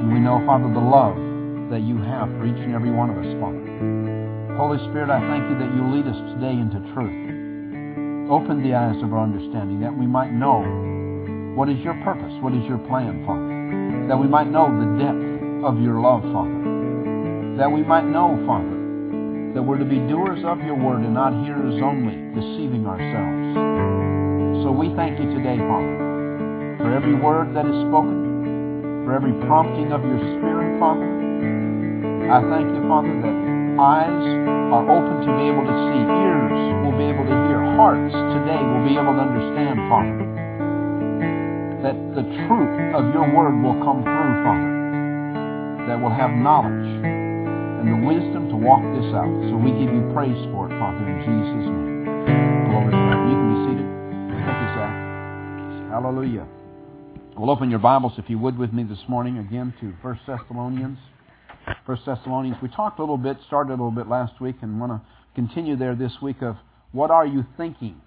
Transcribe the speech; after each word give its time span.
And 0.00 0.12
we 0.12 0.20
know, 0.20 0.44
Father, 0.44 0.68
the 0.68 0.80
love 0.80 1.16
that 1.70 1.82
you 1.82 1.96
have 1.98 2.28
for 2.36 2.46
each 2.46 2.60
and 2.60 2.74
every 2.74 2.92
one 2.92 3.10
of 3.10 3.18
us, 3.18 3.32
Father. 3.40 3.64
Holy 4.56 4.78
Spirit, 4.88 5.10
I 5.10 5.20
thank 5.28 5.44
you 5.48 5.56
that 5.60 5.72
you 5.72 5.82
lead 5.88 6.08
us 6.08 6.16
today 6.36 6.52
into 6.52 6.80
truth. 6.92 7.12
Open 8.32 8.64
the 8.64 8.74
eyes 8.74 8.96
of 9.02 9.12
our 9.12 9.22
understanding 9.22 9.80
that 9.80 9.96
we 9.96 10.06
might 10.06 10.32
know 10.32 10.64
what 11.56 11.68
is 11.68 11.78
your 11.80 11.94
purpose, 12.04 12.32
what 12.42 12.52
is 12.52 12.64
your 12.68 12.78
plan, 12.90 13.24
Father. 13.24 14.08
That 14.08 14.18
we 14.18 14.28
might 14.28 14.50
know 14.50 14.68
the 14.68 14.98
depth 15.00 15.64
of 15.64 15.80
your 15.80 16.00
love, 16.00 16.20
Father. 16.28 17.56
That 17.56 17.70
we 17.72 17.80
might 17.80 18.04
know, 18.04 18.36
Father, 18.44 18.76
that 19.54 19.62
we're 19.62 19.78
to 19.78 19.88
be 19.88 19.96
doers 20.04 20.44
of 20.44 20.60
your 20.60 20.76
word 20.76 21.00
and 21.06 21.14
not 21.14 21.32
hearers 21.44 21.80
only, 21.80 22.16
deceiving 22.36 22.84
ourselves. 22.84 24.64
So 24.64 24.72
we 24.72 24.92
thank 24.96 25.16
you 25.22 25.30
today, 25.32 25.56
Father, 25.56 26.76
for 26.82 26.92
every 26.92 27.14
word 27.14 27.54
that 27.54 27.64
is 27.64 27.76
spoken, 27.88 28.25
for 29.06 29.14
every 29.14 29.30
prompting 29.46 29.94
of 29.94 30.02
your 30.02 30.18
Spirit, 30.34 30.82
Father. 30.82 31.06
I 32.26 32.42
thank 32.50 32.66
you, 32.74 32.82
Father, 32.90 33.14
that 33.22 33.36
eyes 33.78 34.26
are 34.74 34.82
open 34.82 35.22
to 35.22 35.30
be 35.38 35.46
able 35.46 35.62
to 35.62 35.76
see, 35.86 36.02
ears 36.26 36.58
will 36.82 36.98
be 36.98 37.06
able 37.06 37.22
to 37.22 37.36
hear, 37.46 37.62
hearts 37.78 38.10
today 38.10 38.58
will 38.58 38.82
be 38.82 38.98
able 38.98 39.14
to 39.14 39.22
understand, 39.22 39.78
Father, 39.86 40.26
that 41.86 41.94
the 42.18 42.26
truth 42.50 42.74
of 42.98 43.14
your 43.14 43.30
word 43.30 43.54
will 43.62 43.78
come 43.86 44.02
through, 44.02 44.32
Father, 44.42 44.74
that 45.86 46.02
we 46.02 46.02
will 46.02 46.10
have 46.10 46.34
knowledge 46.34 46.90
and 47.06 47.86
the 47.86 48.00
wisdom 48.02 48.50
to 48.50 48.58
walk 48.58 48.82
this 48.98 49.06
out. 49.14 49.30
So 49.46 49.54
we 49.54 49.70
give 49.78 49.94
you 49.94 50.02
praise 50.10 50.34
for 50.50 50.66
it, 50.66 50.74
Father, 50.82 51.06
in 51.06 51.22
Jesus' 51.22 51.62
name. 51.62 52.10
Glory 52.74 52.90
to 52.90 52.98
God. 53.06 53.22
You 53.22 53.38
can 53.38 53.48
be 53.54 53.58
seated. 53.70 53.88
Thank 54.34 54.50
you, 54.50 54.68
Zach. 54.74 54.94
Hallelujah. 55.94 56.65
We'll 57.38 57.50
open 57.50 57.68
your 57.68 57.80
Bibles, 57.80 58.14
if 58.16 58.30
you 58.30 58.38
would, 58.38 58.56
with 58.56 58.72
me 58.72 58.82
this 58.82 59.02
morning 59.08 59.36
again 59.36 59.74
to 59.80 59.92
1 60.00 60.20
Thessalonians. 60.26 60.96
1 61.84 61.98
Thessalonians. 62.06 62.56
We 62.62 62.70
talked 62.70 62.98
a 62.98 63.02
little 63.02 63.18
bit, 63.18 63.36
started 63.46 63.72
a 63.72 63.76
little 63.76 63.90
bit 63.90 64.08
last 64.08 64.40
week, 64.40 64.56
and 64.62 64.80
want 64.80 64.92
to 64.92 65.02
continue 65.34 65.76
there 65.76 65.94
this 65.94 66.14
week 66.22 66.40
of 66.40 66.56
what 66.92 67.10
are 67.10 67.26
you 67.26 67.44
thinking? 67.58 68.00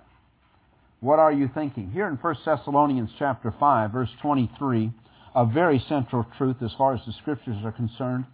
What 0.99 1.19
are 1.19 1.31
you 1.31 1.47
thinking? 1.53 1.91
Here 1.91 2.07
in 2.07 2.15
1 2.15 2.35
Thessalonians 2.43 3.11
chapter 3.19 3.53
5, 3.59 3.91
verse 3.91 4.09
23, 4.19 4.91
a 5.35 5.45
very 5.45 5.77
central 5.87 6.25
truth 6.39 6.57
as 6.63 6.71
far 6.75 6.95
as 6.95 7.01
the 7.05 7.13
Scriptures 7.21 7.63
are 7.63 7.71
concerned, 7.71 8.25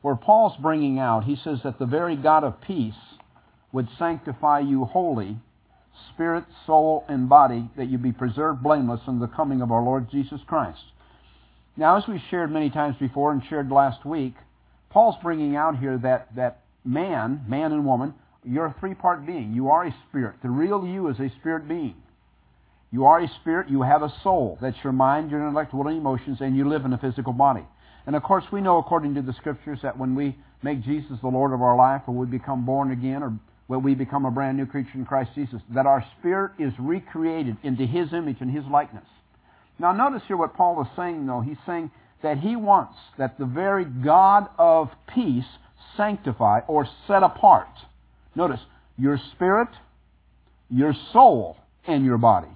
where 0.00 0.16
Paul's 0.16 0.56
bringing 0.60 0.98
out, 0.98 1.22
he 1.22 1.36
says 1.36 1.60
that 1.62 1.78
the 1.78 1.86
very 1.86 2.16
God 2.16 2.42
of 2.42 2.60
peace 2.60 2.94
would 3.70 3.86
sanctify 3.96 4.58
you 4.58 4.86
wholly, 4.86 5.36
spirit, 6.12 6.44
soul, 6.66 7.04
and 7.08 7.28
body, 7.28 7.68
that 7.76 7.88
you 7.88 7.98
be 7.98 8.12
preserved 8.12 8.62
blameless 8.62 9.00
in 9.06 9.18
the 9.18 9.26
coming 9.26 9.62
of 9.62 9.70
our 9.70 9.82
Lord 9.82 10.10
Jesus 10.10 10.40
Christ. 10.46 10.82
Now, 11.76 11.96
as 11.96 12.06
we 12.06 12.22
shared 12.30 12.52
many 12.52 12.70
times 12.70 12.96
before 13.00 13.32
and 13.32 13.42
shared 13.48 13.70
last 13.70 14.04
week, 14.04 14.34
Paul's 14.90 15.16
bringing 15.22 15.56
out 15.56 15.78
here 15.78 15.98
that, 15.98 16.34
that 16.36 16.62
man, 16.84 17.44
man 17.48 17.72
and 17.72 17.86
woman, 17.86 18.14
you're 18.44 18.66
a 18.66 18.76
three-part 18.78 19.24
being. 19.24 19.52
You 19.54 19.68
are 19.70 19.86
a 19.86 19.94
spirit. 20.08 20.36
The 20.42 20.50
real 20.50 20.86
you 20.86 21.08
is 21.08 21.18
a 21.18 21.30
spirit 21.40 21.66
being. 21.68 21.94
You 22.90 23.06
are 23.06 23.20
a 23.20 23.28
spirit. 23.40 23.70
You 23.70 23.82
have 23.82 24.02
a 24.02 24.12
soul. 24.22 24.58
That's 24.60 24.76
your 24.84 24.92
mind, 24.92 25.30
your 25.30 25.40
intellect, 25.40 25.72
and 25.72 25.88
emotions, 25.88 26.38
and 26.40 26.56
you 26.56 26.68
live 26.68 26.84
in 26.84 26.92
a 26.92 26.98
physical 26.98 27.32
body. 27.32 27.64
And 28.06 28.16
of 28.16 28.22
course, 28.22 28.44
we 28.52 28.60
know 28.60 28.78
according 28.78 29.14
to 29.14 29.22
the 29.22 29.32
Scriptures 29.34 29.78
that 29.82 29.96
when 29.96 30.14
we 30.14 30.36
make 30.62 30.82
Jesus 30.82 31.18
the 31.22 31.28
Lord 31.28 31.52
of 31.52 31.62
our 31.62 31.76
life, 31.76 32.02
or 32.06 32.14
we 32.14 32.26
become 32.26 32.66
born 32.66 32.90
again, 32.90 33.22
or 33.22 33.32
when 33.66 33.82
we 33.82 33.94
become 33.94 34.24
a 34.24 34.30
brand 34.30 34.56
new 34.56 34.66
creature 34.66 34.94
in 34.94 35.04
Christ 35.04 35.30
Jesus, 35.34 35.60
that 35.74 35.86
our 35.86 36.04
spirit 36.18 36.52
is 36.58 36.72
recreated 36.78 37.56
into 37.62 37.86
His 37.86 38.12
image 38.12 38.38
and 38.40 38.50
His 38.50 38.64
likeness. 38.66 39.04
Now 39.78 39.92
notice 39.92 40.22
here 40.26 40.36
what 40.36 40.54
Paul 40.54 40.80
is 40.82 40.88
saying, 40.96 41.26
though. 41.26 41.40
He's 41.40 41.56
saying 41.66 41.90
that 42.22 42.38
he 42.38 42.56
wants 42.56 42.94
that 43.18 43.38
the 43.38 43.46
very 43.46 43.84
God 43.84 44.48
of 44.58 44.90
peace 45.12 45.44
sanctify 45.96 46.60
or 46.68 46.86
set 47.06 47.22
apart. 47.22 47.68
Notice, 48.34 48.60
your 48.96 49.18
spirit, 49.34 49.68
your 50.70 50.94
soul, 51.12 51.56
and 51.86 52.04
your 52.04 52.18
body. 52.18 52.48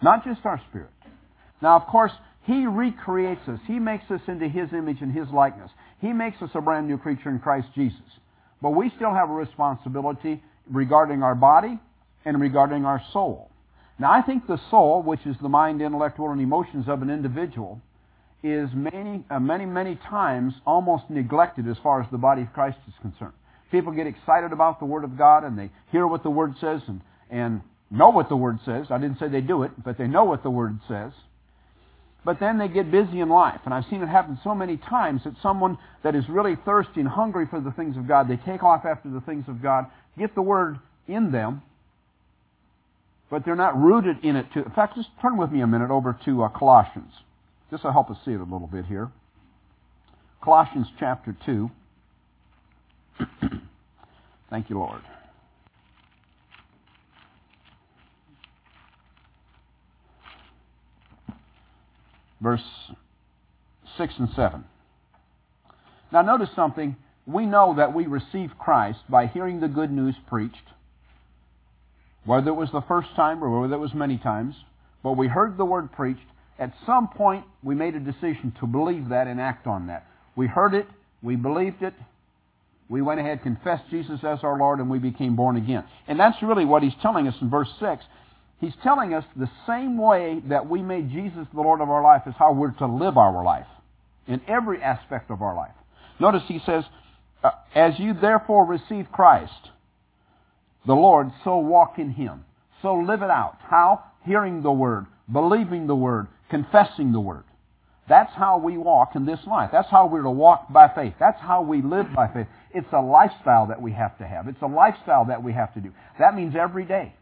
Not 0.00 0.24
just 0.24 0.44
our 0.44 0.60
spirit. 0.70 0.90
Now, 1.60 1.76
of 1.76 1.86
course, 1.86 2.12
he 2.44 2.66
recreates 2.66 3.46
us. 3.48 3.60
He 3.66 3.78
makes 3.78 4.10
us 4.10 4.20
into 4.26 4.48
His 4.48 4.72
image 4.72 4.98
and 5.00 5.12
His 5.12 5.28
likeness. 5.28 5.70
He 6.00 6.12
makes 6.12 6.42
us 6.42 6.50
a 6.54 6.60
brand 6.60 6.88
new 6.88 6.98
creature 6.98 7.30
in 7.30 7.38
Christ 7.38 7.68
Jesus. 7.74 7.98
But 8.62 8.70
we 8.70 8.90
still 8.96 9.12
have 9.12 9.28
a 9.28 9.34
responsibility 9.34 10.40
regarding 10.70 11.22
our 11.24 11.34
body 11.34 11.80
and 12.24 12.40
regarding 12.40 12.84
our 12.84 13.02
soul. 13.12 13.50
Now, 13.98 14.12
I 14.12 14.22
think 14.22 14.46
the 14.46 14.60
soul, 14.70 15.02
which 15.02 15.26
is 15.26 15.36
the 15.42 15.48
mind, 15.48 15.82
intellect, 15.82 16.18
will, 16.18 16.30
and 16.30 16.40
emotions 16.40 16.88
of 16.88 17.02
an 17.02 17.10
individual, 17.10 17.80
is 18.42 18.68
many, 18.72 19.24
uh, 19.30 19.40
many, 19.40 19.66
many 19.66 19.96
times 20.08 20.54
almost 20.64 21.04
neglected 21.10 21.68
as 21.68 21.76
far 21.82 22.00
as 22.00 22.10
the 22.10 22.18
body 22.18 22.42
of 22.42 22.52
Christ 22.52 22.78
is 22.88 22.94
concerned. 23.02 23.34
People 23.70 23.92
get 23.92 24.06
excited 24.06 24.52
about 24.52 24.78
the 24.78 24.84
Word 24.84 25.04
of 25.04 25.18
God 25.18 25.44
and 25.44 25.58
they 25.58 25.70
hear 25.90 26.06
what 26.06 26.22
the 26.22 26.30
Word 26.30 26.54
says 26.60 26.80
and, 26.86 27.00
and 27.30 27.62
know 27.90 28.10
what 28.10 28.28
the 28.28 28.36
Word 28.36 28.58
says. 28.64 28.86
I 28.90 28.98
didn't 28.98 29.18
say 29.18 29.28
they 29.28 29.40
do 29.40 29.62
it, 29.62 29.70
but 29.82 29.98
they 29.98 30.06
know 30.06 30.24
what 30.24 30.42
the 30.42 30.50
Word 30.50 30.78
says. 30.88 31.12
But 32.24 32.38
then 32.38 32.58
they 32.58 32.68
get 32.68 32.90
busy 32.90 33.20
in 33.20 33.28
life. 33.28 33.60
And 33.64 33.74
I've 33.74 33.84
seen 33.90 34.02
it 34.02 34.08
happen 34.08 34.38
so 34.44 34.54
many 34.54 34.76
times 34.76 35.22
that 35.24 35.34
someone 35.42 35.76
that 36.04 36.14
is 36.14 36.28
really 36.28 36.56
thirsty 36.64 37.00
and 37.00 37.08
hungry 37.08 37.46
for 37.50 37.60
the 37.60 37.72
things 37.72 37.96
of 37.96 38.06
God, 38.06 38.28
they 38.28 38.36
take 38.36 38.62
off 38.62 38.84
after 38.84 39.10
the 39.10 39.20
things 39.20 39.44
of 39.48 39.60
God, 39.60 39.86
get 40.16 40.34
the 40.34 40.42
Word 40.42 40.78
in 41.08 41.32
them, 41.32 41.62
but 43.28 43.44
they're 43.44 43.56
not 43.56 43.76
rooted 43.76 44.24
in 44.24 44.36
it. 44.36 44.46
To, 44.54 44.64
in 44.64 44.70
fact, 44.70 44.94
just 44.96 45.08
turn 45.20 45.36
with 45.36 45.50
me 45.50 45.62
a 45.62 45.66
minute 45.66 45.90
over 45.90 46.16
to 46.24 46.44
uh, 46.44 46.48
Colossians. 46.48 47.12
This 47.70 47.82
will 47.82 47.92
help 47.92 48.10
us 48.10 48.18
see 48.24 48.32
it 48.32 48.40
a 48.40 48.44
little 48.44 48.68
bit 48.70 48.84
here. 48.86 49.10
Colossians 50.44 50.86
chapter 51.00 51.34
2. 51.46 51.70
Thank 54.50 54.68
you, 54.68 54.78
Lord. 54.78 55.00
Verse 62.42 62.62
6 63.96 64.14
and 64.18 64.28
7. 64.34 64.64
Now 66.12 66.22
notice 66.22 66.48
something. 66.56 66.96
We 67.24 67.46
know 67.46 67.74
that 67.76 67.94
we 67.94 68.06
receive 68.06 68.50
Christ 68.58 68.98
by 69.08 69.26
hearing 69.26 69.60
the 69.60 69.68
good 69.68 69.92
news 69.92 70.16
preached, 70.26 70.56
whether 72.24 72.48
it 72.50 72.54
was 72.54 72.70
the 72.72 72.82
first 72.82 73.08
time 73.14 73.42
or 73.42 73.60
whether 73.60 73.74
it 73.74 73.78
was 73.78 73.94
many 73.94 74.18
times, 74.18 74.56
but 75.04 75.12
we 75.12 75.28
heard 75.28 75.56
the 75.56 75.64
word 75.64 75.92
preached. 75.92 76.20
At 76.58 76.74
some 76.84 77.08
point, 77.08 77.44
we 77.62 77.74
made 77.74 77.94
a 77.94 78.00
decision 78.00 78.52
to 78.60 78.66
believe 78.66 79.08
that 79.10 79.28
and 79.28 79.40
act 79.40 79.66
on 79.66 79.86
that. 79.86 80.06
We 80.34 80.48
heard 80.48 80.74
it, 80.74 80.86
we 81.22 81.36
believed 81.36 81.82
it, 81.82 81.94
we 82.88 83.00
went 83.00 83.20
ahead, 83.20 83.42
confessed 83.42 83.84
Jesus 83.90 84.20
as 84.22 84.40
our 84.42 84.58
Lord, 84.58 84.78
and 84.78 84.90
we 84.90 84.98
became 84.98 85.34
born 85.34 85.56
again. 85.56 85.84
And 86.08 86.20
that's 86.20 86.42
really 86.42 86.64
what 86.64 86.82
he's 86.82 86.92
telling 87.00 87.26
us 87.26 87.34
in 87.40 87.48
verse 87.48 87.70
6. 87.80 88.04
He's 88.62 88.72
telling 88.84 89.12
us 89.12 89.24
the 89.34 89.50
same 89.66 89.98
way 89.98 90.40
that 90.48 90.70
we 90.70 90.82
made 90.82 91.10
Jesus 91.10 91.48
the 91.52 91.60
Lord 91.60 91.80
of 91.80 91.90
our 91.90 92.00
life 92.00 92.22
is 92.28 92.34
how 92.38 92.52
we're 92.52 92.70
to 92.70 92.86
live 92.86 93.18
our 93.18 93.42
life 93.42 93.66
in 94.28 94.40
every 94.46 94.80
aspect 94.80 95.32
of 95.32 95.42
our 95.42 95.56
life. 95.56 95.74
Notice 96.20 96.42
he 96.46 96.60
says, 96.64 96.84
uh, 97.42 97.50
As 97.74 97.98
you 97.98 98.14
therefore 98.14 98.64
receive 98.64 99.10
Christ, 99.10 99.70
the 100.86 100.94
Lord, 100.94 101.32
so 101.42 101.58
walk 101.58 101.98
in 101.98 102.10
him. 102.10 102.44
So 102.82 102.94
live 102.94 103.22
it 103.22 103.30
out. 103.30 103.56
How? 103.68 104.04
Hearing 104.24 104.62
the 104.62 104.70
Word, 104.70 105.06
believing 105.32 105.88
the 105.88 105.96
Word, 105.96 106.28
confessing 106.48 107.10
the 107.10 107.18
Word. 107.18 107.42
That's 108.08 108.32
how 108.32 108.58
we 108.58 108.78
walk 108.78 109.16
in 109.16 109.26
this 109.26 109.40
life. 109.44 109.70
That's 109.72 109.90
how 109.90 110.06
we're 110.06 110.22
to 110.22 110.30
walk 110.30 110.72
by 110.72 110.86
faith. 110.94 111.14
That's 111.18 111.40
how 111.40 111.62
we 111.62 111.82
live 111.82 112.06
by 112.14 112.28
faith. 112.28 112.46
It's 112.72 112.92
a 112.92 113.00
lifestyle 113.00 113.66
that 113.66 113.82
we 113.82 113.90
have 113.90 114.16
to 114.18 114.24
have. 114.24 114.46
It's 114.46 114.62
a 114.62 114.66
lifestyle 114.66 115.24
that 115.24 115.42
we 115.42 115.52
have 115.52 115.74
to 115.74 115.80
do. 115.80 115.90
That 116.20 116.36
means 116.36 116.54
every 116.54 116.84
day. 116.84 117.14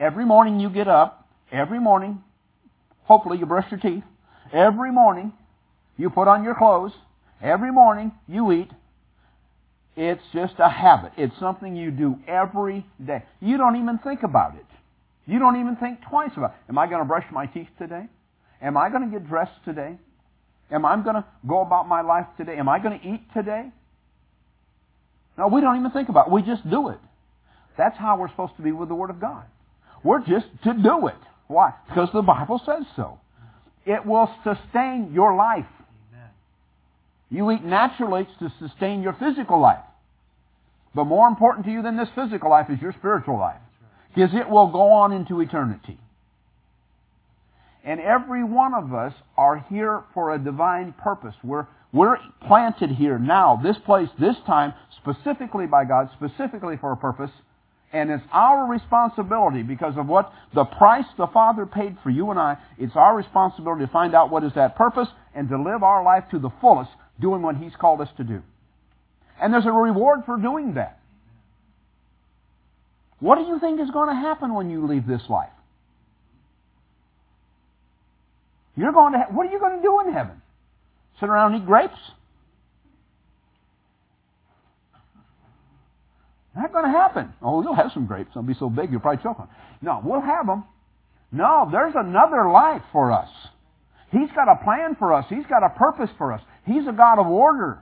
Every 0.00 0.24
morning 0.24 0.58
you 0.58 0.70
get 0.70 0.88
up, 0.88 1.28
every 1.52 1.78
morning, 1.78 2.22
hopefully 3.02 3.36
you 3.36 3.44
brush 3.44 3.70
your 3.70 3.78
teeth, 3.78 4.02
every 4.50 4.90
morning 4.90 5.30
you 5.98 6.08
put 6.08 6.26
on 6.26 6.42
your 6.42 6.54
clothes, 6.54 6.92
every 7.42 7.70
morning 7.70 8.10
you 8.26 8.50
eat. 8.50 8.70
It's 9.96 10.22
just 10.32 10.54
a 10.58 10.70
habit. 10.70 11.12
It's 11.18 11.38
something 11.38 11.76
you 11.76 11.90
do 11.90 12.16
every 12.26 12.86
day. 13.04 13.24
You 13.40 13.58
don't 13.58 13.76
even 13.76 13.98
think 13.98 14.22
about 14.22 14.54
it. 14.54 14.64
You 15.26 15.38
don't 15.38 15.60
even 15.60 15.76
think 15.76 15.98
twice 16.08 16.30
about 16.34 16.52
it. 16.52 16.70
Am 16.70 16.78
I 16.78 16.86
going 16.86 17.00
to 17.00 17.04
brush 17.04 17.26
my 17.30 17.44
teeth 17.44 17.68
today? 17.78 18.06
Am 18.62 18.78
I 18.78 18.88
going 18.88 19.02
to 19.02 19.18
get 19.18 19.28
dressed 19.28 19.62
today? 19.66 19.98
Am 20.70 20.86
I 20.86 20.96
going 20.96 21.16
to 21.16 21.24
go 21.46 21.60
about 21.60 21.86
my 21.86 22.00
life 22.00 22.26
today? 22.38 22.56
Am 22.56 22.70
I 22.70 22.78
going 22.78 22.98
to 22.98 23.06
eat 23.06 23.20
today? 23.34 23.70
No, 25.36 25.48
we 25.48 25.60
don't 25.60 25.78
even 25.78 25.90
think 25.90 26.08
about 26.08 26.28
it. 26.28 26.32
We 26.32 26.40
just 26.40 26.68
do 26.70 26.88
it. 26.88 26.98
That's 27.76 27.98
how 27.98 28.16
we're 28.16 28.30
supposed 28.30 28.56
to 28.56 28.62
be 28.62 28.72
with 28.72 28.88
the 28.88 28.94
Word 28.94 29.10
of 29.10 29.20
God. 29.20 29.44
We're 30.02 30.20
just 30.20 30.46
to 30.64 30.72
do 30.74 31.06
it. 31.08 31.16
Why? 31.46 31.74
Because 31.88 32.08
the 32.12 32.22
Bible 32.22 32.60
says 32.64 32.84
so. 32.96 33.18
It 33.86 34.04
will 34.06 34.32
sustain 34.44 35.12
your 35.12 35.34
life. 35.36 35.66
Amen. 36.12 36.28
You 37.30 37.50
eat 37.50 37.64
naturally 37.64 38.28
to 38.38 38.52
sustain 38.60 39.02
your 39.02 39.14
physical 39.14 39.60
life. 39.60 39.84
But 40.94 41.04
more 41.04 41.28
important 41.28 41.66
to 41.66 41.72
you 41.72 41.82
than 41.82 41.96
this 41.96 42.08
physical 42.14 42.50
life 42.50 42.66
is 42.70 42.80
your 42.80 42.92
spiritual 42.92 43.38
life. 43.38 43.60
Because 44.14 44.34
it 44.34 44.48
will 44.48 44.70
go 44.70 44.92
on 44.92 45.12
into 45.12 45.40
eternity. 45.40 45.98
And 47.84 48.00
every 48.00 48.44
one 48.44 48.74
of 48.74 48.92
us 48.92 49.14
are 49.36 49.64
here 49.70 50.02
for 50.12 50.34
a 50.34 50.38
divine 50.38 50.92
purpose. 50.92 51.34
We're, 51.42 51.66
we're 51.92 52.18
planted 52.46 52.90
here 52.90 53.18
now, 53.18 53.60
this 53.62 53.76
place, 53.86 54.08
this 54.18 54.36
time, 54.46 54.74
specifically 55.00 55.66
by 55.66 55.84
God, 55.84 56.10
specifically 56.16 56.76
for 56.76 56.92
a 56.92 56.96
purpose. 56.96 57.30
And 57.92 58.10
it's 58.10 58.24
our 58.32 58.66
responsibility 58.66 59.62
because 59.62 59.94
of 59.96 60.06
what 60.06 60.32
the 60.54 60.64
price 60.64 61.06
the 61.18 61.26
Father 61.26 61.66
paid 61.66 61.96
for 62.02 62.10
you 62.10 62.30
and 62.30 62.38
I. 62.38 62.56
It's 62.78 62.94
our 62.94 63.16
responsibility 63.16 63.84
to 63.84 63.90
find 63.90 64.14
out 64.14 64.30
what 64.30 64.44
is 64.44 64.52
that 64.54 64.76
purpose 64.76 65.08
and 65.34 65.48
to 65.48 65.60
live 65.60 65.82
our 65.82 66.04
life 66.04 66.24
to 66.30 66.38
the 66.38 66.50
fullest, 66.60 66.90
doing 67.20 67.42
what 67.42 67.56
He's 67.56 67.72
called 67.80 68.00
us 68.00 68.08
to 68.16 68.24
do. 68.24 68.42
And 69.42 69.52
there's 69.52 69.66
a 69.66 69.72
reward 69.72 70.20
for 70.24 70.36
doing 70.36 70.74
that. 70.74 71.00
What 73.18 73.36
do 73.36 73.44
you 73.44 73.58
think 73.58 73.80
is 73.80 73.90
going 73.90 74.08
to 74.08 74.14
happen 74.14 74.54
when 74.54 74.70
you 74.70 74.86
leave 74.86 75.06
this 75.06 75.22
life? 75.28 75.50
You're 78.76 78.92
going 78.92 79.12
to. 79.12 79.26
What 79.30 79.46
are 79.46 79.50
you 79.50 79.58
going 79.58 79.76
to 79.76 79.82
do 79.82 80.00
in 80.06 80.12
heaven? 80.12 80.40
Sit 81.18 81.28
around 81.28 81.54
and 81.54 81.62
eat 81.62 81.66
grapes? 81.66 81.98
Not 86.60 86.72
going 86.72 86.84
to 86.84 86.90
happen. 86.90 87.32
Oh, 87.40 87.62
you'll 87.62 87.74
have 87.74 87.90
some 87.94 88.04
grapes. 88.04 88.32
They'll 88.34 88.42
be 88.42 88.54
so 88.54 88.68
big 88.68 88.90
you'll 88.90 89.00
probably 89.00 89.22
choke 89.22 89.40
on. 89.40 89.48
No, 89.80 90.02
we'll 90.04 90.20
have 90.20 90.46
them. 90.46 90.64
No, 91.32 91.66
there's 91.72 91.94
another 91.96 92.50
life 92.50 92.82
for 92.92 93.12
us. 93.12 93.30
He's 94.12 94.30
got 94.34 94.46
a 94.46 94.62
plan 94.62 94.94
for 94.98 95.14
us. 95.14 95.24
He's 95.30 95.46
got 95.46 95.62
a 95.62 95.70
purpose 95.70 96.10
for 96.18 96.34
us. 96.34 96.42
He's 96.66 96.86
a 96.86 96.92
God 96.92 97.18
of 97.18 97.26
order. 97.26 97.78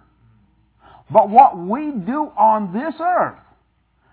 But 1.10 1.28
what 1.28 1.58
we 1.58 1.90
do 1.90 2.30
on 2.38 2.72
this 2.72 2.94
earth 3.00 3.40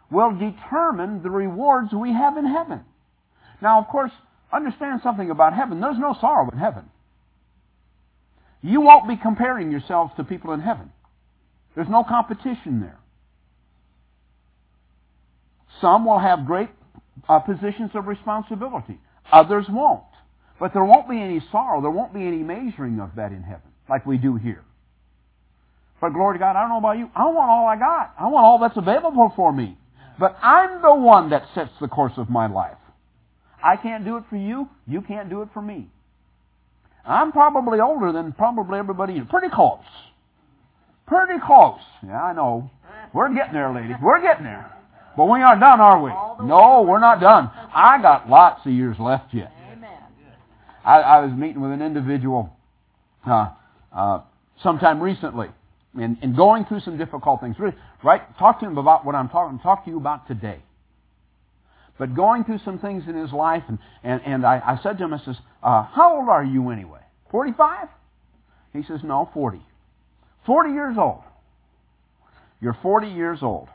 will 0.10 0.32
determine 0.32 1.22
the 1.22 1.30
rewards 1.30 1.94
we 1.94 2.12
have 2.14 2.38
in 2.38 2.48
heaven. 2.48 2.82
Now, 3.62 3.80
of 3.80 3.88
course, 3.88 4.12
understand 4.52 5.02
something 5.04 5.30
about 5.30 5.54
heaven. 5.54 5.80
There's 5.80 6.00
no 6.00 6.16
sorrow 6.20 6.50
in 6.50 6.58
heaven. 6.58 6.86
You 8.64 8.82
won't 8.82 9.08
be 9.08 9.18
comparing 9.18 9.70
yourselves 9.70 10.14
to 10.18 10.24
people 10.24 10.54
in 10.54 10.62
heaven. 10.62 10.92
There's 11.76 11.90
no 11.90 12.04
competition 12.04 12.82
there. 12.82 12.98
Some 15.81 16.06
will 16.06 16.19
have 16.19 16.45
great 16.45 16.69
uh, 17.27 17.39
positions 17.39 17.92
of 17.95 18.07
responsibility. 18.07 19.00
Others 19.31 19.66
won't. 19.69 20.04
But 20.60 20.74
there 20.74 20.86
won't 20.86 21.10
be 21.10 21.19
any 21.19 21.42
sorrow. 21.51 21.81
There 21.81 21.92
won't 21.92 22.13
be 22.13 22.25
any 22.25 22.38
measuring 22.38 23.00
of 23.00 23.12
that 23.16 23.31
in 23.31 23.44
heaven 23.44 23.69
like 23.89 24.06
we 24.06 24.18
do 24.18 24.36
here. 24.36 24.63
But 26.00 26.10
glory 26.10 26.36
to 26.36 26.39
God, 26.39 26.56
I 26.56 26.62
don't 26.62 26.69
know 26.69 26.77
about 26.77 26.98
you. 26.98 27.10
I 27.16 27.25
want 27.25 27.50
all 27.50 27.68
I 27.68 27.77
got. 27.77 28.13
I 28.19 28.27
want 28.27 28.45
all 28.45 28.60
that's 28.60 28.77
available 28.77 29.33
for 29.36 29.51
me. 29.51 29.77
But 30.19 30.38
I'm 30.42 30.81
the 30.81 30.94
one 30.94 31.30
that 31.31 31.44
sets 31.54 31.72
the 31.81 31.88
course 31.88 32.13
of 32.18 32.30
my 32.30 32.48
life. 32.48 32.77
I 33.63 33.75
can't 33.75 34.06
do 34.06 34.18
it 34.18 34.24
for 34.30 34.38
you. 34.38 34.69
You 34.88 35.01
can't 35.01 35.30
do 35.30 35.42
it 35.42 35.50
for 35.54 35.62
me. 35.62 35.88
I'm 37.06 37.31
probably 37.31 37.80
older 37.80 38.12
than 38.12 38.31
probably 38.33 38.80
everybody. 38.80 39.19
Pretty 39.22 39.50
close. 39.50 39.83
Pretty 41.07 41.39
close. 41.45 41.80
Yeah, 42.06 42.22
I 42.22 42.33
know. 42.33 42.69
We're 43.13 43.33
getting 43.33 43.54
there, 43.54 43.74
lady. 43.74 43.94
We're 44.01 44.22
getting 44.22 44.44
there. 44.44 44.75
But 45.18 45.26
we 45.26 45.42
aren't 45.42 45.62
done, 45.62 45.80
are 45.80 46.02
we? 46.02 46.10
No, 46.46 46.86
we're 46.88 47.00
not 47.00 47.22
done. 47.22 47.50
I 47.74 48.02
got 48.02 48.30
lots 48.30 48.66
of 48.66 48.72
years 48.72 48.98
left 49.00 49.34
yet. 49.34 49.52
I, 50.84 51.00
I 51.00 51.26
was 51.26 51.32
meeting 51.32 51.62
with 51.62 51.72
an 51.72 51.82
individual 51.82 52.56
uh, 53.26 53.50
uh, 53.92 54.22
sometime 54.62 55.02
recently 55.02 55.48
and, 55.96 56.18
and 56.22 56.36
going 56.36 56.66
through 56.66 56.82
some 56.82 56.98
difficult 56.98 57.42
things. 57.42 57.56
Right? 58.04 58.38
Talk 58.38 58.60
to 58.60 58.66
him 58.68 58.78
about 58.78 59.06
what 59.06 59.16
I'm 59.16 59.30
talking. 59.30 59.58
Talk 59.60 59.86
to 59.86 59.92
you 59.92 59.98
about 59.98 60.28
today. 60.28 60.60
But 61.98 62.14
going 62.14 62.44
through 62.44 62.60
some 62.66 62.78
things 62.78 63.04
in 63.08 63.16
his 63.16 63.32
life, 63.32 63.64
and 63.70 63.80
and, 64.04 64.22
and 64.26 64.46
I, 64.46 64.62
I 64.66 64.84
said 64.84 64.98
to 64.98 65.06
him, 65.06 65.14
I 65.14 65.20
says, 65.24 65.38
uh, 65.64 65.84
"How 65.84 66.18
old 66.18 66.28
are 66.28 66.44
you 66.44 66.70
anyway? 66.70 67.00
Forty-five?" 67.32 67.88
He 68.74 68.84
says, 68.84 69.00
"No, 69.02 69.30
forty. 69.34 69.62
Forty 70.46 70.72
years 70.72 70.98
old. 71.00 71.24
You're 72.60 72.78
forty 72.82 73.08
years 73.08 73.40
old." 73.42 73.70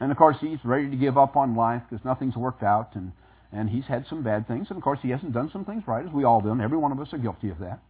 And 0.00 0.10
of 0.10 0.18
course, 0.18 0.36
he's 0.40 0.58
ready 0.64 0.90
to 0.90 0.96
give 0.96 1.16
up 1.16 1.36
on 1.36 1.56
life 1.56 1.82
because 1.88 2.04
nothing's 2.04 2.36
worked 2.36 2.62
out, 2.62 2.94
and 2.94 3.12
and 3.52 3.70
he's 3.70 3.84
had 3.84 4.06
some 4.08 4.22
bad 4.22 4.46
things, 4.46 4.66
and 4.68 4.76
of 4.76 4.82
course, 4.82 4.98
he 5.02 5.10
hasn't 5.10 5.32
done 5.32 5.50
some 5.52 5.64
things 5.64 5.84
right, 5.86 6.04
as 6.04 6.12
we 6.12 6.24
all 6.24 6.40
do, 6.40 6.50
and 6.50 6.60
every 6.60 6.76
one 6.76 6.92
of 6.92 7.00
us 7.00 7.12
are 7.12 7.18
guilty 7.18 7.48
of 7.48 7.58
that. 7.60 7.80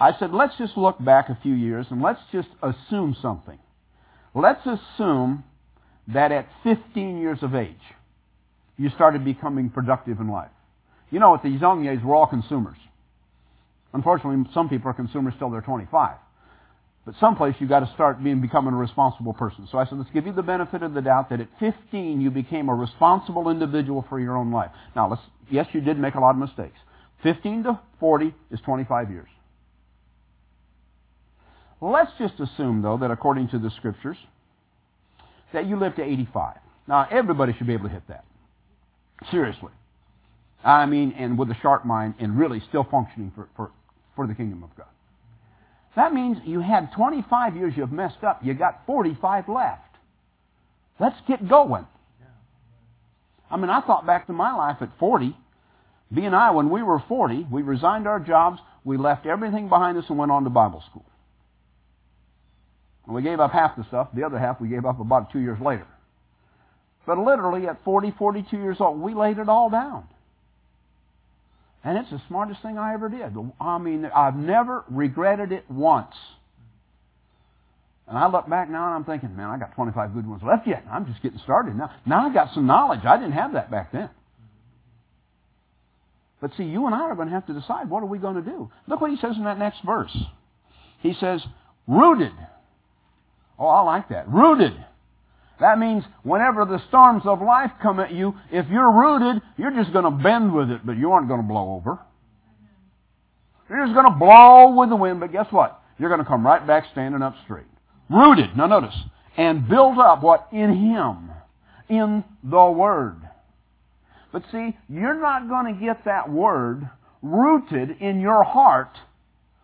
I 0.00 0.16
said, 0.18 0.32
let's 0.32 0.56
just 0.56 0.76
look 0.76 1.02
back 1.04 1.28
a 1.28 1.38
few 1.42 1.54
years 1.54 1.86
and 1.90 2.00
let's 2.00 2.20
just 2.30 2.48
assume 2.62 3.16
something. 3.20 3.58
Let's 4.34 4.64
assume 4.64 5.42
that 6.08 6.30
at 6.30 6.46
15 6.62 7.18
years 7.18 7.42
of 7.42 7.54
age, 7.54 7.74
you 8.76 8.90
started 8.90 9.24
becoming 9.24 9.70
productive 9.70 10.20
in 10.20 10.28
life. 10.28 10.50
You 11.10 11.18
know, 11.18 11.34
at 11.34 11.42
these 11.42 11.60
young 11.60 11.86
age, 11.86 12.00
we're 12.04 12.14
all 12.14 12.28
consumers. 12.28 12.76
Unfortunately, 13.92 14.48
some 14.54 14.68
people 14.68 14.90
are 14.90 14.94
consumers 14.94 15.34
till 15.38 15.50
they're 15.50 15.60
25. 15.62 16.16
But 17.08 17.14
someplace 17.20 17.54
you've 17.58 17.70
got 17.70 17.80
to 17.80 17.90
start 17.94 18.22
being 18.22 18.42
becoming 18.42 18.74
a 18.74 18.76
responsible 18.76 19.32
person. 19.32 19.66
So 19.72 19.78
I 19.78 19.86
said, 19.86 19.96
let's 19.96 20.10
give 20.10 20.26
you 20.26 20.34
the 20.34 20.42
benefit 20.42 20.82
of 20.82 20.92
the 20.92 21.00
doubt 21.00 21.30
that 21.30 21.40
at 21.40 21.48
15 21.58 22.20
you 22.20 22.30
became 22.30 22.68
a 22.68 22.74
responsible 22.74 23.48
individual 23.48 24.04
for 24.10 24.20
your 24.20 24.36
own 24.36 24.52
life. 24.52 24.70
Now, 24.94 25.08
let's, 25.08 25.22
yes, 25.50 25.66
you 25.72 25.80
did 25.80 25.98
make 25.98 26.16
a 26.16 26.20
lot 26.20 26.32
of 26.32 26.36
mistakes. 26.36 26.76
15 27.22 27.62
to 27.62 27.80
40 27.98 28.34
is 28.50 28.60
25 28.60 29.10
years. 29.10 29.28
Let's 31.80 32.10
just 32.18 32.34
assume, 32.40 32.82
though, 32.82 32.98
that 32.98 33.10
according 33.10 33.48
to 33.52 33.58
the 33.58 33.70
Scriptures, 33.78 34.18
that 35.54 35.64
you 35.64 35.78
live 35.78 35.96
to 35.96 36.02
85. 36.02 36.58
Now, 36.86 37.08
everybody 37.10 37.54
should 37.56 37.68
be 37.68 37.72
able 37.72 37.88
to 37.88 37.94
hit 37.94 38.06
that. 38.08 38.26
Seriously. 39.30 39.72
I 40.62 40.84
mean, 40.84 41.14
and 41.16 41.38
with 41.38 41.50
a 41.50 41.56
sharp 41.62 41.86
mind 41.86 42.16
and 42.18 42.38
really 42.38 42.62
still 42.68 42.84
functioning 42.84 43.32
for, 43.34 43.48
for, 43.56 43.70
for 44.14 44.26
the 44.26 44.34
kingdom 44.34 44.62
of 44.62 44.76
God. 44.76 44.88
That 45.98 46.14
means 46.14 46.38
you 46.44 46.60
had 46.60 46.92
25 46.92 47.56
years 47.56 47.74
you've 47.76 47.90
messed 47.90 48.22
up. 48.22 48.38
You 48.44 48.54
got 48.54 48.86
45 48.86 49.48
left. 49.48 49.82
Let's 51.00 51.16
get 51.26 51.48
going. 51.48 51.88
I 53.50 53.56
mean, 53.56 53.68
I 53.68 53.80
thought 53.80 54.06
back 54.06 54.28
to 54.28 54.32
my 54.32 54.54
life 54.54 54.76
at 54.80 54.90
40. 55.00 55.36
B 56.14 56.22
and 56.22 56.36
I, 56.36 56.52
when 56.52 56.70
we 56.70 56.84
were 56.84 57.02
40, 57.08 57.48
we 57.50 57.62
resigned 57.62 58.06
our 58.06 58.20
jobs, 58.20 58.60
we 58.84 58.96
left 58.96 59.26
everything 59.26 59.68
behind 59.68 59.98
us 59.98 60.04
and 60.08 60.16
went 60.16 60.30
on 60.30 60.44
to 60.44 60.50
Bible 60.50 60.84
school. 60.88 61.04
And 63.06 63.16
we 63.16 63.22
gave 63.22 63.40
up 63.40 63.50
half 63.50 63.74
the 63.74 63.82
stuff. 63.88 64.10
The 64.14 64.22
other 64.22 64.38
half 64.38 64.60
we 64.60 64.68
gave 64.68 64.84
up 64.84 65.00
about 65.00 65.32
two 65.32 65.40
years 65.40 65.58
later. 65.60 65.86
But 67.08 67.18
literally 67.18 67.66
at 67.66 67.82
40, 67.84 68.12
42 68.16 68.56
years 68.56 68.76
old, 68.78 69.00
we 69.00 69.14
laid 69.14 69.38
it 69.38 69.48
all 69.48 69.68
down. 69.68 70.06
And 71.84 71.96
it's 71.96 72.10
the 72.10 72.20
smartest 72.28 72.60
thing 72.62 72.76
I 72.76 72.94
ever 72.94 73.08
did. 73.08 73.34
I 73.60 73.78
mean, 73.78 74.04
I've 74.06 74.36
never 74.36 74.84
regretted 74.90 75.52
it 75.52 75.64
once. 75.70 76.14
And 78.06 78.16
I 78.16 78.26
look 78.28 78.48
back 78.48 78.70
now 78.70 78.86
and 78.86 78.94
I'm 78.96 79.04
thinking, 79.04 79.36
man, 79.36 79.50
I 79.50 79.58
got 79.58 79.74
25 79.74 80.14
good 80.14 80.26
ones 80.26 80.42
left 80.44 80.66
yet. 80.66 80.84
I'm 80.90 81.06
just 81.06 81.22
getting 81.22 81.38
started 81.40 81.76
now. 81.76 81.90
Now 82.06 82.26
I've 82.26 82.34
got 82.34 82.54
some 82.54 82.66
knowledge. 82.66 83.00
I 83.04 83.16
didn't 83.16 83.32
have 83.32 83.52
that 83.52 83.70
back 83.70 83.92
then. 83.92 84.08
But 86.40 86.52
see, 86.56 86.64
you 86.64 86.86
and 86.86 86.94
I 86.94 87.00
are 87.00 87.14
going 87.14 87.28
to 87.28 87.34
have 87.34 87.46
to 87.46 87.52
decide 87.52 87.90
what 87.90 88.02
are 88.02 88.06
we 88.06 88.18
going 88.18 88.36
to 88.36 88.42
do. 88.42 88.70
Look 88.86 89.00
what 89.00 89.10
he 89.10 89.16
says 89.16 89.36
in 89.36 89.44
that 89.44 89.58
next 89.58 89.84
verse. 89.84 90.16
He 91.00 91.14
says, 91.20 91.42
rooted 91.86 92.32
Oh, 93.58 93.66
I 93.66 93.80
like 93.82 94.08
that. 94.10 94.28
Rooted. 94.28 94.72
That 95.60 95.78
means 95.78 96.04
whenever 96.22 96.64
the 96.64 96.80
storms 96.88 97.22
of 97.24 97.42
life 97.42 97.72
come 97.82 97.98
at 97.98 98.12
you, 98.12 98.34
if 98.52 98.66
you're 98.68 98.90
rooted, 98.90 99.42
you're 99.56 99.72
just 99.72 99.92
going 99.92 100.04
to 100.04 100.10
bend 100.10 100.54
with 100.54 100.70
it, 100.70 100.86
but 100.86 100.96
you 100.96 101.10
aren't 101.12 101.28
going 101.28 101.40
to 101.40 101.46
blow 101.46 101.74
over. 101.74 101.98
You're 103.68 103.84
just 103.84 103.94
going 103.94 104.10
to 104.10 104.18
blow 104.18 104.74
with 104.78 104.88
the 104.88 104.96
wind, 104.96 105.20
but 105.20 105.32
guess 105.32 105.46
what? 105.50 105.82
You're 105.98 106.08
going 106.08 106.20
to 106.20 106.26
come 106.26 106.46
right 106.46 106.64
back 106.64 106.84
standing 106.92 107.22
up 107.22 107.34
straight. 107.44 107.66
Rooted. 108.08 108.56
Now 108.56 108.66
notice. 108.66 108.94
And 109.36 109.68
build 109.68 109.98
up 109.98 110.22
what? 110.22 110.48
In 110.52 110.92
Him. 110.92 111.30
In 111.88 112.24
the 112.42 112.70
Word. 112.70 113.16
But 114.32 114.44
see, 114.52 114.76
you're 114.88 115.20
not 115.20 115.48
going 115.48 115.74
to 115.74 115.80
get 115.80 116.04
that 116.04 116.30
Word 116.30 116.88
rooted 117.20 117.96
in 118.00 118.20
your 118.20 118.44
heart 118.44 118.96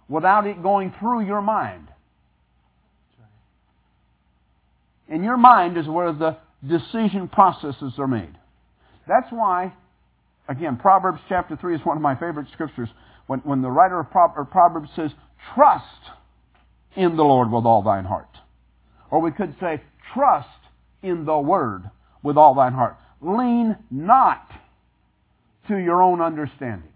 without 0.09 0.47
it 0.47 0.63
going 0.63 0.93
through 0.99 1.27
your 1.27 1.41
mind. 1.41 1.89
In 5.09 5.23
your 5.23 5.37
mind 5.37 5.77
is 5.77 5.87
where 5.87 6.13
the 6.13 6.37
decision 6.67 7.29
processes 7.29 7.95
are 7.99 8.07
made. 8.07 8.35
That's 9.07 9.31
why, 9.31 9.73
again, 10.49 10.77
Proverbs 10.77 11.21
chapter 11.29 11.57
3 11.57 11.75
is 11.77 11.81
one 11.85 11.97
of 11.97 12.03
my 12.03 12.15
favorite 12.15 12.47
scriptures. 12.53 12.89
When, 13.27 13.41
when 13.41 13.63
the 13.63 13.71
writer 13.71 14.01
of 14.01 14.11
Proverbs 14.11 14.91
says, 14.97 15.11
trust 15.55 15.85
in 16.97 17.17
the 17.17 17.23
Lord 17.23 17.51
with 17.51 17.65
all 17.65 17.83
thine 17.83 18.05
heart. 18.05 18.29
Or 19.11 19.21
we 19.21 19.31
could 19.31 19.55
say, 19.61 19.83
trust 20.15 20.49
in 21.03 21.25
the 21.25 21.39
Word 21.39 21.85
with 22.23 22.37
all 22.37 22.55
thine 22.55 22.73
heart. 22.73 22.97
Lean 23.21 23.77
not 23.91 24.47
to 25.69 25.77
your 25.77 26.03
own 26.03 26.21
understanding. 26.21 26.91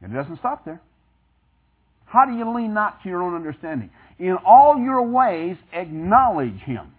And 0.00 0.12
it 0.12 0.16
doesn't 0.16 0.38
stop 0.38 0.64
there. 0.64 0.80
How 2.06 2.24
do 2.24 2.32
you 2.32 2.54
lean 2.54 2.72
not 2.72 3.02
to 3.02 3.08
your 3.08 3.22
own 3.22 3.34
understanding? 3.34 3.90
In 4.18 4.36
all 4.44 4.78
your 4.78 5.02
ways, 5.02 5.56
acknowledge 5.72 6.58
Him. 6.60 6.92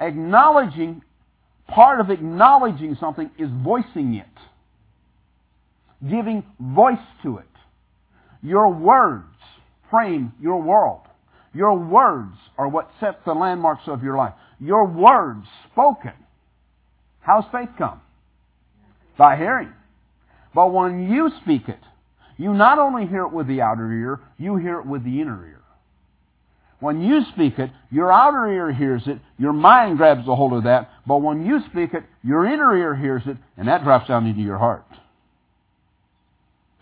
Acknowledging 0.00 1.02
Part 1.68 2.00
of 2.00 2.10
acknowledging 2.10 2.96
something 3.00 3.30
is 3.38 3.48
voicing 3.62 4.14
it, 4.14 4.26
giving 6.08 6.44
voice 6.60 6.98
to 7.22 7.38
it. 7.38 7.46
Your 8.42 8.68
words 8.72 9.24
frame 9.90 10.32
your 10.40 10.60
world. 10.60 11.00
Your 11.54 11.78
words 11.78 12.36
are 12.58 12.68
what 12.68 12.90
set 13.00 13.24
the 13.24 13.32
landmarks 13.32 13.84
of 13.86 14.02
your 14.02 14.16
life. 14.16 14.34
Your 14.60 14.86
words 14.86 15.46
spoken. 15.72 16.12
How's 17.20 17.44
faith 17.50 17.70
come? 17.78 18.00
By 19.16 19.36
hearing. 19.36 19.72
But 20.54 20.72
when 20.72 21.10
you 21.10 21.30
speak 21.42 21.68
it, 21.68 21.80
you 22.36 22.52
not 22.52 22.78
only 22.78 23.06
hear 23.06 23.22
it 23.22 23.32
with 23.32 23.46
the 23.46 23.60
outer 23.60 23.92
ear, 23.92 24.20
you 24.38 24.56
hear 24.56 24.80
it 24.80 24.86
with 24.86 25.04
the 25.04 25.20
inner 25.20 25.46
ear. 25.46 25.60
When 26.80 27.00
you 27.00 27.22
speak 27.32 27.58
it, 27.58 27.70
your 27.90 28.12
outer 28.12 28.46
ear 28.52 28.72
hears 28.72 29.02
it, 29.06 29.18
your 29.38 29.52
mind 29.52 29.96
grabs 29.96 30.28
a 30.28 30.34
hold 30.34 30.52
of 30.52 30.64
that, 30.64 30.90
but 31.06 31.18
when 31.18 31.46
you 31.46 31.60
speak 31.70 31.94
it, 31.94 32.04
your 32.22 32.44
inner 32.44 32.76
ear 32.76 32.94
hears 32.94 33.22
it, 33.26 33.36
and 33.56 33.68
that 33.68 33.84
drops 33.84 34.08
down 34.08 34.26
into 34.26 34.42
your 34.42 34.58
heart. 34.58 34.84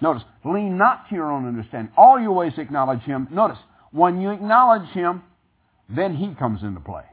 Notice, 0.00 0.24
lean 0.44 0.76
not 0.76 1.08
to 1.08 1.14
your 1.14 1.30
own 1.30 1.46
understanding. 1.46 1.92
All 1.96 2.18
your 2.18 2.32
ways 2.32 2.54
acknowledge 2.58 3.02
Him. 3.02 3.28
Notice, 3.30 3.58
when 3.92 4.20
you 4.20 4.30
acknowledge 4.30 4.88
Him, 4.88 5.22
then 5.88 6.16
He 6.16 6.34
comes 6.34 6.62
into 6.64 6.80
play. 6.80 7.04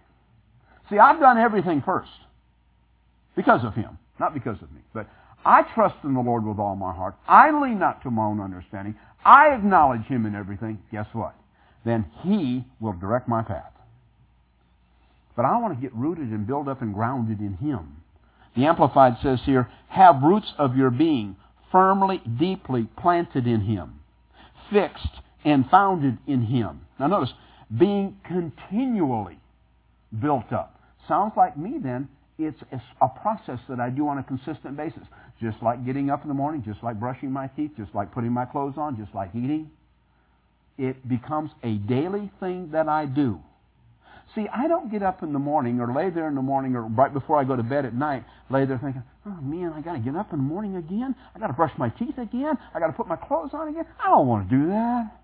See, 0.89 0.97
I've 0.97 1.19
done 1.19 1.37
everything 1.37 1.83
first. 1.85 2.09
Because 3.35 3.63
of 3.63 3.75
Him. 3.75 3.99
Not 4.19 4.33
because 4.33 4.57
of 4.63 4.71
me. 4.71 4.81
But 4.93 5.07
I 5.45 5.63
trust 5.73 5.95
in 6.03 6.13
the 6.13 6.19
Lord 6.21 6.45
with 6.45 6.59
all 6.59 6.75
my 6.75 6.93
heart. 6.93 7.15
I 7.27 7.51
lean 7.51 7.79
not 7.79 8.01
to 8.03 8.11
my 8.11 8.25
own 8.25 8.39
understanding. 8.39 8.95
I 9.23 9.49
acknowledge 9.49 10.05
Him 10.05 10.25
in 10.25 10.35
everything. 10.35 10.79
Guess 10.91 11.07
what? 11.13 11.35
Then 11.85 12.05
He 12.23 12.65
will 12.79 12.93
direct 12.93 13.27
my 13.27 13.41
path. 13.41 13.71
But 15.35 15.45
I 15.45 15.57
want 15.57 15.73
to 15.75 15.81
get 15.81 15.95
rooted 15.95 16.29
and 16.29 16.45
built 16.45 16.67
up 16.67 16.81
and 16.81 16.93
grounded 16.93 17.39
in 17.39 17.53
Him. 17.55 17.97
The 18.55 18.65
Amplified 18.65 19.17
says 19.23 19.39
here, 19.45 19.69
have 19.87 20.21
roots 20.21 20.51
of 20.57 20.75
your 20.75 20.89
being 20.89 21.37
firmly, 21.71 22.21
deeply 22.39 22.87
planted 22.97 23.47
in 23.47 23.61
Him, 23.61 23.99
fixed 24.71 25.21
and 25.45 25.69
founded 25.69 26.17
in 26.27 26.41
Him. 26.41 26.81
Now 26.99 27.07
notice, 27.07 27.33
being 27.77 28.17
continually 28.25 29.39
built 30.19 30.51
up. 30.51 30.81
Sounds 31.07 31.33
like 31.37 31.57
me 31.57 31.77
then, 31.81 32.09
it's 32.39 32.61
a 33.01 33.07
process 33.07 33.59
that 33.69 33.79
I 33.79 33.89
do 33.89 34.07
on 34.07 34.17
a 34.17 34.23
consistent 34.23 34.77
basis. 34.77 35.03
Just 35.41 35.61
like 35.61 35.85
getting 35.85 36.09
up 36.09 36.23
in 36.23 36.27
the 36.27 36.33
morning, 36.33 36.63
just 36.65 36.81
like 36.83 36.99
brushing 36.99 37.31
my 37.31 37.47
teeth, 37.47 37.71
just 37.77 37.93
like 37.93 38.11
putting 38.13 38.31
my 38.31 38.45
clothes 38.45 38.75
on, 38.77 38.97
just 38.97 39.13
like 39.13 39.29
eating. 39.35 39.69
It 40.77 41.07
becomes 41.07 41.51
a 41.63 41.75
daily 41.75 42.31
thing 42.39 42.71
that 42.71 42.87
I 42.87 43.05
do. 43.05 43.39
See, 44.35 44.47
I 44.53 44.67
don't 44.67 44.91
get 44.91 45.01
up 45.01 45.23
in 45.23 45.33
the 45.33 45.39
morning 45.39 45.79
or 45.79 45.91
lay 45.91 46.09
there 46.09 46.27
in 46.27 46.35
the 46.35 46.41
morning 46.41 46.75
or 46.75 46.83
right 46.83 47.11
before 47.11 47.37
I 47.37 47.43
go 47.43 47.55
to 47.55 47.63
bed 47.63 47.85
at 47.85 47.93
night, 47.95 48.23
lay 48.49 48.65
there 48.65 48.77
thinking, 48.77 49.03
oh 49.25 49.41
man, 49.41 49.73
I 49.73 49.81
got 49.81 49.93
to 49.93 49.99
get 49.99 50.15
up 50.15 50.31
in 50.31 50.39
the 50.39 50.43
morning 50.43 50.75
again. 50.75 51.15
I 51.35 51.39
got 51.39 51.47
to 51.47 51.53
brush 51.53 51.73
my 51.77 51.89
teeth 51.89 52.17
again. 52.17 52.57
I 52.73 52.79
got 52.79 52.87
to 52.87 52.93
put 52.93 53.07
my 53.07 53.15
clothes 53.15 53.51
on 53.53 53.69
again. 53.69 53.85
I 53.99 54.09
don't 54.09 54.27
want 54.27 54.49
to 54.49 54.55
do 54.55 54.67
that. 54.67 55.15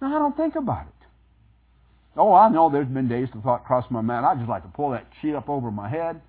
No, 0.00 0.08
I 0.08 0.18
don't 0.18 0.36
think 0.36 0.56
about 0.56 0.86
it. 0.86 1.01
Oh, 2.16 2.34
I 2.34 2.50
know 2.50 2.70
there's 2.70 2.88
been 2.88 3.08
days 3.08 3.28
the 3.34 3.40
thought 3.40 3.64
crossed 3.64 3.90
my 3.90 4.00
mind. 4.00 4.26
I'd 4.26 4.38
just 4.38 4.48
like 4.48 4.62
to 4.62 4.68
pull 4.68 4.90
that 4.90 5.06
sheet 5.20 5.34
up 5.34 5.48
over 5.48 5.70
my 5.70 5.88
head. 5.88 6.20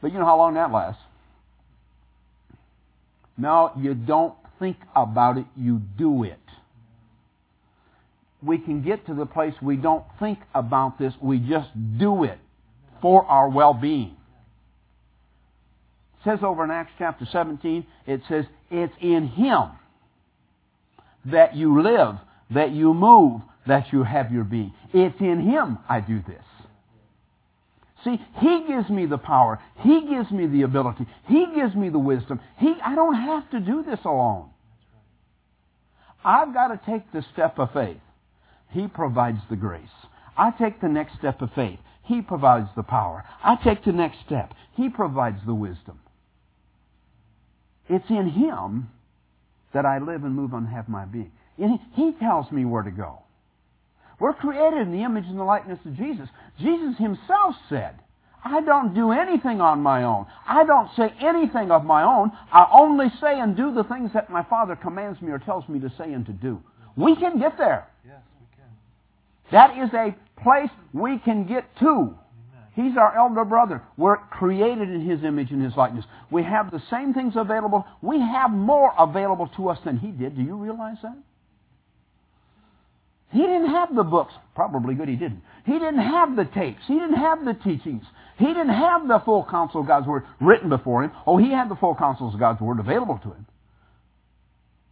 But 0.00 0.12
you 0.12 0.18
know 0.18 0.24
how 0.24 0.36
long 0.36 0.54
that 0.54 0.70
lasts. 0.70 1.02
No, 3.36 3.72
you 3.76 3.94
don't 3.94 4.34
think 4.58 4.76
about 4.94 5.38
it, 5.38 5.46
you 5.56 5.80
do 5.96 6.24
it 6.24 6.38
we 8.42 8.58
can 8.58 8.82
get 8.82 9.06
to 9.06 9.14
the 9.14 9.26
place 9.26 9.54
we 9.60 9.76
don't 9.76 10.04
think 10.20 10.38
about 10.54 10.98
this, 10.98 11.12
we 11.20 11.38
just 11.38 11.68
do 11.98 12.24
it 12.24 12.38
for 13.02 13.24
our 13.24 13.48
well-being. 13.48 14.16
It 16.20 16.24
says 16.24 16.38
over 16.42 16.64
in 16.64 16.70
Acts 16.70 16.92
chapter 16.98 17.26
17, 17.30 17.86
it 18.06 18.20
says, 18.28 18.44
it's 18.70 18.92
in 19.00 19.28
Him 19.28 19.70
that 21.26 21.56
you 21.56 21.82
live, 21.82 22.16
that 22.50 22.72
you 22.72 22.94
move, 22.94 23.42
that 23.66 23.92
you 23.92 24.02
have 24.02 24.32
your 24.32 24.44
being. 24.44 24.72
It's 24.92 25.20
in 25.20 25.40
Him 25.40 25.78
I 25.88 26.00
do 26.00 26.22
this. 26.26 26.42
See, 28.04 28.20
He 28.40 28.64
gives 28.66 28.88
me 28.88 29.06
the 29.06 29.18
power. 29.18 29.58
He 29.80 30.06
gives 30.08 30.30
me 30.30 30.46
the 30.46 30.62
ability. 30.62 31.06
He 31.26 31.46
gives 31.54 31.74
me 31.74 31.88
the 31.88 31.98
wisdom. 31.98 32.40
He, 32.58 32.74
I 32.84 32.94
don't 32.94 33.14
have 33.14 33.50
to 33.50 33.60
do 33.60 33.82
this 33.82 34.00
alone. 34.04 34.50
I've 36.24 36.52
got 36.52 36.68
to 36.68 36.80
take 36.90 37.10
the 37.12 37.24
step 37.32 37.58
of 37.58 37.72
faith. 37.72 38.00
He 38.70 38.86
provides 38.86 39.38
the 39.50 39.56
grace. 39.56 39.82
I 40.36 40.50
take 40.50 40.80
the 40.80 40.88
next 40.88 41.16
step 41.18 41.42
of 41.42 41.50
faith. 41.54 41.78
He 42.04 42.22
provides 42.22 42.68
the 42.76 42.82
power. 42.82 43.24
I 43.42 43.56
take 43.56 43.84
the 43.84 43.92
next 43.92 44.18
step. 44.24 44.54
He 44.76 44.88
provides 44.88 45.40
the 45.44 45.54
wisdom. 45.54 46.00
It's 47.88 48.08
in 48.08 48.28
Him 48.28 48.88
that 49.72 49.84
I 49.84 49.98
live 49.98 50.24
and 50.24 50.34
move 50.34 50.52
and 50.52 50.68
have 50.68 50.88
my 50.88 51.04
being. 51.04 51.32
He 51.58 52.12
tells 52.20 52.50
me 52.52 52.64
where 52.64 52.82
to 52.82 52.90
go. 52.90 53.18
We're 54.20 54.32
created 54.32 54.80
in 54.80 54.92
the 54.92 55.04
image 55.04 55.24
and 55.26 55.38
the 55.38 55.44
likeness 55.44 55.78
of 55.84 55.96
Jesus. 55.96 56.28
Jesus 56.60 56.96
Himself 56.98 57.54
said, 57.68 57.94
I 58.44 58.60
don't 58.60 58.94
do 58.94 59.12
anything 59.12 59.60
on 59.60 59.80
my 59.82 60.04
own. 60.04 60.26
I 60.46 60.64
don't 60.64 60.90
say 60.96 61.12
anything 61.20 61.70
of 61.70 61.84
my 61.84 62.04
own. 62.04 62.30
I 62.52 62.68
only 62.72 63.08
say 63.20 63.38
and 63.38 63.56
do 63.56 63.74
the 63.74 63.84
things 63.84 64.12
that 64.14 64.30
my 64.30 64.44
Father 64.44 64.76
commands 64.76 65.20
me 65.20 65.30
or 65.30 65.38
tells 65.38 65.68
me 65.68 65.80
to 65.80 65.92
say 65.98 66.12
and 66.12 66.24
to 66.26 66.32
do. 66.32 66.62
We 66.96 67.16
can 67.16 67.38
get 67.38 67.58
there. 67.58 67.88
That 69.50 69.76
is 69.78 69.92
a 69.94 70.14
place 70.42 70.70
we 70.92 71.18
can 71.18 71.46
get 71.46 71.64
to. 71.80 72.14
He's 72.74 72.96
our 72.96 73.16
elder 73.16 73.44
brother. 73.44 73.82
We're 73.96 74.18
created 74.18 74.88
in 74.88 75.08
His 75.08 75.24
image 75.24 75.50
and 75.50 75.62
His 75.62 75.76
likeness. 75.76 76.04
We 76.30 76.44
have 76.44 76.70
the 76.70 76.82
same 76.90 77.12
things 77.12 77.34
available. 77.34 77.84
We 78.02 78.20
have 78.20 78.52
more 78.52 78.92
available 78.96 79.48
to 79.56 79.68
us 79.68 79.78
than 79.84 79.98
He 79.98 80.08
did. 80.08 80.36
Do 80.36 80.42
you 80.42 80.54
realize 80.54 80.98
that? 81.02 81.16
He 83.30 83.40
didn't 83.40 83.70
have 83.70 83.94
the 83.94 84.04
books. 84.04 84.32
Probably 84.54 84.94
good 84.94 85.08
he 85.08 85.16
didn't. 85.16 85.42
He 85.66 85.72
didn't 85.72 85.98
have 85.98 86.34
the 86.34 86.46
tapes. 86.46 86.82
He 86.86 86.94
didn't 86.94 87.16
have 87.16 87.44
the 87.44 87.54
teachings. 87.54 88.04
He 88.38 88.46
didn't 88.46 88.70
have 88.70 89.06
the 89.06 89.20
full 89.24 89.46
counsel 89.50 89.82
of 89.82 89.86
God's 89.86 90.06
Word 90.06 90.24
written 90.40 90.68
before 90.68 91.04
him. 91.04 91.12
Oh, 91.26 91.36
he 91.36 91.50
had 91.50 91.68
the 91.68 91.76
full 91.76 91.94
counsel 91.94 92.32
of 92.32 92.38
God's 92.38 92.60
Word 92.60 92.80
available 92.80 93.18
to 93.18 93.28
him. 93.28 93.46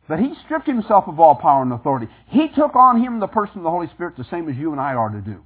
But 0.08 0.18
he 0.18 0.34
stripped 0.44 0.66
himself 0.66 1.08
of 1.08 1.18
all 1.18 1.34
power 1.34 1.62
and 1.62 1.72
authority. 1.72 2.08
He 2.28 2.48
took 2.48 2.76
on 2.76 3.02
him 3.02 3.20
the 3.20 3.26
person 3.26 3.58
of 3.58 3.64
the 3.64 3.70
Holy 3.70 3.88
Spirit 3.88 4.16
the 4.16 4.24
same 4.24 4.48
as 4.48 4.56
you 4.56 4.72
and 4.72 4.80
I 4.80 4.94
are 4.94 5.08
to 5.08 5.20
do. 5.20 5.42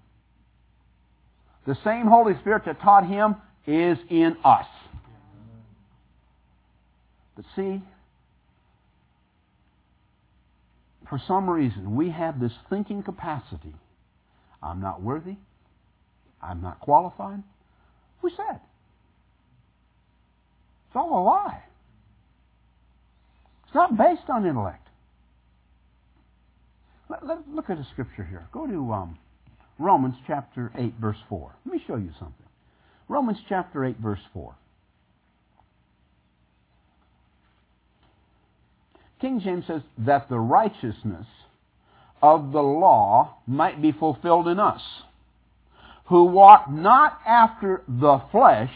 The 1.67 1.79
same 1.85 2.07
Holy 2.07 2.35
Spirit 2.41 2.65
that 2.67 2.81
taught 2.81 3.07
him 3.07 3.37
is 3.67 3.99
in 4.09 4.37
us. 4.45 4.67
But 7.37 7.45
see, 7.57 7.83
for 11.11 11.21
some 11.27 11.51
reason, 11.51 11.97
we 11.97 12.11
have 12.11 12.41
this 12.41 12.53
thinking 12.71 13.03
capacity. 13.03 13.75
I'm 14.63 14.81
not 14.81 15.03
worthy. 15.03 15.37
I'm 16.41 16.63
not 16.63 16.79
qualified. 16.79 17.43
Who 18.23 18.31
said? 18.31 18.61
It's 20.87 20.97
all 20.97 21.21
a 21.21 21.23
lie. 21.23 21.63
It's 23.67 23.75
not 23.75 23.99
based 23.99 24.31
on 24.31 24.47
intellect. 24.47 24.87
Let, 27.09 27.49
look 27.49 27.69
at 27.71 27.79
a 27.79 27.87
scripture 27.93 28.25
here. 28.25 28.47
Go 28.53 28.69
to 28.69 28.93
um, 28.93 29.19
Romans 29.81 30.15
chapter 30.29 30.71
8, 30.79 30.95
verse 31.01 31.19
4. 31.29 31.53
Let 31.67 31.75
me 31.75 31.83
show 31.89 31.97
you 31.97 32.13
something. 32.21 32.47
Romans 33.09 33.39
chapter 33.49 33.85
8, 33.85 33.97
verse 33.99 34.21
4. 34.33 34.55
King 39.21 39.41
James 39.41 39.67
says, 39.67 39.83
that 39.99 40.29
the 40.29 40.39
righteousness 40.39 41.27
of 42.23 42.53
the 42.53 42.63
law 42.63 43.37
might 43.47 43.81
be 43.81 43.93
fulfilled 43.93 44.49
in 44.49 44.59
us, 44.59 44.81
who 46.07 46.25
walk 46.25 46.71
not 46.71 47.19
after 47.27 47.83
the 47.87 48.21
flesh, 48.33 48.73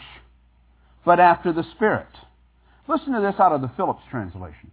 but 1.03 1.19
after 1.19 1.51
the 1.51 1.65
Spirit. 1.75 2.07
Listen 2.87 3.13
to 3.13 3.21
this 3.21 3.39
out 3.39 3.51
of 3.51 3.61
the 3.61 3.71
Phillips 3.75 4.03
translation. 4.09 4.71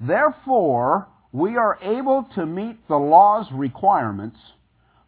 Therefore, 0.00 1.08
we 1.32 1.56
are 1.56 1.78
able 1.82 2.26
to 2.34 2.46
meet 2.46 2.86
the 2.88 2.96
law's 2.96 3.46
requirements, 3.52 4.38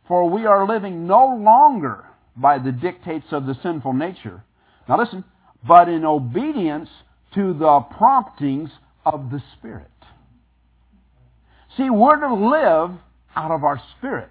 for 0.07 0.29
we 0.29 0.47
are 0.47 0.67
living 0.67 1.07
no 1.07 1.37
longer 1.37 2.05
by 2.37 2.59
the 2.59 2.73
dictates 2.73 3.27
of 3.33 3.47
the 3.47 3.57
sinful 3.63 3.93
nature. 3.93 4.43
Now 4.89 4.99
listen, 4.99 5.25
but 5.67 5.89
in 5.89 6.05
obedience 6.05 6.89
to 7.35 7.53
the 7.55 7.81
promptings 7.97 8.71
of 9.05 9.31
the 9.31 9.43
Spirit. 9.57 9.90
See, 11.77 11.89
we're 11.91 12.21
to 12.21 12.35
live 12.35 12.99
out 13.37 13.51
of 13.51 13.65
our 13.65 13.81
spirit. 13.97 14.31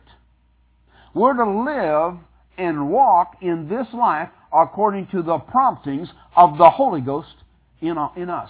We're 1.13 1.33
to 1.33 1.49
live 1.49 2.19
and 2.57 2.89
walk 2.89 3.37
in 3.41 3.69
this 3.69 3.87
life 3.93 4.29
according 4.51 5.07
to 5.07 5.21
the 5.21 5.37
promptings 5.37 6.09
of 6.35 6.57
the 6.57 6.69
Holy 6.69 7.01
Ghost 7.01 7.33
in, 7.81 7.97
uh, 7.97 8.09
in 8.15 8.29
us. 8.29 8.49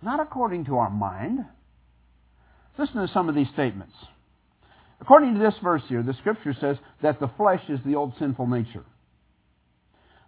Not 0.00 0.20
according 0.20 0.66
to 0.66 0.76
our 0.76 0.90
mind. 0.90 1.40
Listen 2.78 2.96
to 3.04 3.12
some 3.12 3.28
of 3.28 3.34
these 3.34 3.48
statements. 3.52 3.94
according 5.00 5.34
to 5.34 5.40
this 5.40 5.54
verse 5.62 5.82
here, 5.88 6.02
the 6.02 6.14
scripture 6.14 6.54
says 6.60 6.76
that 7.02 7.18
the 7.18 7.28
flesh 7.36 7.62
is 7.68 7.80
the 7.84 7.96
old 7.96 8.12
sinful 8.18 8.46
nature. 8.46 8.84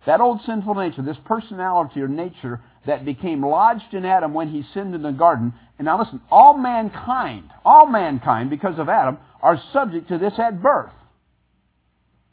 That 0.07 0.21
old 0.21 0.41
sinful 0.47 0.75
nature, 0.75 1.03
this 1.03 1.19
personality 1.25 2.01
or 2.01 2.09
nature 2.09 2.61
that 2.87 3.05
became 3.05 3.45
lodged 3.45 3.93
in 3.93 4.05
Adam 4.05 4.33
when 4.33 4.49
he 4.49 4.65
sinned 4.73 4.95
in 4.95 5.03
the 5.03 5.13
garden. 5.13 5.53
And 5.79 5.87
now 5.87 5.99
listen, 5.99 6.21
all 6.31 6.57
mankind, 6.57 7.51
all 7.65 7.87
mankind, 7.87 8.51
because 8.51 8.79
of 8.79 8.89
Adam, 8.89 9.19
are 9.43 9.61
subject 9.73 10.09
to 10.09 10.19
this 10.19 10.33
at 10.39 10.63
birth. 10.63 10.93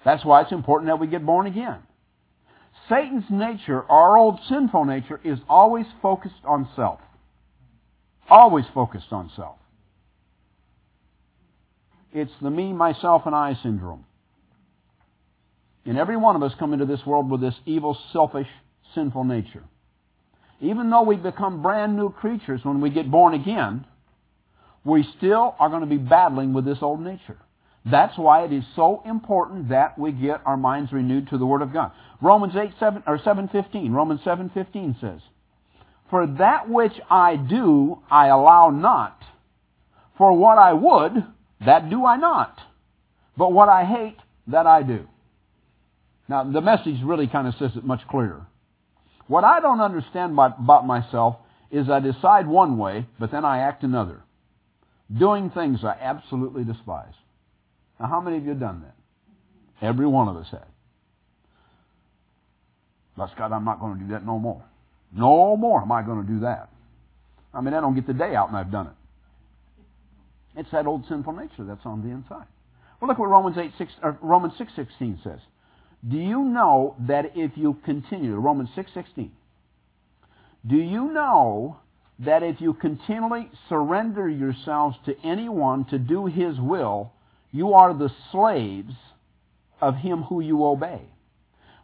That's 0.06 0.24
why 0.24 0.42
it's 0.42 0.52
important 0.52 0.90
that 0.90 1.00
we 1.00 1.08
get 1.08 1.26
born 1.26 1.48
again. 1.48 1.80
Satan's 2.88 3.26
nature, 3.30 3.84
our 3.84 4.18
old 4.18 4.40
sinful 4.48 4.86
nature, 4.86 5.20
is 5.24 5.40
always 5.50 5.86
focused 6.02 6.36
on 6.46 6.70
self. 6.76 7.00
Always 8.30 8.66
focused 8.74 9.12
on 9.12 9.32
self. 9.36 9.58
It's 12.14 12.32
the 12.42 12.50
me, 12.50 12.72
myself, 12.72 13.24
and 13.26 13.36
I 13.36 13.58
syndrome. 13.62 14.06
And 15.86 15.98
every 15.98 16.18
one 16.18 16.36
of 16.36 16.44
us 16.44 16.54
come 16.58 16.74
into 16.74 16.86
this 16.86 17.06
world 17.06 17.30
with 17.30 17.42
this 17.42 17.56
evil, 17.66 17.98
selfish, 18.12 18.48
sinful 18.96 19.24
nature. 19.24 19.64
Even 20.60 20.90
though 20.90 21.04
we 21.04 21.16
become 21.16 21.62
brand 21.62 21.96
new 21.96 22.10
creatures 22.12 22.62
when 22.64 22.82
we 22.82 22.90
get 22.90 23.10
born 23.10 23.34
again, 23.34 23.86
we 24.84 25.08
still 25.18 25.56
are 25.60 25.70
going 25.70 25.82
to 25.82 25.88
be 25.88 25.98
battling 25.98 26.54
with 26.54 26.66
this 26.66 26.80
old 26.82 27.02
nature. 27.02 27.38
That's 27.90 28.18
why 28.18 28.44
it 28.44 28.52
is 28.52 28.64
so 28.76 29.02
important 29.06 29.70
that 29.70 29.98
we 29.98 30.12
get 30.12 30.42
our 30.46 30.58
minds 30.58 30.92
renewed 30.92 31.30
to 31.30 31.38
the 31.38 31.46
Word 31.46 31.62
of 31.62 31.72
God. 31.72 31.92
Romans 32.22 32.54
8, 32.56 32.72
7, 32.80 33.04
or 33.08 33.20
7.15, 33.20 33.92
Romans 33.92 34.22
7.15 34.26 35.00
says, 35.00 35.22
For 36.10 36.28
that 36.40 36.70
which 36.70 36.94
I 37.10 37.36
do, 37.36 38.00
I 38.10 38.28
allow 38.28 38.72
not. 38.72 39.22
For 40.18 40.34
what 40.34 40.58
I 40.58 40.74
would, 40.74 41.24
that 41.66 41.90
do 41.90 42.06
I 42.06 42.18
not. 42.18 42.58
But 43.38 43.54
what 43.54 43.70
I 43.70 43.86
hate, 43.86 44.18
that 44.48 44.66
I 44.66 44.84
do. 44.84 45.08
Now, 46.28 46.44
the 46.44 46.62
message 46.62 46.98
really 47.04 47.28
kind 47.28 47.48
of 47.48 47.54
says 47.60 47.72
it 47.76 47.86
much 47.86 48.02
clearer. 48.10 48.48
What 49.28 49.44
I 49.44 49.60
don't 49.60 49.82
understand 49.82 50.34
about 50.34 50.86
myself 50.86 51.38
is 51.70 51.90
I 51.90 52.00
decide 52.00 52.48
one 52.48 52.78
way, 52.78 53.06
but 53.20 53.32
then 53.32 53.44
I 53.44 53.60
act 53.60 53.84
another. 53.84 54.22
Doing 55.16 55.50
things 55.50 55.80
I 55.84 55.98
absolutely 56.02 56.64
despise. 56.64 57.14
Now, 58.00 58.08
how 58.08 58.22
many 58.22 58.38
of 58.38 58.44
you 58.44 58.50
have 58.50 58.60
done 58.60 58.84
that? 58.84 59.86
Every 59.86 60.08
one 60.08 60.28
of 60.28 60.38
us 60.38 60.48
had. 60.50 60.66
Bless 63.16 63.32
God, 63.38 63.52
I'm 63.52 63.66
not 63.66 63.80
going 63.80 63.98
to 63.98 64.04
do 64.06 64.12
that 64.12 64.26
no 64.26 64.38
more. 64.40 64.64
No 65.12 65.58
more 65.58 65.82
am 65.82 65.92
I 65.92 66.04
going 66.04 66.26
to 66.26 66.32
do 66.32 66.40
that. 66.42 66.70
I 67.54 67.62
mean, 67.62 67.74
I 67.74 67.82
don't 67.82 67.96
get 67.96 68.06
the 68.06 68.14
day 68.14 68.36
out 68.36 68.50
and 68.50 68.58
I've 68.58 68.72
done 68.72 68.88
it. 68.88 68.94
It's 70.60 70.72
that 70.72 70.86
old 70.86 71.06
sinful 71.08 71.34
nature 71.34 71.64
that's 71.64 71.86
on 71.86 72.02
the 72.02 72.10
inside. 72.10 72.46
Well, 73.00 73.10
look 73.10 73.20
what 73.20 73.30
Romans 73.30 73.58
8, 73.58 73.72
6, 73.78 73.92
or 74.04 74.18
Romans 74.22 74.54
6.16 74.60 75.24
says. 75.24 75.40
Do 76.06 76.18
you 76.18 76.44
know 76.44 76.96
that 77.08 77.32
if 77.36 77.52
you 77.56 77.78
continue, 77.86 78.36
Romans 78.36 78.70
6.16, 78.76 79.30
do 80.66 80.76
you 80.76 81.12
know 81.12 81.78
that 82.20 82.44
if 82.44 82.60
you 82.60 82.74
continually 82.74 83.50
surrender 83.70 84.28
yourselves 84.28 84.98
to 85.06 85.16
anyone 85.24 85.86
to 85.86 86.00
do 86.00 86.26
his 86.26 86.60
will, 86.60 87.12
you 87.52 87.74
are 87.74 87.94
the 87.94 88.12
slaves 88.32 88.94
of 89.82 89.96
him 89.96 90.24
who 90.24 90.42
you 90.42 90.66
obey? 90.66 91.02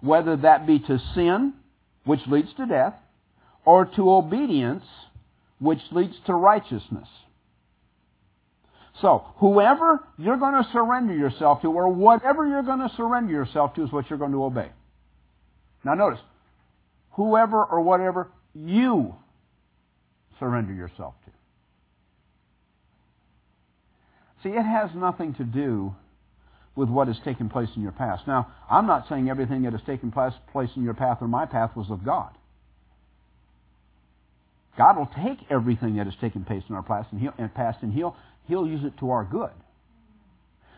Whether 0.01 0.36
that 0.38 0.67
be 0.67 0.79
to 0.79 1.00
sin, 1.15 1.53
which 2.03 2.20
leads 2.27 2.53
to 2.55 2.65
death, 2.65 2.96
or 3.65 3.86
to 3.86 4.12
obedience, 4.12 4.84
which 5.60 5.79
leads 5.91 6.15
to 6.25 6.34
righteousness. 6.34 7.08
So, 9.02 9.26
whoever 9.38 10.04
you're 10.18 10.38
going 10.38 10.64
to 10.64 10.70
surrender 10.72 11.16
yourself 11.16 11.62
to, 11.62 11.68
or 11.68 11.90
whatever 11.90 12.48
you're 12.48 12.64
going 12.64 12.80
to 12.80 12.92
surrender 12.96 13.32
yourself 13.32 13.74
to, 13.76 13.84
is 13.84 13.92
what 13.92 14.10
you're 14.10 14.20
going 14.20 14.32
to 14.32 14.44
obey. 14.44 14.70
Now, 15.84 15.96
notice, 15.96 16.20
whoever 17.12 17.64
or 17.64 17.82
whatever 17.82 18.30
you 18.54 19.16
surrender 20.40 20.74
yourself 20.74 21.16
to. 21.26 21.32
See, 24.44 24.50
it 24.50 24.63
has 24.63 24.91
nothing 24.96 25.34
to 25.36 25.44
do 25.44 25.96
with 26.76 26.89
what 26.89 27.08
has 27.08 27.17
taken 27.24 27.50
place 27.50 27.70
in 27.76 27.82
your 27.82 27.91
past. 27.91 28.28
Now, 28.28 28.48
I'm 28.70 28.88
not 28.88 29.08
saying 29.08 29.30
everything 29.30 29.63
that 29.63 29.74
has 29.74 29.82
taken 29.86 30.12
place 30.12 30.70
in 30.76 30.84
your 30.84 30.94
path 30.94 31.20
or 31.22 31.28
my 31.28 31.46
path 31.46 31.76
was 31.76 31.89
of 31.89 32.04
God. 32.04 32.32
God 34.76 34.98
will 34.98 35.10
take 35.24 35.38
everything 35.52 35.98
that 35.98 36.08
has 36.08 36.15
taken 36.20 36.44
place 36.44 36.63
in 36.67 36.76
our 36.76 36.82
past 36.82 37.10
and, 37.12 37.94
he'll, 37.94 38.15
he'll 38.47 38.67
use 38.67 38.84
it 38.84 38.97
to 38.99 39.12
our 39.12 39.23
good. 39.23 39.51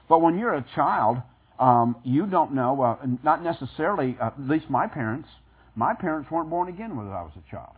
But 0.07 0.21
when 0.21 0.37
you're 0.37 0.53
a 0.53 0.65
child, 0.75 1.17
um, 1.59 1.95
you 2.03 2.25
don't 2.25 2.53
know, 2.53 2.81
uh, 2.81 3.05
not 3.23 3.43
necessarily, 3.43 4.17
uh, 4.21 4.27
at 4.27 4.39
least 4.39 4.69
my 4.69 4.87
parents, 4.87 5.29
my 5.75 5.93
parents 5.93 6.29
weren't 6.29 6.49
born 6.49 6.67
again 6.69 6.95
when 6.95 7.07
I 7.07 7.21
was 7.21 7.31
a 7.35 7.51
child. 7.51 7.75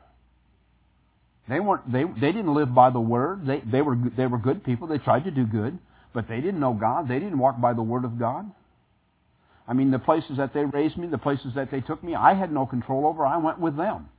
They 1.50 1.60
weren't, 1.60 1.90
they, 1.92 2.04
they 2.04 2.32
didn't 2.34 2.54
live 2.54 2.74
by 2.74 2.90
the 2.90 3.00
word. 3.00 3.48
They, 3.48 3.62
they 3.62 3.82
were, 3.82 3.98
they 4.18 4.28
were 4.28 4.38
good 4.38 4.64
people. 4.64 4.88
They 4.88 4.98
tried 4.98 5.24
to 5.24 5.32
do 5.32 5.46
good, 5.46 5.78
but 6.14 6.28
they 6.28 6.42
didn't 6.42 6.60
know 6.60 6.74
God. 6.74 7.08
They 7.08 7.20
didn't 7.20 7.40
walk 7.40 7.62
by 7.62 7.74
the 7.74 7.82
word 7.82 8.04
of 8.04 8.20
God. 8.20 8.52
I 9.68 9.74
mean, 9.74 9.92
the 9.92 10.00
places 10.00 10.38
that 10.38 10.54
they 10.54 10.66
raised 10.66 10.98
me, 10.98 11.08
the 11.08 11.18
places 11.18 11.54
that 11.56 11.72
they 11.72 11.82
took 11.82 12.04
me, 12.04 12.16
I 12.16 12.34
had 12.34 12.52
no 12.52 12.66
control 12.66 13.06
over. 13.06 13.26
I 13.26 13.38
went 13.38 13.60
with 13.60 13.78
them. 13.78 14.10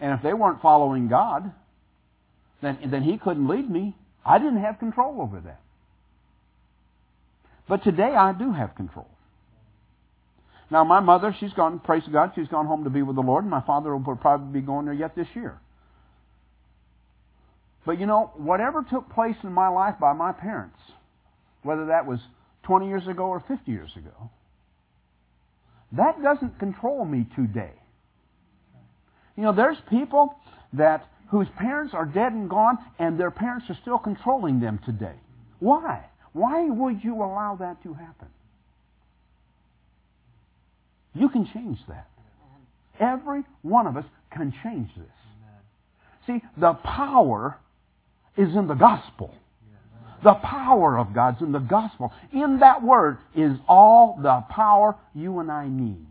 And 0.00 0.12
if 0.12 0.22
they 0.22 0.32
weren't 0.32 0.62
following 0.62 1.08
God, 1.08 1.52
then, 2.62 2.78
then 2.86 3.02
He 3.02 3.18
couldn't 3.18 3.48
lead 3.48 3.68
me. 3.68 3.94
I 4.24 4.38
didn't 4.38 4.62
have 4.62 4.78
control 4.78 5.20
over 5.20 5.40
that. 5.40 5.60
But 7.68 7.84
today 7.84 8.14
I 8.14 8.32
do 8.32 8.52
have 8.52 8.74
control. 8.74 9.08
Now 10.70 10.84
my 10.84 11.00
mother, 11.00 11.34
she's 11.38 11.52
gone, 11.52 11.80
praise 11.80 12.02
God, 12.10 12.32
she's 12.34 12.48
gone 12.48 12.66
home 12.66 12.84
to 12.84 12.90
be 12.90 13.02
with 13.02 13.16
the 13.16 13.22
Lord, 13.22 13.44
and 13.44 13.50
my 13.50 13.62
father 13.62 13.96
will 13.96 14.16
probably 14.16 14.60
be 14.60 14.66
going 14.66 14.86
there 14.86 14.94
yet 14.94 15.16
this 15.16 15.28
year. 15.34 15.58
But 17.86 17.98
you 17.98 18.06
know, 18.06 18.32
whatever 18.36 18.84
took 18.88 19.10
place 19.14 19.36
in 19.42 19.52
my 19.52 19.68
life 19.68 19.94
by 19.98 20.12
my 20.12 20.32
parents, 20.32 20.78
whether 21.62 21.86
that 21.86 22.06
was 22.06 22.20
20 22.64 22.86
years 22.86 23.06
ago 23.06 23.24
or 23.24 23.42
50 23.48 23.70
years 23.70 23.90
ago, 23.96 24.30
that 25.92 26.22
doesn't 26.22 26.58
control 26.58 27.04
me 27.04 27.26
today. 27.34 27.72
You 29.36 29.44
know, 29.44 29.54
there's 29.54 29.78
people 29.88 30.34
that 30.74 31.06
whose 31.30 31.48
parents 31.58 31.94
are 31.94 32.06
dead 32.06 32.32
and 32.32 32.48
gone, 32.48 32.78
and 32.98 33.18
their 33.18 33.30
parents 33.30 33.66
are 33.68 33.78
still 33.82 33.98
controlling 33.98 34.60
them 34.60 34.80
today. 34.84 35.14
Why? 35.58 36.04
Why 36.32 36.64
would 36.68 37.02
you 37.04 37.16
allow 37.16 37.56
that 37.60 37.82
to 37.82 37.94
happen? 37.94 38.28
You 41.14 41.28
can 41.28 41.46
change 41.52 41.78
that. 41.88 42.08
Every 43.00 43.44
one 43.62 43.86
of 43.86 43.96
us 43.96 44.04
can 44.30 44.52
change 44.62 44.88
this. 44.96 45.06
See, 46.26 46.42
the 46.56 46.74
power 46.74 47.58
is 48.36 48.54
in 48.54 48.66
the 48.66 48.74
gospel. 48.74 49.34
The 50.22 50.34
power 50.34 50.98
of 50.98 51.14
God's 51.14 51.40
in 51.42 51.52
the 51.52 51.58
gospel. 51.58 52.12
In 52.32 52.58
that 52.60 52.82
word 52.82 53.18
is 53.36 53.56
all 53.68 54.18
the 54.20 54.44
power 54.50 54.96
you 55.14 55.38
and 55.38 55.50
I 55.50 55.68
need. 55.68 56.06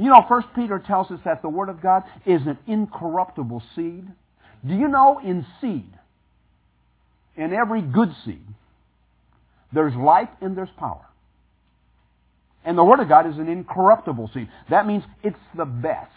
You 0.00 0.08
know, 0.08 0.24
First 0.26 0.46
Peter 0.56 0.78
tells 0.78 1.10
us 1.10 1.20
that 1.26 1.42
the 1.42 1.50
Word 1.50 1.68
of 1.68 1.82
God 1.82 2.04
is 2.24 2.40
an 2.46 2.56
incorruptible 2.66 3.62
seed. 3.76 4.08
Do 4.66 4.74
you 4.74 4.88
know 4.88 5.20
in 5.22 5.44
seed, 5.60 5.92
in 7.36 7.52
every 7.52 7.82
good 7.82 8.08
seed, 8.24 8.42
there's 9.74 9.94
life 9.94 10.30
and 10.40 10.56
there's 10.56 10.70
power. 10.78 11.04
And 12.64 12.78
the 12.78 12.84
Word 12.84 13.00
of 13.00 13.10
God 13.10 13.26
is 13.26 13.36
an 13.36 13.46
incorruptible 13.46 14.30
seed. 14.32 14.48
That 14.70 14.86
means 14.86 15.04
it's 15.22 15.36
the 15.54 15.66
best. 15.66 16.10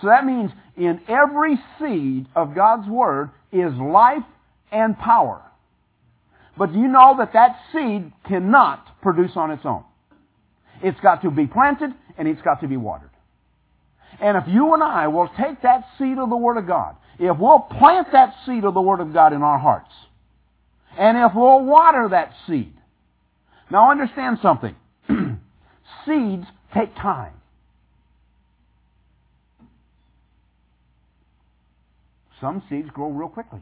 So 0.00 0.08
that 0.08 0.24
means 0.26 0.50
in 0.76 1.00
every 1.06 1.60
seed 1.78 2.26
of 2.34 2.56
God's 2.56 2.88
Word 2.88 3.30
is 3.52 3.72
life 3.74 4.24
and 4.72 4.98
power. 4.98 5.42
But 6.56 6.72
do 6.72 6.80
you 6.80 6.88
know 6.88 7.14
that 7.18 7.34
that 7.34 7.56
seed 7.72 8.12
cannot 8.26 9.00
produce 9.00 9.36
on 9.36 9.52
its 9.52 9.64
own? 9.64 9.84
It's 10.82 10.98
got 11.00 11.22
to 11.22 11.30
be 11.30 11.46
planted 11.46 11.92
and 12.18 12.28
it's 12.28 12.42
got 12.42 12.60
to 12.60 12.68
be 12.68 12.76
watered. 12.76 13.10
And 14.20 14.36
if 14.36 14.44
you 14.48 14.74
and 14.74 14.82
I 14.82 15.06
will 15.08 15.30
take 15.38 15.62
that 15.62 15.84
seed 15.98 16.18
of 16.18 16.28
the 16.28 16.36
Word 16.36 16.56
of 16.56 16.66
God, 16.66 16.96
if 17.18 17.38
we'll 17.38 17.60
plant 17.60 18.08
that 18.12 18.34
seed 18.44 18.64
of 18.64 18.74
the 18.74 18.80
Word 18.80 19.00
of 19.00 19.12
God 19.12 19.32
in 19.32 19.42
our 19.42 19.58
hearts, 19.58 19.92
and 20.98 21.16
if 21.16 21.32
we'll 21.34 21.64
water 21.64 22.08
that 22.10 22.32
seed, 22.46 22.74
now 23.70 23.90
understand 23.90 24.38
something. 24.42 24.74
Seeds 26.06 26.46
take 26.74 26.94
time. 26.96 27.34
Some 32.40 32.62
seeds 32.68 32.88
grow 32.92 33.10
real 33.10 33.28
quickly. 33.28 33.60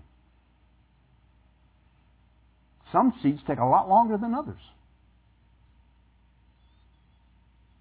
Some 2.92 3.14
seeds 3.22 3.40
take 3.46 3.58
a 3.58 3.64
lot 3.64 3.88
longer 3.88 4.16
than 4.16 4.34
others. 4.34 4.60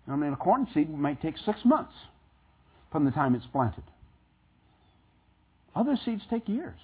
I 0.07 0.15
mean, 0.15 0.33
a 0.33 0.35
corn 0.35 0.67
seed 0.73 0.89
might 0.89 1.21
take 1.21 1.35
six 1.45 1.59
months 1.65 1.93
from 2.91 3.05
the 3.05 3.11
time 3.11 3.35
it's 3.35 3.45
planted. 3.47 3.83
Other 5.75 5.97
seeds 6.05 6.23
take 6.29 6.47
years. 6.47 6.79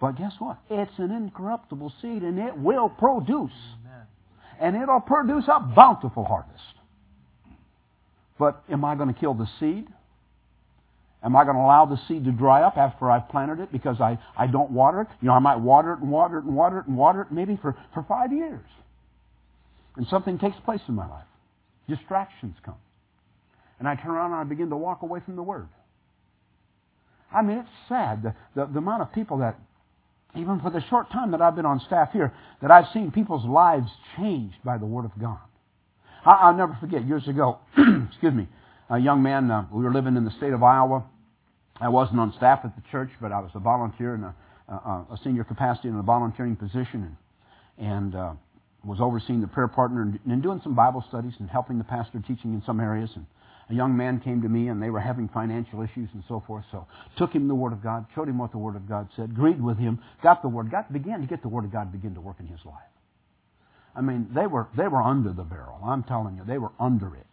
But 0.00 0.18
guess 0.18 0.34
what? 0.38 0.58
It's 0.68 0.98
an 0.98 1.10
incorruptible 1.10 1.92
seed 2.02 2.22
and 2.22 2.38
it 2.38 2.58
will 2.58 2.88
produce. 2.88 3.52
Amen. 3.80 4.06
And 4.60 4.76
it'll 4.76 5.00
produce 5.00 5.44
a 5.48 5.60
bountiful 5.60 6.24
harvest. 6.24 6.60
But 8.38 8.62
am 8.70 8.84
I 8.84 8.96
going 8.96 9.12
to 9.12 9.18
kill 9.18 9.34
the 9.34 9.48
seed? 9.60 9.86
Am 11.22 11.34
I 11.34 11.44
going 11.44 11.56
to 11.56 11.62
allow 11.62 11.86
the 11.86 11.98
seed 12.06 12.24
to 12.24 12.32
dry 12.32 12.62
up 12.62 12.76
after 12.76 13.10
I've 13.10 13.28
planted 13.30 13.60
it 13.60 13.72
because 13.72 13.98
I, 14.00 14.18
I 14.36 14.46
don't 14.46 14.70
water 14.70 15.00
it? 15.00 15.08
You 15.22 15.28
know, 15.28 15.34
I 15.34 15.38
might 15.38 15.56
water 15.56 15.94
it 15.94 16.00
and 16.00 16.10
water 16.10 16.38
it 16.38 16.44
and 16.44 16.54
water 16.54 16.80
it 16.80 16.86
and 16.86 16.98
water 16.98 17.22
it 17.22 17.32
maybe 17.32 17.56
for, 17.62 17.74
for 17.94 18.02
five 18.02 18.30
years. 18.30 18.60
And 19.96 20.06
something 20.08 20.38
takes 20.38 20.56
place 20.64 20.80
in 20.88 20.94
my 20.94 21.08
life. 21.08 21.24
Distractions 21.88 22.56
come. 22.64 22.76
And 23.78 23.88
I 23.88 23.94
turn 23.96 24.12
around 24.12 24.32
and 24.32 24.40
I 24.40 24.44
begin 24.44 24.70
to 24.70 24.76
walk 24.76 25.02
away 25.02 25.20
from 25.24 25.36
the 25.36 25.42
Word. 25.42 25.68
I 27.32 27.42
mean, 27.42 27.58
it's 27.58 27.68
sad 27.88 28.22
the, 28.22 28.34
the, 28.54 28.66
the 28.66 28.78
amount 28.78 29.02
of 29.02 29.12
people 29.12 29.38
that, 29.38 29.58
even 30.36 30.60
for 30.60 30.70
the 30.70 30.82
short 30.88 31.10
time 31.10 31.32
that 31.32 31.42
I've 31.42 31.56
been 31.56 31.66
on 31.66 31.80
staff 31.80 32.10
here, 32.12 32.32
that 32.62 32.70
I've 32.70 32.86
seen 32.92 33.10
people's 33.10 33.44
lives 33.44 33.90
changed 34.16 34.56
by 34.64 34.78
the 34.78 34.86
Word 34.86 35.04
of 35.04 35.12
God. 35.20 35.38
I, 36.24 36.32
I'll 36.32 36.56
never 36.56 36.76
forget, 36.80 37.06
years 37.06 37.26
ago, 37.28 37.58
excuse 38.08 38.34
me, 38.34 38.48
a 38.90 38.98
young 38.98 39.22
man, 39.22 39.50
uh, 39.50 39.66
we 39.72 39.82
were 39.82 39.92
living 39.92 40.16
in 40.16 40.24
the 40.24 40.30
state 40.32 40.52
of 40.52 40.62
Iowa. 40.62 41.04
I 41.80 41.88
wasn't 41.88 42.20
on 42.20 42.32
staff 42.36 42.60
at 42.64 42.76
the 42.76 42.82
church, 42.90 43.10
but 43.20 43.32
I 43.32 43.40
was 43.40 43.50
a 43.54 43.58
volunteer 43.58 44.14
in 44.14 44.22
a, 44.22 44.34
a, 44.68 45.06
a 45.12 45.20
senior 45.24 45.44
capacity 45.44 45.88
in 45.88 45.96
a 45.96 46.02
volunteering 46.02 46.54
position 46.56 47.16
and, 47.78 47.86
and 47.88 48.14
uh, 48.14 48.32
was 48.84 49.00
overseeing 49.00 49.40
the 49.40 49.46
prayer 49.46 49.68
partner 49.68 50.02
and, 50.26 50.42
doing 50.42 50.60
some 50.62 50.74
Bible 50.74 51.04
studies 51.08 51.32
and 51.38 51.48
helping 51.48 51.78
the 51.78 51.84
pastor 51.84 52.20
teaching 52.20 52.52
in 52.54 52.62
some 52.66 52.80
areas. 52.80 53.10
And 53.14 53.26
a 53.70 53.74
young 53.74 53.96
man 53.96 54.20
came 54.20 54.42
to 54.42 54.48
me 54.48 54.68
and 54.68 54.82
they 54.82 54.90
were 54.90 55.00
having 55.00 55.28
financial 55.28 55.82
issues 55.82 56.08
and 56.12 56.22
so 56.28 56.42
forth. 56.46 56.64
So 56.70 56.86
took 57.16 57.32
him 57.32 57.48
the 57.48 57.54
Word 57.54 57.72
of 57.72 57.82
God, 57.82 58.06
showed 58.14 58.28
him 58.28 58.38
what 58.38 58.52
the 58.52 58.58
Word 58.58 58.76
of 58.76 58.88
God 58.88 59.08
said, 59.16 59.30
agreed 59.30 59.62
with 59.62 59.78
him, 59.78 60.00
got 60.22 60.42
the 60.42 60.48
Word, 60.48 60.70
got 60.70 60.92
began 60.92 61.20
to 61.20 61.26
get 61.26 61.42
the 61.42 61.48
Word 61.48 61.64
of 61.64 61.72
God 61.72 61.92
begin 61.92 62.14
to 62.14 62.20
work 62.20 62.36
in 62.40 62.46
his 62.46 62.60
life. 62.64 62.82
I 63.96 64.00
mean, 64.00 64.28
they 64.34 64.46
were 64.46 64.68
they 64.76 64.88
were 64.88 65.02
under 65.02 65.32
the 65.32 65.44
barrel. 65.44 65.80
I'm 65.84 66.02
telling 66.02 66.36
you, 66.36 66.44
they 66.44 66.58
were 66.58 66.72
under 66.80 67.14
it. 67.14 67.26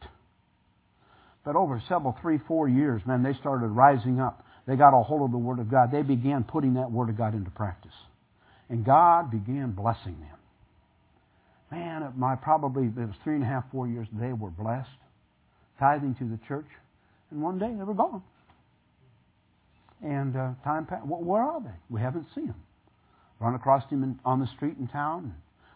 But 1.43 1.55
over 1.55 1.81
several, 1.89 2.15
three, 2.21 2.39
four 2.47 2.69
years, 2.69 3.01
man, 3.05 3.23
they 3.23 3.33
started 3.33 3.67
rising 3.67 4.19
up. 4.19 4.45
They 4.67 4.75
got 4.75 4.97
a 4.97 5.01
hold 5.01 5.23
of 5.23 5.31
the 5.31 5.39
Word 5.39 5.57
of 5.57 5.71
God. 5.71 5.91
They 5.91 6.03
began 6.03 6.43
putting 6.43 6.75
that 6.75 6.91
Word 6.91 7.09
of 7.09 7.17
God 7.17 7.33
into 7.33 7.49
practice. 7.49 7.95
And 8.69 8.85
God 8.85 9.31
began 9.31 9.71
blessing 9.71 10.19
them. 10.19 10.37
Man, 11.71 12.13
my 12.17 12.35
probably 12.35 12.87
it 12.87 12.95
was 12.95 13.15
three 13.23 13.35
and 13.35 13.43
a 13.43 13.47
half, 13.47 13.63
four 13.71 13.87
years, 13.87 14.07
they 14.19 14.33
were 14.33 14.49
blessed, 14.49 14.89
tithing 15.79 16.15
to 16.15 16.25
the 16.25 16.39
church, 16.47 16.67
and 17.31 17.41
one 17.41 17.57
day 17.57 17.73
they 17.75 17.83
were 17.83 17.93
gone. 17.93 18.21
And 20.03 20.35
uh, 20.35 20.51
time 20.63 20.85
passed. 20.85 21.05
Where 21.05 21.41
are 21.41 21.61
they? 21.61 21.69
We 21.89 22.01
haven't 22.01 22.25
seen 22.35 22.47
them. 22.47 22.61
Run 23.39 23.55
across 23.55 23.89
him 23.89 24.03
in, 24.03 24.19
on 24.25 24.39
the 24.39 24.47
street 24.55 24.75
in 24.79 24.87
town. 24.87 25.33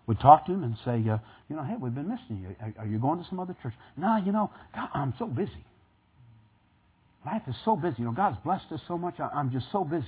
We'd 0.08 0.20
talk 0.20 0.46
to 0.48 0.52
him 0.52 0.64
and 0.64 0.76
say, 0.84 1.10
uh, 1.10 1.18
you 1.50 1.56
know, 1.56 1.64
hey, 1.64 1.76
we've 1.80 1.96
been 1.96 2.10
missing 2.10 2.42
you. 2.42 2.56
Are, 2.60 2.84
are 2.84 2.88
you 2.88 3.00
going 3.00 3.20
to 3.20 3.26
some 3.30 3.40
other 3.40 3.56
church? 3.64 3.74
No, 3.98 4.18
you 4.18 4.32
know, 4.32 4.52
God, 4.74 4.90
I'm 4.94 5.14
so 5.18 5.26
busy. 5.26 5.66
Life 7.26 7.42
is 7.48 7.56
so 7.64 7.76
busy. 7.76 7.96
You 8.00 8.06
know, 8.06 8.12
God's 8.12 8.38
blessed 8.44 8.66
us 8.72 8.82
so 8.88 8.98
much. 8.98 9.20
I, 9.20 9.30
I'm 9.34 9.52
just 9.52 9.68
so 9.72 9.84
busy. 9.84 10.06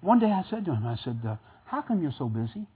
One 0.00 0.18
day 0.18 0.26
I 0.26 0.42
said 0.50 0.64
to 0.64 0.72
him, 0.72 0.86
I 0.86 0.96
said, 1.04 1.20
uh, 1.26 1.36
how 1.66 1.82
come 1.82 2.02
you're 2.02 2.14
so 2.18 2.28
busy? 2.28 2.66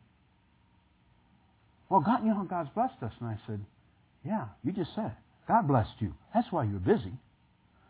Well, 1.88 2.01
God, 2.01 2.25
you 2.25 2.31
know, 2.31 2.47
God's 2.49 2.70
blessed 2.75 3.03
us. 3.03 3.12
And 3.20 3.29
I 3.29 3.38
said, 3.47 3.61
yeah, 4.25 4.47
you 4.62 4.73
just 4.73 4.94
said 4.94 5.07
it. 5.07 5.12
God 5.47 5.68
blessed 5.68 5.94
you. 6.01 6.14
That's 6.33 6.51
why 6.51 6.64
you're 6.64 6.79
busy. 6.79 7.12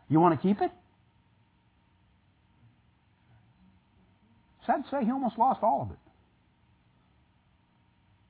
You 0.09 0.19
want 0.19 0.39
to 0.39 0.47
keep 0.47 0.61
it? 0.61 0.71
Sad 4.65 4.83
to 4.83 4.89
say, 4.89 5.05
he 5.05 5.11
almost 5.11 5.37
lost 5.37 5.63
all 5.63 5.83
of 5.83 5.91
it. 5.91 5.97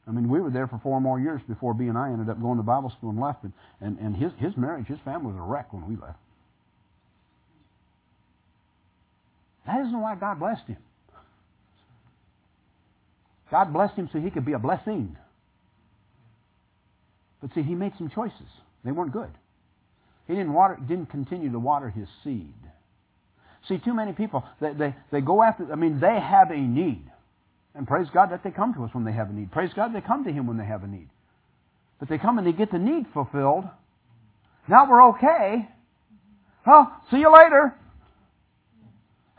I 0.08 0.12
mean, 0.12 0.30
we 0.30 0.39
were 0.39 0.51
there 0.51 0.67
for 0.67 0.80
four 0.84 1.01
more 1.01 1.19
years 1.19 1.41
before 1.47 1.73
B 1.73 1.88
and 1.88 1.97
I 1.97 2.12
ended 2.12 2.30
up 2.30 2.39
going 2.39 2.58
to 2.58 2.63
Bible 2.63 2.91
school 2.97 3.10
and 3.10 3.19
left. 3.19 3.43
And, 3.43 3.54
and, 3.82 3.97
and 3.99 4.15
his, 4.15 4.32
his 4.38 4.56
marriage, 4.56 4.86
his 4.86 4.99
family 5.04 5.32
was 5.32 5.38
a 5.38 5.41
wreck 5.41 5.73
when 5.73 5.88
we 5.88 5.95
left. 5.95 6.19
That 9.65 9.82
isn't 9.82 9.99
why 9.99 10.15
God 10.15 10.39
blessed 10.39 10.67
him. 10.67 10.78
God 13.49 13.73
blessed 13.73 13.95
him 13.95 14.10
so 14.12 14.19
he 14.19 14.30
could 14.30 14.45
be 14.45 14.54
a 14.54 14.60
blessing. 14.60 15.17
But 17.45 17.53
see, 17.53 17.62
he 17.62 17.75
made 17.75 17.93
some 17.99 18.10
choices. 18.10 18.47
They 18.84 18.91
weren't 18.91 19.13
good. 19.13 19.29
He 20.25 20.34
didn't 20.34 20.53
water, 20.53 20.79
didn't 20.88 21.12
continue 21.12 21.51
to 21.51 21.60
water 21.60 21.91
his 21.91 22.08
seed. 22.23 22.55
See, 23.67 23.77
too 23.77 23.93
many 23.93 24.13
people, 24.13 24.43
they, 24.60 24.73
they, 24.73 24.95
they 25.12 25.21
go 25.21 25.43
after, 25.43 25.71
I 25.71 25.75
mean, 25.75 25.99
they 25.99 26.19
have 26.19 26.49
a 26.49 26.58
need. 26.58 27.03
And 27.75 27.88
praise 27.88 28.08
God 28.12 28.31
that 28.31 28.43
they 28.43 28.49
come 28.49 28.73
to 28.73 28.84
us 28.84 28.89
when 28.93 29.05
they 29.05 29.12
have 29.12 29.29
a 29.29 29.34
need. 29.34 29.51
Praise 29.51 29.69
God 29.75 29.93
they 29.93 30.01
come 30.01 30.23
to 30.23 30.31
Him 30.31 30.47
when 30.47 30.58
they 30.58 30.65
have 30.65 30.84
a 30.84 30.88
need. 30.88 31.08
But 31.99 32.10
they 32.10 32.17
come 32.17 32.39
and 32.39 32.47
they 32.47 32.51
get 32.51 32.71
the 32.71 32.79
need 32.79 33.05
fulfilled. 33.13 33.65
Now 34.67 34.89
we're 34.89 35.10
okay. 35.10 35.69
Well, 36.65 36.99
see 37.12 37.17
you 37.17 37.31
later. 37.31 37.75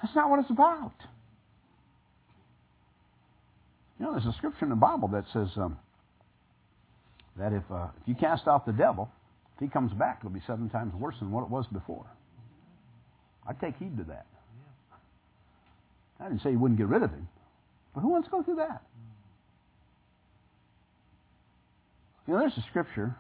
That's 0.01 0.14
not 0.14 0.31
what 0.31 0.38
it's 0.38 0.51
about. 0.51 0.92
You 3.99 4.07
know, 4.07 4.12
there's 4.12 4.27
a 4.27 4.37
scripture 4.38 4.64
in 4.64 4.71
the 4.71 4.77
Bible 4.77 5.09
that 5.09 5.25
says 5.33 5.49
um, 5.57 5.77
that 7.38 7.53
if 7.53 7.62
uh, 7.70 7.88
if 8.01 8.09
you 8.09 8.14
cast 8.14 8.49
out 8.49 8.66
the 8.66 8.72
devil, 8.72 9.11
if 9.57 9.61
he 9.61 9.68
comes 9.68 9.92
back, 9.92 10.18
it'll 10.20 10.31
be 10.31 10.42
seven 10.46 10.68
times 10.70 10.94
worse 10.94 11.16
than 11.20 11.31
what 11.31 11.42
it 11.42 11.51
was 11.51 11.66
before. 11.72 12.07
I'd 13.49 13.61
take 13.61 13.77
heed 13.77 13.96
to 13.99 14.05
that. 14.05 14.27
I 16.20 16.29
didn't 16.29 16.42
say 16.42 16.51
you 16.51 16.59
wouldn't 16.59 16.79
get 16.79 16.88
rid 16.88 17.03
of 17.03 17.11
him. 17.11 17.29
But 17.94 18.01
who 18.01 18.09
wants 18.09 18.29
to 18.29 18.33
go 18.33 18.42
through 18.42 18.57
that? 18.57 18.83
You 22.27 22.35
know, 22.35 22.40
there's 22.40 22.57
a 22.57 22.64
scripture, 22.68 23.14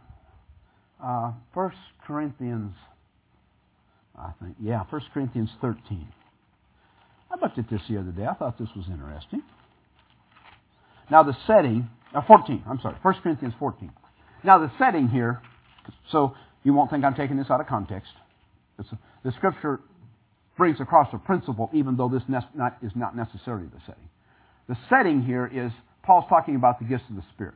uh, 1.02 1.32
1 1.54 1.72
Corinthians, 2.06 2.72
I 4.18 4.32
think, 4.42 4.56
yeah, 4.60 4.82
1 4.90 5.02
Corinthians 5.14 5.50
13. 5.60 6.08
I 7.30 7.40
looked 7.40 7.58
at 7.58 7.70
this 7.70 7.80
the 7.88 7.98
other 7.98 8.10
day. 8.10 8.26
I 8.26 8.34
thought 8.34 8.58
this 8.58 8.68
was 8.74 8.86
interesting. 8.90 9.42
Now 11.10 11.22
the 11.22 11.36
setting, 11.46 11.88
uh, 12.14 12.22
14, 12.26 12.64
I'm 12.68 12.80
sorry, 12.80 12.96
1 13.00 13.14
Corinthians 13.22 13.54
14. 13.58 13.92
Now 14.46 14.58
the 14.58 14.70
setting 14.78 15.08
here, 15.08 15.42
so 16.12 16.34
you 16.62 16.72
won't 16.72 16.90
think 16.90 17.04
I'm 17.04 17.14
taking 17.14 17.36
this 17.36 17.50
out 17.50 17.60
of 17.60 17.66
context. 17.66 18.12
The 19.24 19.32
scripture 19.32 19.80
brings 20.56 20.80
across 20.80 21.08
a 21.12 21.18
principle 21.18 21.68
even 21.72 21.96
though 21.96 22.08
this 22.08 22.22
is 22.22 22.92
not 22.94 23.16
necessarily 23.16 23.66
the 23.66 23.80
setting. 23.80 24.08
The 24.68 24.76
setting 24.88 25.22
here 25.22 25.50
is 25.52 25.72
Paul's 26.04 26.24
talking 26.28 26.54
about 26.54 26.78
the 26.78 26.84
gifts 26.84 27.04
of 27.10 27.16
the 27.16 27.24
Spirit. 27.34 27.54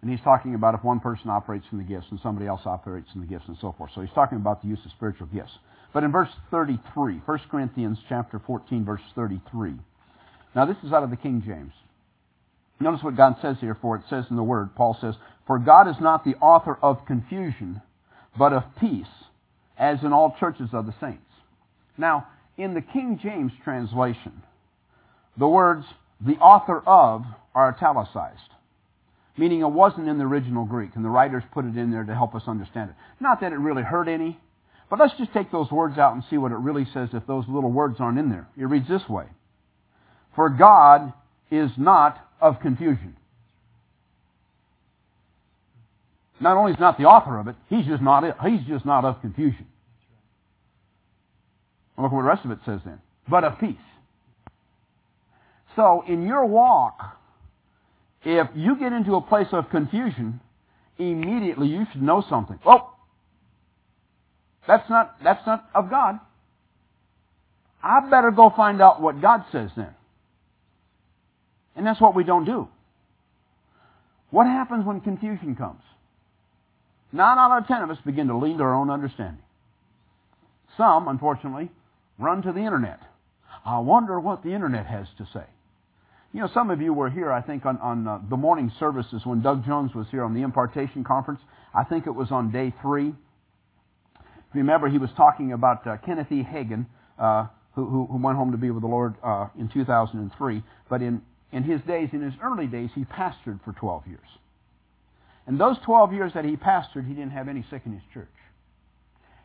And 0.00 0.10
he's 0.10 0.20
talking 0.22 0.54
about 0.54 0.74
if 0.74 0.82
one 0.84 1.00
person 1.00 1.30
operates 1.30 1.66
in 1.72 1.78
the 1.78 1.84
gifts 1.84 2.06
and 2.10 2.18
somebody 2.22 2.46
else 2.46 2.62
operates 2.64 3.08
in 3.14 3.20
the 3.20 3.26
gifts 3.26 3.44
and 3.48 3.56
so 3.60 3.74
forth. 3.76 3.90
So 3.94 4.00
he's 4.00 4.12
talking 4.14 4.36
about 4.36 4.62
the 4.62 4.68
use 4.68 4.80
of 4.84 4.90
spiritual 4.92 5.26
gifts. 5.28 5.52
But 5.92 6.04
in 6.04 6.12
verse 6.12 6.28
33, 6.50 7.22
1 7.24 7.40
Corinthians 7.50 7.98
chapter 8.08 8.40
14, 8.46 8.84
verse 8.84 9.00
33. 9.14 9.74
Now 10.54 10.66
this 10.66 10.76
is 10.84 10.92
out 10.92 11.02
of 11.02 11.10
the 11.10 11.16
King 11.16 11.42
James. 11.46 11.72
Notice 12.80 13.02
what 13.02 13.16
God 13.16 13.36
says 13.40 13.56
here, 13.60 13.78
for 13.80 13.96
it 13.96 14.02
says 14.10 14.24
in 14.30 14.36
the 14.36 14.42
Word, 14.42 14.74
Paul 14.74 14.96
says, 15.00 15.14
For 15.46 15.58
God 15.58 15.88
is 15.88 15.96
not 16.00 16.24
the 16.24 16.36
author 16.36 16.78
of 16.82 17.06
confusion, 17.06 17.82
but 18.38 18.52
of 18.52 18.64
peace, 18.80 19.06
as 19.76 20.02
in 20.02 20.12
all 20.12 20.36
churches 20.40 20.70
of 20.72 20.86
the 20.86 20.94
saints. 21.00 21.20
Now, 21.98 22.26
in 22.56 22.74
the 22.74 22.80
King 22.80 23.18
James 23.22 23.52
translation, 23.62 24.42
the 25.36 25.48
words 25.48 25.84
the 26.20 26.36
author 26.36 26.80
of 26.86 27.24
are 27.54 27.74
italicized, 27.74 28.40
meaning 29.36 29.60
it 29.60 29.70
wasn't 29.70 30.08
in 30.08 30.18
the 30.18 30.24
original 30.24 30.64
Greek, 30.64 30.90
and 30.94 31.04
the 31.04 31.10
writers 31.10 31.42
put 31.52 31.64
it 31.64 31.76
in 31.76 31.90
there 31.90 32.04
to 32.04 32.14
help 32.14 32.34
us 32.34 32.42
understand 32.46 32.90
it. 32.90 32.96
Not 33.20 33.40
that 33.40 33.52
it 33.52 33.56
really 33.56 33.82
hurt 33.82 34.08
any, 34.08 34.38
but 34.88 34.98
let's 34.98 35.16
just 35.18 35.32
take 35.32 35.50
those 35.50 35.70
words 35.70 35.98
out 35.98 36.14
and 36.14 36.22
see 36.30 36.38
what 36.38 36.52
it 36.52 36.58
really 36.58 36.86
says 36.92 37.08
if 37.12 37.26
those 37.26 37.44
little 37.48 37.70
words 37.72 37.96
aren't 37.98 38.18
in 38.18 38.30
there. 38.30 38.46
It 38.56 38.64
reads 38.64 38.88
this 38.88 39.08
way 39.08 39.26
For 40.36 40.48
God 40.48 41.12
is 41.50 41.70
not 41.76 42.18
of 42.40 42.60
confusion. 42.60 43.16
Not 46.44 46.58
only 46.58 46.72
is 46.72 46.78
not 46.78 46.98
the 46.98 47.04
author 47.04 47.38
of 47.38 47.48
it, 47.48 47.56
he's 47.70 47.86
just 47.86 48.02
not 48.02 48.22
he's 48.46 48.60
just 48.68 48.84
not 48.84 49.06
of 49.06 49.18
confusion. 49.22 49.66
Look 51.96 52.12
what 52.12 52.20
the 52.20 52.28
rest 52.28 52.44
of 52.44 52.50
it 52.50 52.58
says 52.66 52.80
then. 52.84 53.00
But 53.26 53.44
of 53.44 53.58
peace. 53.58 53.78
So 55.74 56.04
in 56.06 56.26
your 56.26 56.44
walk, 56.44 57.00
if 58.24 58.48
you 58.54 58.76
get 58.76 58.92
into 58.92 59.14
a 59.14 59.22
place 59.22 59.46
of 59.52 59.70
confusion, 59.70 60.38
immediately 60.98 61.68
you 61.68 61.86
should 61.90 62.02
know 62.02 62.22
something. 62.28 62.58
Oh, 62.66 62.92
that's 64.68 64.88
not, 64.90 65.16
that's 65.24 65.46
not 65.46 65.64
of 65.74 65.88
God. 65.88 66.20
I 67.82 68.00
better 68.10 68.30
go 68.30 68.52
find 68.54 68.82
out 68.82 69.00
what 69.00 69.22
God 69.22 69.44
says 69.50 69.70
then. 69.78 69.94
And 71.74 71.86
that's 71.86 72.02
what 72.02 72.14
we 72.14 72.22
don't 72.22 72.44
do. 72.44 72.68
What 74.28 74.46
happens 74.46 74.84
when 74.84 75.00
confusion 75.00 75.56
comes? 75.56 75.80
Nine 77.14 77.38
out 77.38 77.56
of 77.56 77.68
ten 77.68 77.80
of 77.80 77.90
us 77.90 77.98
begin 78.04 78.26
to 78.26 78.36
lean 78.36 78.58
to 78.58 78.64
our 78.64 78.74
own 78.74 78.90
understanding. 78.90 79.40
Some, 80.76 81.06
unfortunately, 81.06 81.70
run 82.18 82.42
to 82.42 82.50
the 82.50 82.58
internet. 82.58 82.98
I 83.64 83.78
wonder 83.78 84.18
what 84.18 84.42
the 84.42 84.52
internet 84.52 84.86
has 84.86 85.06
to 85.18 85.28
say. 85.32 85.44
You 86.32 86.40
know, 86.40 86.48
some 86.52 86.70
of 86.70 86.82
you 86.82 86.92
were 86.92 87.08
here, 87.08 87.30
I 87.30 87.40
think, 87.40 87.66
on, 87.66 87.78
on 87.78 88.08
uh, 88.08 88.18
the 88.28 88.36
morning 88.36 88.72
services 88.80 89.22
when 89.24 89.42
Doug 89.42 89.64
Jones 89.64 89.94
was 89.94 90.08
here 90.10 90.24
on 90.24 90.34
the 90.34 90.42
impartation 90.42 91.04
conference. 91.04 91.40
I 91.72 91.84
think 91.84 92.08
it 92.08 92.10
was 92.10 92.32
on 92.32 92.50
day 92.50 92.74
three. 92.82 93.14
Remember, 94.52 94.88
he 94.88 94.98
was 94.98 95.10
talking 95.16 95.52
about 95.52 95.86
uh, 95.86 95.96
Kenneth 95.98 96.32
E. 96.32 96.42
Hagin, 96.42 96.84
uh, 97.16 97.46
who, 97.76 97.86
who, 97.86 98.06
who, 98.06 98.18
went 98.18 98.36
home 98.36 98.50
to 98.50 98.58
be 98.58 98.72
with 98.72 98.82
the 98.82 98.88
Lord 98.88 99.14
uh, 99.22 99.46
in 99.56 99.68
2003. 99.68 100.64
But 100.90 101.00
in, 101.00 101.22
in 101.52 101.62
his 101.62 101.80
days, 101.82 102.08
in 102.12 102.22
his 102.22 102.34
early 102.42 102.66
days, 102.66 102.90
he 102.92 103.04
pastored 103.04 103.62
for 103.64 103.72
12 103.72 104.08
years. 104.08 104.28
And 105.46 105.60
those 105.60 105.76
12 105.84 106.12
years 106.12 106.32
that 106.34 106.44
he 106.44 106.56
pastored, 106.56 107.06
he 107.06 107.14
didn't 107.14 107.32
have 107.32 107.48
any 107.48 107.64
sick 107.70 107.82
in 107.84 107.92
his 107.92 108.02
church. 108.12 108.28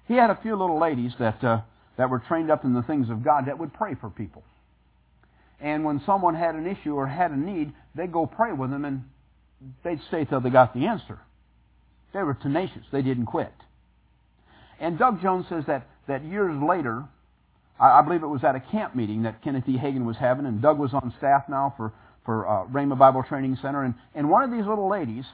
He 0.07 0.15
had 0.15 0.29
a 0.29 0.39
few 0.41 0.55
little 0.55 0.79
ladies 0.79 1.11
that, 1.19 1.43
uh, 1.43 1.61
that 1.97 2.09
were 2.09 2.19
trained 2.19 2.49
up 2.49 2.63
in 2.63 2.73
the 2.73 2.81
things 2.83 3.09
of 3.09 3.23
God 3.23 3.47
that 3.47 3.59
would 3.59 3.73
pray 3.73 3.95
for 3.95 4.09
people. 4.09 4.43
And 5.59 5.83
when 5.83 6.01
someone 6.05 6.35
had 6.35 6.55
an 6.55 6.65
issue 6.65 6.95
or 6.95 7.05
had 7.05 7.31
a 7.31 7.37
need, 7.37 7.73
they'd 7.95 8.11
go 8.11 8.25
pray 8.25 8.53
with 8.53 8.71
them 8.71 8.85
and 8.85 9.03
they'd 9.83 9.99
stay 10.07 10.25
till 10.25 10.39
they 10.39 10.49
got 10.49 10.73
the 10.73 10.87
answer. 10.87 11.19
They 12.13 12.23
were 12.23 12.33
tenacious. 12.33 12.85
They 12.91 13.01
didn't 13.01 13.25
quit. 13.25 13.53
And 14.79 14.97
Doug 14.97 15.21
Jones 15.21 15.45
says 15.49 15.65
that, 15.67 15.87
that 16.07 16.23
years 16.23 16.55
later, 16.61 17.03
I, 17.79 17.99
I 17.99 18.01
believe 18.01 18.23
it 18.23 18.27
was 18.27 18.43
at 18.43 18.55
a 18.55 18.59
camp 18.59 18.95
meeting 18.95 19.23
that 19.23 19.43
Kenneth 19.43 19.67
E. 19.67 19.77
Hagin 19.77 20.05
was 20.05 20.15
having, 20.17 20.45
and 20.45 20.61
Doug 20.61 20.79
was 20.79 20.93
on 20.93 21.13
staff 21.17 21.43
now 21.49 21.73
for, 21.75 21.93
for 22.25 22.47
uh, 22.47 22.65
Rhema 22.67 22.97
Bible 22.97 23.23
Training 23.27 23.57
Center, 23.61 23.83
and, 23.83 23.93
and 24.15 24.29
one 24.29 24.43
of 24.43 24.51
these 24.51 24.65
little 24.65 24.89
ladies 24.89 25.25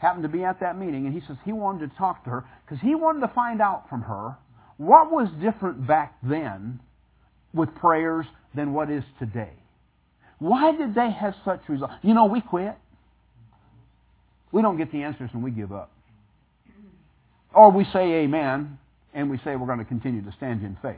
happened 0.00 0.22
to 0.22 0.28
be 0.28 0.44
at 0.44 0.60
that 0.60 0.78
meeting, 0.78 1.06
and 1.06 1.14
he 1.14 1.20
says 1.26 1.36
he 1.44 1.52
wanted 1.52 1.90
to 1.90 1.96
talk 1.96 2.24
to 2.24 2.30
her 2.30 2.44
because 2.64 2.80
he 2.80 2.94
wanted 2.94 3.20
to 3.20 3.28
find 3.28 3.60
out 3.60 3.88
from 3.88 4.02
her 4.02 4.36
what 4.78 5.12
was 5.12 5.28
different 5.42 5.86
back 5.86 6.16
then 6.22 6.80
with 7.52 7.74
prayers 7.76 8.24
than 8.54 8.72
what 8.72 8.90
is 8.90 9.04
today. 9.18 9.52
Why 10.38 10.72
did 10.74 10.94
they 10.94 11.10
have 11.10 11.34
such 11.44 11.60
results? 11.68 11.92
You 12.02 12.14
know, 12.14 12.24
we 12.24 12.40
quit. 12.40 12.74
We 14.52 14.62
don't 14.62 14.78
get 14.78 14.90
the 14.90 15.02
answers 15.02 15.30
and 15.34 15.44
we 15.44 15.50
give 15.50 15.70
up. 15.70 15.90
Or 17.52 17.70
we 17.70 17.84
say 17.84 18.24
amen 18.24 18.78
and 19.12 19.30
we 19.30 19.36
say 19.38 19.54
we're 19.56 19.66
going 19.66 19.78
to 19.80 19.84
continue 19.84 20.22
to 20.22 20.32
stand 20.32 20.62
in 20.64 20.78
faith. 20.80 20.96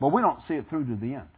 But 0.00 0.08
we 0.08 0.20
don't 0.20 0.38
see 0.46 0.54
it 0.54 0.68
through 0.68 0.84
to 0.86 0.96
the 0.96 1.14
end. 1.14 1.28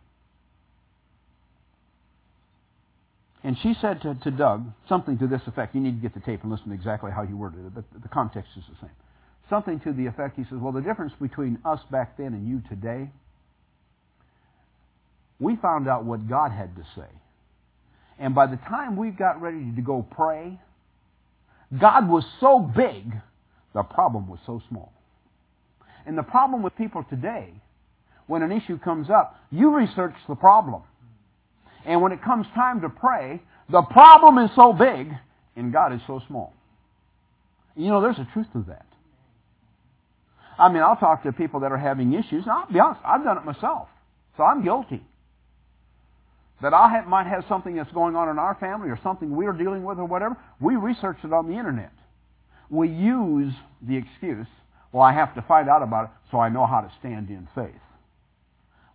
And 3.45 3.57
she 3.63 3.75
said 3.81 4.03
to, 4.03 4.15
to 4.25 4.31
Doug 4.31 4.65
something 4.89 5.19
to 5.19 5.27
this 5.27 5.43
effect. 5.47 5.75
You 5.75 5.81
need 5.81 6.03
to 6.03 6.09
get 6.09 6.15
the 6.15 6.21
tape 6.21 6.43
and 6.43 6.51
listen 6.51 6.69
to 6.69 6.75
exactly 6.75 7.13
how 7.13 7.25
he 7.25 7.35
worded 7.35 7.67
it, 7.67 7.75
but 7.75 7.85
the 8.03 8.09
context 8.09 8.51
is 8.57 8.65
the 8.69 8.77
same. 8.81 8.95
Something 9.51 9.79
to 9.81 9.93
the 9.93 10.07
effect, 10.07 10.37
he 10.37 10.45
says, 10.45 10.59
well, 10.59 10.73
the 10.73 10.81
difference 10.81 11.13
between 11.21 11.59
us 11.65 11.81
back 11.91 12.17
then 12.17 12.29
and 12.29 12.49
you 12.49 12.63
today 12.69 13.11
we 15.39 15.57
found 15.57 15.89
out 15.89 16.05
what 16.05 16.29
God 16.29 16.53
had 16.53 16.75
to 16.77 16.83
say. 16.97 17.09
And 18.19 18.35
by 18.35 18.47
the 18.47 18.57
time 18.57 18.97
we 18.97 19.11
got 19.11 19.41
ready 19.41 19.73
to 19.75 19.83
go 19.83 20.07
pray, 20.11 20.59
God 21.79 22.09
was 22.09 22.25
so 22.41 22.59
big, 22.59 23.13
the 23.75 23.83
problem 23.83 24.29
was 24.29 24.39
so 24.47 24.63
small. 24.69 24.93
And 26.07 26.17
the 26.17 26.23
problem 26.23 26.63
with 26.63 26.77
people 26.77 27.05
today, 27.09 27.53
when 28.27 28.43
an 28.43 28.53
issue 28.53 28.79
comes 28.79 29.11
up, 29.11 29.37
you 29.51 29.75
research 29.75 30.15
the 30.29 30.37
problem. 30.37 30.83
And 31.85 32.01
when 32.01 32.13
it 32.13 32.23
comes 32.23 32.47
time 32.55 32.81
to 32.81 32.89
pray, 32.89 33.43
the 33.69 33.83
problem 33.83 34.39
is 34.39 34.51
so 34.57 34.73
big 34.73 35.09
and 35.57 35.73
God 35.73 35.93
is 35.93 36.01
so 36.07 36.21
small. 36.27 36.53
You 37.77 37.89
know, 37.89 38.01
there's 38.01 38.19
a 38.19 38.29
truth 38.33 38.47
to 38.53 38.65
that. 38.69 38.87
I 40.59 40.69
mean, 40.73 40.83
I'll 40.83 40.97
talk 40.97 41.25
to 41.25 41.33
people 41.33 41.61
that 41.61 41.73
are 41.73 41.79
having 41.79 42.13
issues, 42.13 42.45
and 42.45 42.51
I'll 42.51 42.73
be 42.73 42.79
honest, 42.79 43.01
I've 43.05 43.25
done 43.25 43.39
it 43.39 43.45
myself. 43.45 43.89
So 44.37 44.45
I'm 44.45 44.63
guilty 44.63 45.03
that 46.63 46.73
I 46.73 46.89
have, 46.91 47.07
might 47.07 47.27
have 47.27 47.45
something 47.49 47.75
that's 47.75 47.91
going 47.93 48.17
on 48.17 48.29
in 48.29 48.39
our 48.39 48.55
family 48.55 48.89
or 48.89 48.99
something 49.03 49.35
we're 49.35 49.53
dealing 49.53 49.85
with 49.85 49.99
or 49.99 50.05
whatever, 50.05 50.37
we 50.61 50.77
research 50.77 51.19
it 51.25 51.33
on 51.33 51.49
the 51.49 51.59
internet. 51.59 51.93
We 52.71 52.89
use 52.89 53.53
the 53.83 53.97
excuse, 53.97 54.47
well, 54.93 55.03
I 55.03 55.13
have 55.13 55.35
to 55.35 55.43
find 55.43 55.69
out 55.69 55.83
about 55.83 56.05
it 56.05 56.11
so 56.31 56.39
I 56.39 56.49
know 56.49 56.67
how 56.67 56.81
to 56.81 56.91
stand 57.01 57.29
in 57.29 57.49
faith. 57.55 57.75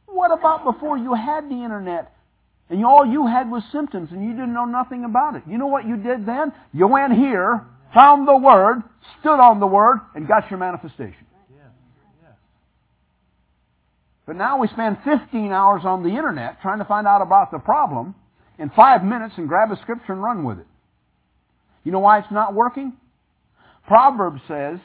What 0.08 0.32
about 0.32 0.64
before 0.64 0.98
you 0.98 1.14
had 1.14 1.50
the 1.50 1.64
internet 1.64 2.14
and 2.70 2.86
all 2.86 3.06
you 3.06 3.26
had 3.26 3.50
was 3.50 3.64
symptoms 3.72 4.10
and 4.12 4.24
you 4.24 4.32
didn't 4.32 4.54
know 4.54 4.66
nothing 4.66 5.04
about 5.04 5.36
it? 5.36 5.44
You 5.48 5.58
know 5.58 5.68
what 5.68 5.88
you 5.88 5.98
did 5.98 6.26
then? 6.26 6.54
You 6.74 6.88
went 6.88 7.14
here, 7.14 7.66
found 7.94 8.28
the 8.28 8.38
Word, 8.38 8.84
stood 9.20 9.40
on 9.40 9.60
the 9.60 9.68
Word, 9.68 10.00
and 10.14 10.28
got 10.28 10.50
your 10.50 10.60
manifestation. 10.60 11.26
But 14.30 14.36
now 14.36 14.60
we 14.60 14.68
spend 14.68 15.00
15 15.04 15.52
hours 15.52 15.82
on 15.86 16.04
the 16.04 16.10
internet 16.10 16.62
trying 16.62 16.78
to 16.78 16.86
find 16.86 17.08
out 17.08 17.24
about 17.24 17.50
the 17.50 17.58
problem 17.58 18.14
in 18.60 18.70
five 18.70 19.04
minutes 19.04 19.34
and 19.38 19.48
grab 19.48 19.72
a 19.72 19.78
scripture 19.82 20.14
and 20.14 20.22
run 20.22 20.44
with 20.44 20.60
it. 20.60 20.68
You 21.84 21.92
know 21.92 21.98
why 21.98 22.20
it's 22.20 22.32
not 22.32 22.54
working? 22.54 22.94
Proverbs 23.88 24.40
says 24.48 24.78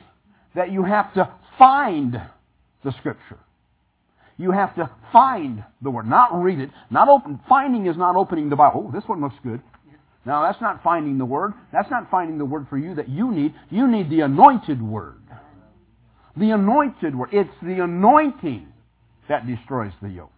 that 0.54 0.72
you 0.72 0.84
have 0.84 1.12
to 1.12 1.30
find 1.58 2.18
the 2.84 2.92
scripture. 2.92 3.38
You 4.36 4.50
have 4.50 4.74
to 4.76 4.90
find 5.12 5.64
the 5.80 5.90
word, 5.90 6.08
not 6.08 6.34
read 6.34 6.58
it. 6.58 6.70
Not 6.90 7.08
open. 7.08 7.40
Finding 7.48 7.86
is 7.86 7.96
not 7.96 8.16
opening 8.16 8.48
the 8.48 8.56
Bible. 8.56 8.86
Oh, 8.88 8.92
this 8.92 9.08
one 9.08 9.20
looks 9.20 9.36
good. 9.42 9.60
Now 10.26 10.42
that's 10.42 10.60
not 10.60 10.82
finding 10.82 11.18
the 11.18 11.24
word. 11.24 11.52
That's 11.72 11.90
not 11.90 12.10
finding 12.10 12.38
the 12.38 12.44
word 12.44 12.66
for 12.68 12.78
you 12.78 12.94
that 12.94 13.08
you 13.08 13.30
need. 13.30 13.54
You 13.70 13.86
need 13.86 14.10
the 14.10 14.20
anointed 14.20 14.82
word. 14.82 15.20
The 16.36 16.50
anointed 16.50 17.14
word. 17.14 17.28
It's 17.32 17.54
the 17.62 17.84
anointing 17.84 18.66
that 19.28 19.46
destroys 19.46 19.92
the 20.02 20.08
yoke. 20.08 20.30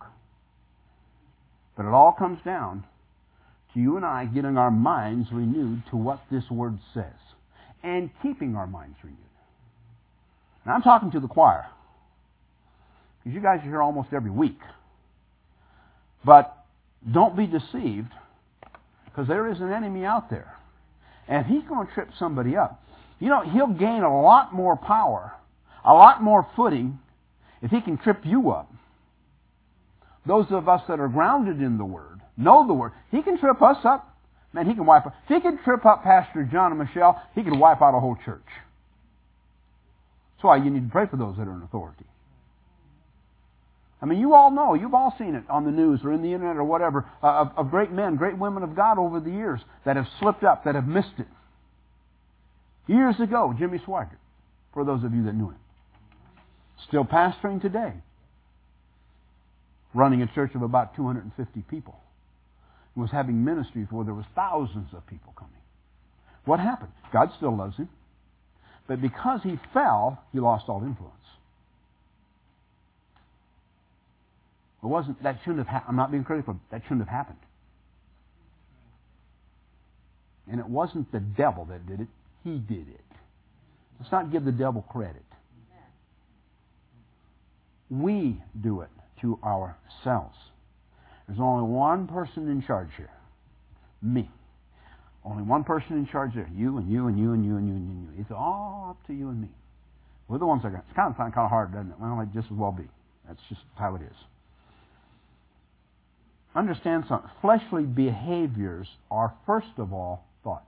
But 1.76 1.86
it 1.86 1.92
all 1.92 2.12
comes 2.12 2.40
down 2.44 2.84
to 3.74 3.80
you 3.80 3.96
and 3.96 4.04
I 4.04 4.26
getting 4.26 4.58
our 4.58 4.70
minds 4.70 5.28
renewed 5.32 5.82
to 5.90 5.96
what 5.96 6.20
this 6.30 6.44
word 6.50 6.78
says 6.92 7.04
and 7.82 8.10
keeping 8.22 8.56
our 8.56 8.66
minds 8.66 8.96
renewed. 9.02 9.18
Now 10.66 10.74
I'm 10.74 10.82
talking 10.82 11.12
to 11.12 11.20
the 11.20 11.28
choir 11.28 11.66
you 13.34 13.40
guys 13.40 13.60
are 13.60 13.68
here 13.68 13.82
almost 13.82 14.08
every 14.12 14.30
week. 14.30 14.58
But 16.24 16.56
don't 17.10 17.36
be 17.36 17.46
deceived 17.46 18.10
because 19.04 19.28
there 19.28 19.50
is 19.50 19.60
an 19.60 19.72
enemy 19.72 20.04
out 20.04 20.30
there. 20.30 20.54
And 21.28 21.46
he's 21.46 21.62
going 21.68 21.86
to 21.86 21.92
trip 21.92 22.10
somebody 22.18 22.56
up. 22.56 22.82
You 23.18 23.28
know, 23.28 23.42
he'll 23.42 23.66
gain 23.66 24.02
a 24.02 24.22
lot 24.22 24.52
more 24.52 24.76
power, 24.76 25.32
a 25.84 25.92
lot 25.92 26.22
more 26.22 26.46
footing 26.54 26.98
if 27.62 27.70
he 27.70 27.80
can 27.80 27.96
trip 27.98 28.20
you 28.24 28.50
up 28.50 28.70
those 30.26 30.46
of 30.50 30.68
us 30.68 30.82
that 30.88 31.00
are 31.00 31.08
grounded 31.08 31.62
in 31.62 31.78
the 31.78 31.84
Word, 31.84 32.20
know 32.36 32.66
the 32.66 32.74
Word, 32.74 32.92
He 33.10 33.22
can 33.22 33.38
trip 33.38 33.62
us 33.62 33.78
up. 33.84 34.12
Man, 34.52 34.66
He 34.66 34.74
can 34.74 34.86
wipe 34.86 35.06
If 35.06 35.12
He 35.28 35.40
can 35.40 35.58
trip 35.62 35.86
up 35.86 36.02
Pastor 36.02 36.48
John 36.50 36.72
and 36.72 36.80
Michelle, 36.80 37.22
He 37.34 37.42
can 37.42 37.58
wipe 37.58 37.80
out 37.80 37.96
a 37.96 38.00
whole 38.00 38.16
church. 38.24 38.46
That's 40.36 40.44
why 40.44 40.56
you 40.56 40.70
need 40.70 40.84
to 40.84 40.90
pray 40.90 41.06
for 41.06 41.16
those 41.16 41.36
that 41.36 41.46
are 41.46 41.54
in 41.54 41.62
authority. 41.62 42.04
I 44.00 44.06
mean, 44.06 44.20
you 44.20 44.34
all 44.34 44.50
know, 44.50 44.74
you've 44.74 44.94
all 44.94 45.14
seen 45.18 45.34
it 45.34 45.44
on 45.48 45.64
the 45.64 45.70
news 45.70 46.00
or 46.04 46.12
in 46.12 46.22
the 46.22 46.32
internet 46.32 46.56
or 46.56 46.64
whatever, 46.64 47.06
uh, 47.22 47.26
of, 47.26 47.52
of 47.56 47.70
great 47.70 47.90
men, 47.90 48.16
great 48.16 48.36
women 48.36 48.62
of 48.62 48.76
God 48.76 48.98
over 48.98 49.20
the 49.20 49.30
years 49.30 49.60
that 49.84 49.96
have 49.96 50.06
slipped 50.20 50.44
up, 50.44 50.64
that 50.64 50.74
have 50.74 50.86
missed 50.86 51.14
it. 51.18 51.26
Years 52.86 53.16
ago, 53.20 53.54
Jimmy 53.58 53.78
Swaggart, 53.78 54.18
for 54.74 54.84
those 54.84 55.02
of 55.02 55.14
you 55.14 55.24
that 55.24 55.34
knew 55.34 55.48
him. 55.48 55.58
Still 56.86 57.04
pastoring 57.04 57.60
today 57.60 57.94
running 59.96 60.22
a 60.22 60.26
church 60.26 60.54
of 60.54 60.62
about 60.62 60.94
250 60.94 61.62
people. 61.62 61.98
Was 62.94 63.10
having 63.10 63.44
ministries 63.44 63.88
where 63.90 64.04
there 64.06 64.14
was 64.14 64.24
thousands 64.34 64.88
of 64.94 65.06
people 65.06 65.34
coming. 65.36 65.52
What 66.46 66.60
happened? 66.60 66.92
God 67.12 67.30
still 67.36 67.54
loves 67.54 67.76
him. 67.76 67.90
But 68.88 69.02
because 69.02 69.40
he 69.42 69.58
fell, 69.74 70.22
he 70.32 70.40
lost 70.40 70.64
all 70.68 70.82
influence. 70.82 71.15
It 74.86 74.88
wasn't, 74.88 75.20
that 75.24 75.40
shouldn't 75.40 75.58
have 75.58 75.66
happened. 75.66 75.88
I'm 75.88 75.96
not 75.96 76.12
being 76.12 76.22
critical. 76.22 76.56
That 76.70 76.82
shouldn't 76.84 77.00
have 77.00 77.08
happened. 77.08 77.40
And 80.48 80.60
it 80.60 80.68
wasn't 80.68 81.10
the 81.10 81.18
devil 81.18 81.64
that 81.64 81.88
did 81.88 82.02
it. 82.02 82.06
He 82.44 82.58
did 82.58 82.86
it. 82.88 83.00
Let's 83.98 84.12
not 84.12 84.30
give 84.30 84.44
the 84.44 84.52
devil 84.52 84.82
credit. 84.82 85.24
We 87.90 88.40
do 88.60 88.82
it 88.82 88.88
to 89.22 89.40
ourselves. 89.42 90.36
There's 91.26 91.40
only 91.40 91.68
one 91.68 92.06
person 92.06 92.48
in 92.48 92.62
charge 92.62 92.90
here. 92.96 93.10
Me. 94.00 94.30
Only 95.24 95.42
one 95.42 95.64
person 95.64 95.96
in 95.96 96.06
charge 96.06 96.34
there. 96.36 96.48
You 96.54 96.78
and 96.78 96.88
you 96.88 97.08
and 97.08 97.18
you 97.18 97.32
and 97.32 97.44
you 97.44 97.56
and 97.56 97.68
you 97.68 97.74
and 97.74 98.14
you. 98.14 98.20
It's 98.20 98.30
all 98.30 98.86
up 98.90 99.06
to 99.08 99.12
you 99.12 99.30
and 99.30 99.42
me. 99.42 99.48
We're 100.28 100.38
the 100.38 100.46
ones 100.46 100.62
that 100.62 100.70
got 100.70 100.84
It's 100.86 100.94
kind 100.94 101.10
of, 101.10 101.16
kind 101.16 101.34
of 101.36 101.50
hard, 101.50 101.72
doesn't 101.72 101.90
it? 101.90 101.96
Well, 101.98 102.20
it 102.20 102.28
just 102.32 102.52
as 102.52 102.56
well 102.56 102.70
be. 102.70 102.84
That's 103.26 103.40
just 103.48 103.62
how 103.74 103.96
it 103.96 104.02
is. 104.02 104.16
Understand 106.56 107.04
something. 107.06 107.30
Fleshly 107.42 107.84
behaviors 107.84 108.88
are, 109.10 109.34
first 109.44 109.76
of 109.76 109.92
all, 109.92 110.24
thoughts. 110.42 110.64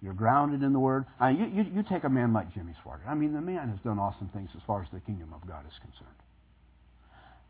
You're 0.00 0.14
grounded 0.14 0.62
in 0.62 0.72
the 0.72 0.78
Word. 0.78 1.06
I 1.18 1.30
you, 1.30 1.46
you, 1.46 1.66
you 1.74 1.82
take 1.82 2.04
a 2.04 2.08
man 2.08 2.32
like 2.32 2.54
Jimmy 2.54 2.72
Swaggart. 2.84 3.08
I 3.08 3.14
mean, 3.14 3.32
the 3.32 3.40
man 3.40 3.68
has 3.68 3.78
done 3.80 3.98
awesome 3.98 4.30
things 4.32 4.48
as 4.54 4.62
far 4.66 4.82
as 4.82 4.88
the 4.92 5.00
kingdom 5.00 5.34
of 5.34 5.46
God 5.46 5.64
is 5.66 5.76
concerned. 5.80 6.16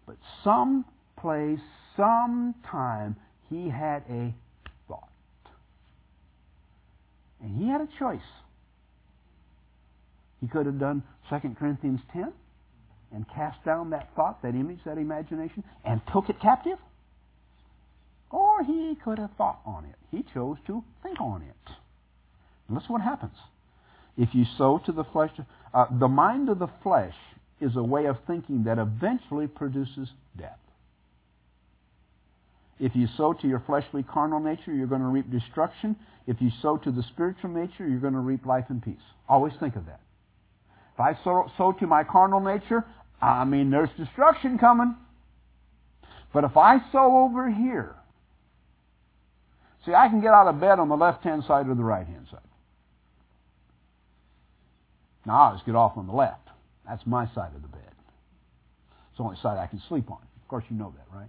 But 0.06 0.16
some 0.42 0.86
place, 1.20 1.60
some 1.96 2.54
time, 2.68 3.16
he 3.50 3.68
had 3.68 4.02
a 4.10 4.34
thought. 4.88 5.08
And 7.42 7.56
he 7.62 7.68
had 7.68 7.82
a 7.82 7.88
choice. 7.98 8.18
He 10.40 10.48
could 10.48 10.64
have 10.64 10.80
done 10.80 11.02
2 11.28 11.54
Corinthians 11.58 12.00
10 12.14 12.32
and 13.12 13.26
cast 13.34 13.64
down 13.64 13.90
that 13.90 14.10
thought, 14.14 14.42
that 14.42 14.54
image, 14.54 14.78
that 14.84 14.98
imagination, 14.98 15.64
and 15.84 16.00
took 16.12 16.28
it 16.28 16.40
captive. 16.40 16.78
Or 18.30 18.62
he 18.62 18.96
could 19.02 19.18
have 19.18 19.30
thought 19.36 19.60
on 19.66 19.84
it. 19.84 19.96
He 20.10 20.24
chose 20.32 20.56
to 20.66 20.84
think 21.02 21.20
on 21.20 21.42
it. 21.42 21.72
And 22.68 22.76
listen 22.76 22.92
what 22.92 23.02
happens. 23.02 23.34
If 24.16 24.34
you 24.34 24.44
sow 24.56 24.80
to 24.86 24.92
the 24.92 25.04
flesh, 25.04 25.30
uh, 25.74 25.86
the 25.98 26.08
mind 26.08 26.48
of 26.48 26.58
the 26.58 26.68
flesh 26.82 27.14
is 27.60 27.76
a 27.76 27.82
way 27.82 28.06
of 28.06 28.16
thinking 28.26 28.64
that 28.64 28.78
eventually 28.78 29.46
produces 29.46 30.08
death. 30.38 30.58
If 32.78 32.96
you 32.96 33.08
sow 33.16 33.34
to 33.34 33.46
your 33.46 33.62
fleshly 33.66 34.02
carnal 34.02 34.40
nature, 34.40 34.72
you're 34.72 34.86
going 34.86 35.02
to 35.02 35.08
reap 35.08 35.30
destruction. 35.30 35.96
If 36.26 36.40
you 36.40 36.50
sow 36.62 36.78
to 36.78 36.90
the 36.90 37.02
spiritual 37.12 37.50
nature, 37.50 37.86
you're 37.86 38.00
going 38.00 38.14
to 38.14 38.20
reap 38.20 38.46
life 38.46 38.66
and 38.68 38.82
peace. 38.82 38.94
Always 39.28 39.52
think 39.60 39.76
of 39.76 39.86
that. 39.86 40.00
If 40.94 41.00
I 41.00 41.18
sow, 41.22 41.50
sow 41.58 41.72
to 41.72 41.86
my 41.86 42.04
carnal 42.04 42.40
nature, 42.40 42.84
I 43.20 43.44
mean, 43.44 43.70
there's 43.70 43.90
destruction 43.98 44.58
coming. 44.58 44.96
But 46.32 46.44
if 46.44 46.56
I 46.56 46.78
sow 46.92 47.18
over 47.18 47.50
here, 47.50 47.94
see, 49.84 49.92
I 49.92 50.08
can 50.08 50.20
get 50.20 50.32
out 50.32 50.46
of 50.46 50.60
bed 50.60 50.78
on 50.78 50.88
the 50.88 50.96
left-hand 50.96 51.44
side 51.44 51.68
or 51.68 51.74
the 51.74 51.84
right-hand 51.84 52.26
side. 52.30 52.40
Now, 55.26 55.34
I 55.34 55.46
always 55.48 55.62
get 55.66 55.74
off 55.74 55.96
on 55.96 56.06
the 56.06 56.12
left. 56.12 56.48
That's 56.88 57.06
my 57.06 57.26
side 57.34 57.54
of 57.54 57.62
the 57.62 57.68
bed. 57.68 57.80
It's 59.10 59.18
the 59.18 59.24
only 59.24 59.36
side 59.42 59.58
I 59.58 59.66
can 59.66 59.82
sleep 59.88 60.10
on. 60.10 60.18
Of 60.42 60.48
course, 60.48 60.64
you 60.70 60.76
know 60.76 60.94
that, 60.96 61.16
right? 61.16 61.28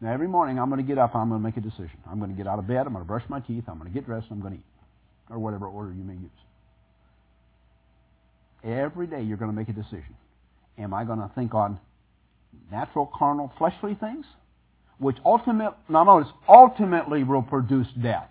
Now, 0.00 0.12
every 0.12 0.28
morning 0.28 0.58
I'm 0.58 0.68
going 0.68 0.80
to 0.80 0.86
get 0.86 0.98
up, 0.98 1.14
I'm 1.14 1.28
going 1.28 1.40
to 1.40 1.44
make 1.44 1.56
a 1.56 1.60
decision. 1.60 1.98
I'm 2.10 2.18
going 2.18 2.30
to 2.30 2.36
get 2.36 2.46
out 2.46 2.58
of 2.58 2.66
bed, 2.66 2.86
I'm 2.86 2.92
going 2.92 3.04
to 3.04 3.08
brush 3.08 3.24
my 3.28 3.40
teeth, 3.40 3.64
I'm 3.68 3.78
going 3.78 3.90
to 3.90 3.94
get 3.94 4.04
dressed, 4.04 4.26
I'm 4.30 4.40
going 4.40 4.54
to 4.54 4.58
eat. 4.58 4.64
Or 5.30 5.38
whatever 5.38 5.66
order 5.66 5.92
you 5.92 6.04
may 6.04 6.14
use. 6.14 6.30
Every 8.64 9.06
day 9.06 9.22
you're 9.22 9.36
going 9.36 9.50
to 9.50 9.56
make 9.56 9.68
a 9.68 9.72
decision. 9.72 10.14
Am 10.78 10.94
I 10.94 11.04
going 11.04 11.18
to 11.18 11.30
think 11.34 11.54
on 11.54 11.78
natural, 12.70 13.10
carnal, 13.12 13.52
fleshly 13.58 13.94
things? 13.94 14.24
Which 14.98 15.16
ultimately, 15.24 15.76
now 15.88 16.04
notice, 16.04 16.32
ultimately 16.48 17.24
will 17.24 17.42
produce 17.42 17.88
death. 18.00 18.28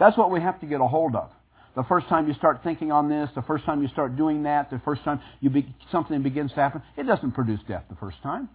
That's 0.00 0.16
what 0.16 0.30
we 0.30 0.40
have 0.40 0.60
to 0.60 0.66
get 0.66 0.80
a 0.80 0.86
hold 0.86 1.14
of. 1.14 1.30
The 1.74 1.84
first 1.84 2.08
time 2.08 2.28
you 2.28 2.34
start 2.34 2.60
thinking 2.62 2.92
on 2.92 3.08
this, 3.08 3.30
the 3.34 3.42
first 3.42 3.64
time 3.64 3.82
you 3.82 3.88
start 3.88 4.16
doing 4.16 4.42
that, 4.42 4.70
the 4.70 4.80
first 4.84 5.04
time 5.04 5.20
you 5.40 5.50
be, 5.50 5.74
something 5.90 6.22
begins 6.22 6.50
to 6.52 6.56
happen, 6.56 6.82
it 6.96 7.04
doesn't 7.04 7.32
produce 7.32 7.60
death 7.66 7.84
the 7.88 7.96
first 7.96 8.16
time. 8.22 8.48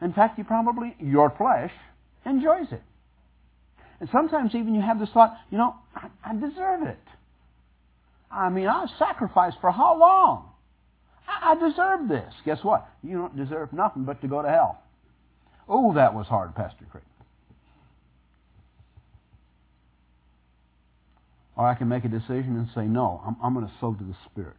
In 0.00 0.12
fact, 0.12 0.38
you 0.38 0.44
probably, 0.44 0.94
your 1.00 1.30
flesh 1.36 1.72
enjoys 2.24 2.70
it. 2.70 2.82
And 4.00 4.08
sometimes 4.12 4.54
even 4.54 4.74
you 4.74 4.80
have 4.80 4.98
this 4.98 5.10
thought, 5.12 5.36
you 5.50 5.58
know, 5.58 5.74
I, 5.94 6.08
I 6.24 6.34
deserve 6.34 6.86
it. 6.86 6.98
I 8.30 8.48
mean, 8.48 8.66
I've 8.68 8.90
sacrificed 8.98 9.56
for 9.60 9.70
how 9.70 9.98
long? 9.98 10.50
I, 11.26 11.52
I 11.52 11.54
deserve 11.54 12.08
this. 12.08 12.32
Guess 12.44 12.62
what? 12.62 12.88
You 13.02 13.16
don't 13.16 13.36
deserve 13.36 13.72
nothing 13.72 14.04
but 14.04 14.20
to 14.22 14.28
go 14.28 14.42
to 14.42 14.48
hell. 14.48 14.82
Oh, 15.68 15.94
that 15.94 16.14
was 16.14 16.26
hard, 16.26 16.54
Pastor 16.54 16.86
Craig. 16.90 17.04
Or 21.56 21.66
I 21.66 21.74
can 21.74 21.88
make 21.88 22.04
a 22.04 22.08
decision 22.08 22.56
and 22.56 22.68
say, 22.74 22.84
no, 22.84 23.20
I'm, 23.26 23.36
I'm 23.42 23.52
going 23.52 23.66
to 23.66 23.72
sow 23.80 23.92
to 23.92 24.04
the 24.04 24.16
Spirit. 24.30 24.56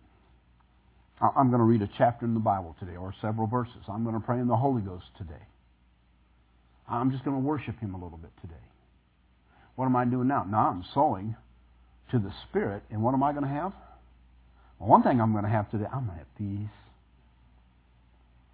I'm 1.21 1.49
going 1.49 1.59
to 1.59 1.65
read 1.65 1.81
a 1.81 1.89
chapter 1.97 2.25
in 2.25 2.33
the 2.33 2.39
Bible 2.39 2.75
today 2.79 2.95
or 2.95 3.13
several 3.21 3.47
verses. 3.47 3.81
I'm 3.87 4.03
going 4.03 4.15
to 4.15 4.21
pray 4.21 4.39
in 4.39 4.47
the 4.47 4.55
Holy 4.55 4.81
Ghost 4.81 5.05
today. 5.17 5.43
I'm 6.87 7.11
just 7.11 7.25
going 7.25 7.35
to 7.35 7.41
worship 7.41 7.79
Him 7.79 7.93
a 7.93 7.97
little 7.97 8.17
bit 8.17 8.31
today. 8.41 8.53
What 9.75 9.85
am 9.85 9.95
I 9.95 10.05
doing 10.05 10.27
now? 10.27 10.45
Now 10.49 10.69
I'm 10.69 10.83
sowing 10.93 11.35
to 12.11 12.19
the 12.19 12.31
Spirit, 12.47 12.83
and 12.89 13.01
what 13.03 13.13
am 13.13 13.23
I 13.23 13.31
going 13.31 13.43
to 13.43 13.49
have? 13.49 13.73
Well, 14.79 14.89
one 14.89 15.03
thing 15.03 15.19
I'm 15.21 15.31
going 15.31 15.43
to 15.43 15.49
have 15.49 15.69
today, 15.69 15.85
I'm 15.85 16.05
going 16.05 16.17
to 16.17 16.25
have 16.25 16.37
peace. 16.37 16.75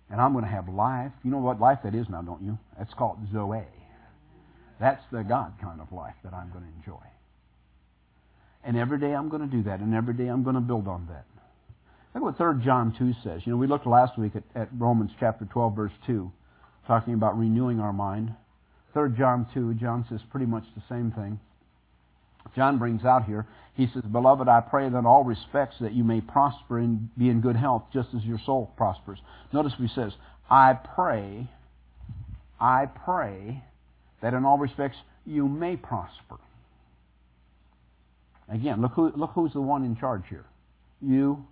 And 0.09 0.21
I'm 0.21 0.33
going 0.33 0.45
to 0.45 0.51
have 0.51 0.69
life. 0.69 1.11
You 1.23 1.31
know 1.31 1.39
what 1.39 1.59
life 1.59 1.79
that 1.83 1.95
is 1.95 2.07
now, 2.09 2.21
don't 2.21 2.41
you? 2.43 2.57
That's 2.77 2.93
called 2.93 3.17
Zoe. 3.33 3.63
That's 4.79 5.01
the 5.11 5.23
God 5.23 5.53
kind 5.61 5.79
of 5.81 5.91
life 5.91 6.15
that 6.23 6.33
I'm 6.33 6.51
going 6.51 6.63
to 6.63 6.71
enjoy. 6.77 7.03
And 8.63 8.77
every 8.77 8.99
day 8.99 9.13
I'm 9.13 9.29
going 9.29 9.41
to 9.41 9.47
do 9.47 9.63
that, 9.63 9.79
and 9.79 9.93
every 9.93 10.13
day 10.13 10.27
I'm 10.27 10.43
going 10.43 10.55
to 10.55 10.61
build 10.61 10.87
on 10.87 11.07
that. 11.09 11.25
Look 12.13 12.23
what 12.23 12.37
3 12.37 12.63
John 12.63 12.95
2 12.97 13.13
says. 13.23 13.41
You 13.45 13.51
know, 13.51 13.57
we 13.57 13.67
looked 13.67 13.85
last 13.85 14.17
week 14.17 14.33
at, 14.35 14.43
at 14.55 14.69
Romans 14.77 15.11
chapter 15.19 15.45
12, 15.45 15.75
verse 15.75 15.91
2, 16.07 16.31
talking 16.87 17.13
about 17.13 17.37
renewing 17.37 17.79
our 17.79 17.93
mind. 17.93 18.33
3 18.93 19.11
John 19.17 19.45
2, 19.53 19.75
John 19.75 20.05
says 20.09 20.21
pretty 20.31 20.45
much 20.45 20.63
the 20.75 20.83
same 20.89 21.11
thing. 21.11 21.39
John 22.55 22.77
brings 22.77 23.03
out 23.05 23.25
here, 23.25 23.45
he 23.75 23.87
says, 23.93 24.03
Beloved, 24.03 24.47
I 24.47 24.61
pray 24.61 24.89
that 24.89 24.97
in 24.97 25.05
all 25.05 25.23
respects 25.23 25.75
that 25.81 25.93
you 25.93 26.03
may 26.03 26.21
prosper 26.21 26.79
and 26.79 27.09
be 27.17 27.29
in 27.29 27.41
good 27.41 27.55
health, 27.57 27.83
just 27.93 28.09
as 28.15 28.23
your 28.23 28.39
soul 28.45 28.71
prospers. 28.77 29.19
Notice 29.51 29.73
he 29.77 29.89
says, 29.93 30.13
I 30.49 30.73
pray, 30.95 31.49
I 32.59 32.85
pray 32.85 33.63
that 34.21 34.33
in 34.33 34.45
all 34.45 34.57
respects 34.57 34.97
you 35.25 35.47
may 35.47 35.75
prosper. 35.75 36.37
Again, 38.47 38.81
look, 38.81 38.93
who, 38.93 39.11
look 39.15 39.31
who's 39.33 39.53
the 39.53 39.61
one 39.61 39.83
in 39.83 39.97
charge 39.97 40.23
here. 40.29 40.45
You, 41.01 41.45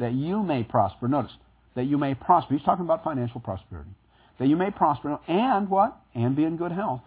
that 0.00 0.12
you 0.12 0.42
may 0.42 0.64
prosper. 0.64 1.06
Notice, 1.06 1.32
that 1.76 1.84
you 1.84 1.98
may 1.98 2.14
prosper. 2.14 2.54
He's 2.54 2.64
talking 2.64 2.84
about 2.84 3.04
financial 3.04 3.40
prosperity. 3.40 3.90
That 4.38 4.48
you 4.48 4.56
may 4.56 4.70
prosper 4.70 5.18
and 5.28 5.68
what? 5.68 5.96
And 6.14 6.34
be 6.34 6.44
in 6.44 6.56
good 6.56 6.72
health. 6.72 7.02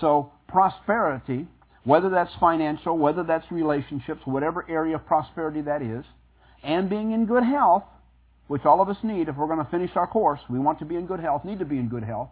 So, 0.00 0.32
prosperity, 0.48 1.46
whether 1.84 2.10
that's 2.10 2.32
financial, 2.40 2.96
whether 2.98 3.22
that's 3.22 3.50
relationships, 3.50 4.20
whatever 4.24 4.64
area 4.68 4.96
of 4.96 5.06
prosperity 5.06 5.62
that 5.62 5.82
is, 5.82 6.04
and 6.62 6.90
being 6.90 7.12
in 7.12 7.26
good 7.26 7.44
health, 7.44 7.84
which 8.48 8.64
all 8.64 8.80
of 8.80 8.88
us 8.88 8.96
need 9.02 9.28
if 9.28 9.36
we're 9.36 9.46
going 9.46 9.64
to 9.64 9.70
finish 9.70 9.90
our 9.94 10.06
course, 10.06 10.40
we 10.50 10.58
want 10.58 10.78
to 10.80 10.84
be 10.84 10.96
in 10.96 11.06
good 11.06 11.20
health, 11.20 11.44
need 11.44 11.58
to 11.58 11.64
be 11.64 11.78
in 11.78 11.88
good 11.88 12.02
health. 12.02 12.30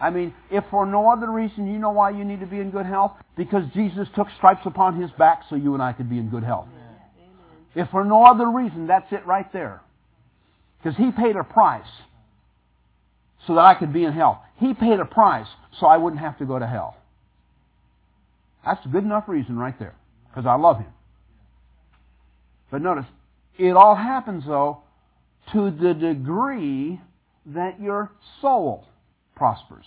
I 0.00 0.08
mean, 0.08 0.32
if 0.50 0.64
for 0.70 0.86
no 0.86 1.10
other 1.10 1.30
reason, 1.30 1.70
you 1.70 1.78
know 1.78 1.90
why 1.90 2.10
you 2.10 2.24
need 2.24 2.40
to 2.40 2.46
be 2.46 2.58
in 2.58 2.70
good 2.70 2.86
health? 2.86 3.12
Because 3.36 3.64
Jesus 3.74 4.08
took 4.14 4.28
stripes 4.38 4.62
upon 4.64 5.00
his 5.00 5.10
back 5.12 5.42
so 5.50 5.56
you 5.56 5.74
and 5.74 5.82
I 5.82 5.92
could 5.92 6.08
be 6.08 6.18
in 6.18 6.30
good 6.30 6.42
health. 6.42 6.68
Yeah. 7.76 7.82
If 7.82 7.90
for 7.90 8.04
no 8.04 8.24
other 8.24 8.48
reason, 8.48 8.86
that's 8.86 9.12
it 9.12 9.26
right 9.26 9.52
there. 9.52 9.82
Because 10.82 10.96
he 10.96 11.10
paid 11.10 11.36
a 11.36 11.44
price 11.44 11.82
so 13.46 13.54
that 13.54 13.60
I 13.60 13.74
could 13.74 13.92
be 13.92 14.04
in 14.04 14.12
health. 14.12 14.38
He 14.56 14.72
paid 14.72 15.00
a 15.00 15.04
price 15.04 15.46
so 15.78 15.86
I 15.86 15.98
wouldn't 15.98 16.20
have 16.22 16.38
to 16.38 16.46
go 16.46 16.58
to 16.58 16.66
hell. 16.66 16.96
That's 18.64 18.84
a 18.84 18.88
good 18.88 19.04
enough 19.04 19.24
reason 19.28 19.56
right 19.56 19.78
there. 19.78 19.94
Because 20.28 20.46
I 20.46 20.54
love 20.54 20.78
him. 20.78 20.92
But 22.70 22.82
notice, 22.82 23.06
it 23.58 23.72
all 23.72 23.96
happens 23.96 24.44
though 24.46 24.82
to 25.52 25.70
the 25.70 25.94
degree 25.94 27.00
that 27.46 27.80
your 27.80 28.12
soul 28.40 28.86
prospers, 29.34 29.84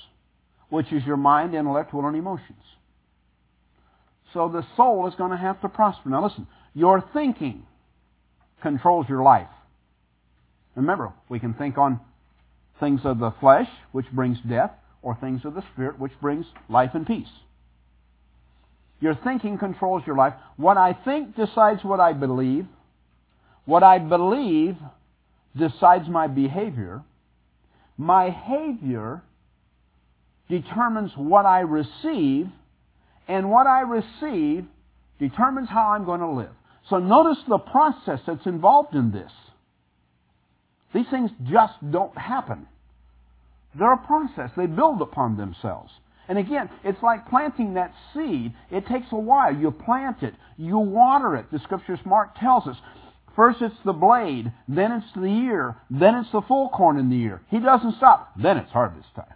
which 0.69 0.91
is 0.91 1.03
your 1.05 1.17
mind, 1.17 1.55
intellect, 1.55 1.93
will, 1.93 2.05
and 2.05 2.17
emotions. 2.17 2.59
So 4.33 4.49
the 4.49 4.65
soul 4.75 5.07
is 5.07 5.15
going 5.15 5.31
to 5.31 5.37
have 5.37 5.61
to 5.61 5.69
prosper. 5.69 6.09
Now 6.09 6.25
listen, 6.25 6.47
your 6.73 7.03
thinking 7.13 7.65
controls 8.61 9.05
your 9.07 9.23
life. 9.23 9.47
Remember, 10.75 11.13
we 11.29 11.39
can 11.39 11.53
think 11.53 11.77
on 11.77 11.99
things 12.79 13.01
of 13.03 13.19
the 13.19 13.31
flesh, 13.39 13.69
which 13.91 14.09
brings 14.11 14.39
death, 14.49 14.71
or 15.01 15.15
things 15.15 15.45
of 15.45 15.53
the 15.53 15.63
spirit, 15.73 15.99
which 15.99 16.13
brings 16.19 16.45
life 16.67 16.91
and 16.95 17.05
peace. 17.05 17.27
Your 19.03 19.15
thinking 19.21 19.57
controls 19.57 20.03
your 20.07 20.15
life. 20.15 20.33
What 20.55 20.77
I 20.77 20.93
think 20.93 21.35
decides 21.35 21.83
what 21.83 21.99
I 21.99 22.13
believe. 22.13 22.65
What 23.65 23.83
I 23.83 23.99
believe 23.99 24.77
decides 25.57 26.07
my 26.07 26.27
behavior. 26.27 27.01
My 27.97 28.29
behavior 28.29 29.21
determines 30.47 31.11
what 31.17 31.45
I 31.45 31.59
receive, 31.59 32.47
and 33.27 33.51
what 33.51 33.67
I 33.67 33.81
receive 33.81 34.65
determines 35.19 35.67
how 35.67 35.89
I'm 35.89 36.05
going 36.05 36.21
to 36.21 36.31
live. 36.31 36.53
So 36.89 36.99
notice 36.99 37.43
the 37.49 37.57
process 37.57 38.21
that's 38.25 38.45
involved 38.45 38.95
in 38.95 39.11
this. 39.11 39.31
These 40.93 41.09
things 41.11 41.29
just 41.51 41.73
don't 41.91 42.17
happen. 42.17 42.67
They're 43.77 43.95
a 43.95 44.07
process. 44.07 44.51
They 44.55 44.65
build 44.65 45.01
upon 45.01 45.35
themselves. 45.35 45.91
And 46.27 46.37
again, 46.37 46.69
it's 46.83 47.01
like 47.03 47.29
planting 47.29 47.73
that 47.73 47.93
seed. 48.13 48.53
It 48.71 48.87
takes 48.87 49.07
a 49.11 49.17
while. 49.17 49.55
You 49.55 49.71
plant 49.71 50.23
it. 50.23 50.33
You 50.57 50.77
water 50.77 51.35
it. 51.35 51.51
The 51.51 51.59
scriptures 51.59 51.99
Mark 52.05 52.39
tells 52.39 52.67
us. 52.67 52.77
First 53.35 53.61
it's 53.61 53.75
the 53.83 53.93
blade, 53.93 54.51
then 54.67 54.91
it's 54.91 55.11
the 55.15 55.25
ear, 55.25 55.75
then 55.89 56.13
it's 56.15 56.31
the 56.31 56.43
full 56.43 56.69
corn 56.69 56.99
in 56.99 57.09
the 57.09 57.15
ear. 57.15 57.41
He 57.49 57.59
doesn't 57.59 57.97
stop. 57.97 58.31
Then 58.37 58.57
it's 58.57 58.71
harvest 58.71 59.07
time 59.15 59.33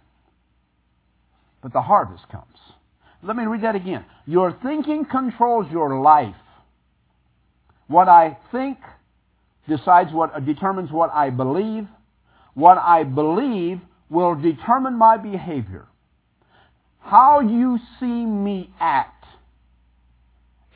but 1.62 1.72
the 1.72 1.82
harvest 1.82 2.28
comes. 2.30 2.44
Let 3.22 3.36
me 3.36 3.44
read 3.44 3.62
that 3.62 3.74
again. 3.74 4.04
Your 4.26 4.56
thinking 4.62 5.04
controls 5.04 5.66
your 5.70 6.00
life. 6.00 6.34
What 7.88 8.08
I 8.08 8.38
think 8.52 8.78
decides 9.68 10.12
what, 10.12 10.34
uh, 10.34 10.40
determines 10.40 10.92
what 10.92 11.10
I 11.12 11.30
believe. 11.30 11.86
What 12.54 12.78
I 12.78 13.04
believe 13.04 13.80
will 14.08 14.34
determine 14.34 14.94
my 14.94 15.16
behavior. 15.16 15.86
How 17.08 17.40
you 17.40 17.78
see 17.98 18.04
me 18.06 18.68
act 18.78 19.24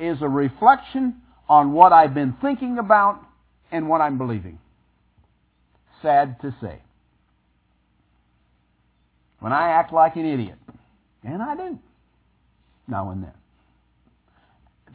is 0.01 0.23
a 0.23 0.29
reflection 0.29 1.21
on 1.47 1.75
what 1.75 1.93
I've 1.93 2.15
been 2.15 2.35
thinking 2.41 2.79
about 2.79 3.21
and 3.71 3.87
what 3.87 4.01
I'm 4.01 4.17
believing. 4.17 4.59
Sad 6.01 6.41
to 6.41 6.55
say. 6.59 6.81
When 9.41 9.53
I 9.53 9.73
act 9.73 9.93
like 9.93 10.17
an 10.17 10.25
idiot, 10.25 10.57
and 11.23 11.43
I 11.43 11.55
do, 11.55 11.79
now 12.89 13.11
and 13.11 13.23
then. 13.23 13.35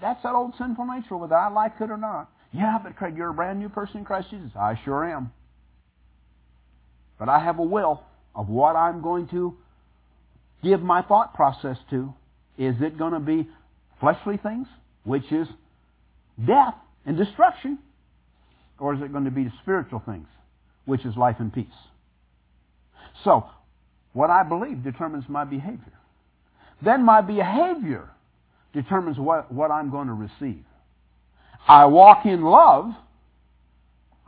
That's 0.02 0.24
that 0.24 0.34
old 0.34 0.56
sinful 0.58 0.86
nature, 0.86 1.18
whether 1.18 1.38
I 1.38 1.50
like 1.50 1.74
it 1.80 1.92
or 1.92 1.98
not. 1.98 2.32
Yeah, 2.52 2.80
but 2.84 2.96
Craig, 2.96 3.16
you're 3.16 3.30
a 3.30 3.34
brand 3.34 3.60
new 3.60 3.70
person 3.70 3.98
in 3.98 4.06
Christ 4.06 4.32
Jesus. 4.32 4.50
I 4.60 4.80
sure 4.84 5.06
am. 5.06 5.32
But 7.20 7.30
I 7.30 7.38
have 7.38 7.60
a 7.60 7.64
will 7.64 8.02
of 8.34 8.50
what 8.50 8.76
I'm 8.76 9.04
going 9.04 9.28
to 9.28 9.56
give 10.64 10.82
my 10.82 11.02
thought 11.02 11.34
process 11.34 11.78
to. 11.90 12.14
Is 12.58 12.76
it 12.82 12.98
going 12.98 13.14
to 13.14 13.20
be 13.20 13.48
fleshly 14.00 14.38
things, 14.38 14.68
which 15.04 15.32
is 15.32 15.48
death 16.46 16.76
and 17.06 17.18
destruction? 17.18 17.80
Or 18.80 18.94
is 18.94 19.02
it 19.02 19.12
going 19.12 19.26
to 19.26 19.32
be 19.32 19.52
spiritual 19.62 20.02
things, 20.06 20.28
which 20.86 21.06
is 21.06 21.16
life 21.16 21.38
and 21.40 21.54
peace? 21.54 21.66
So, 23.24 23.46
what 24.14 24.30
I 24.30 24.44
believe 24.44 24.84
determines 24.84 25.26
my 25.28 25.44
behavior. 25.44 25.94
Then 26.84 27.04
my 27.04 27.22
behavior 27.22 28.10
determines 28.74 29.18
what, 29.18 29.52
what 29.52 29.72
I'm 29.72 29.90
going 29.90 30.08
to 30.08 30.14
receive. 30.14 30.64
I 31.68 31.86
walk 31.86 32.26
in 32.26 32.44
love, 32.44 32.92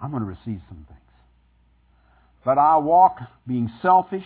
I'm 0.02 0.12
going 0.12 0.24
to 0.24 0.30
receive 0.30 0.62
some 0.68 0.86
things. 0.88 1.00
But 2.44 2.58
I 2.58 2.78
walk 2.78 3.20
being 3.48 3.72
selfish, 3.82 4.26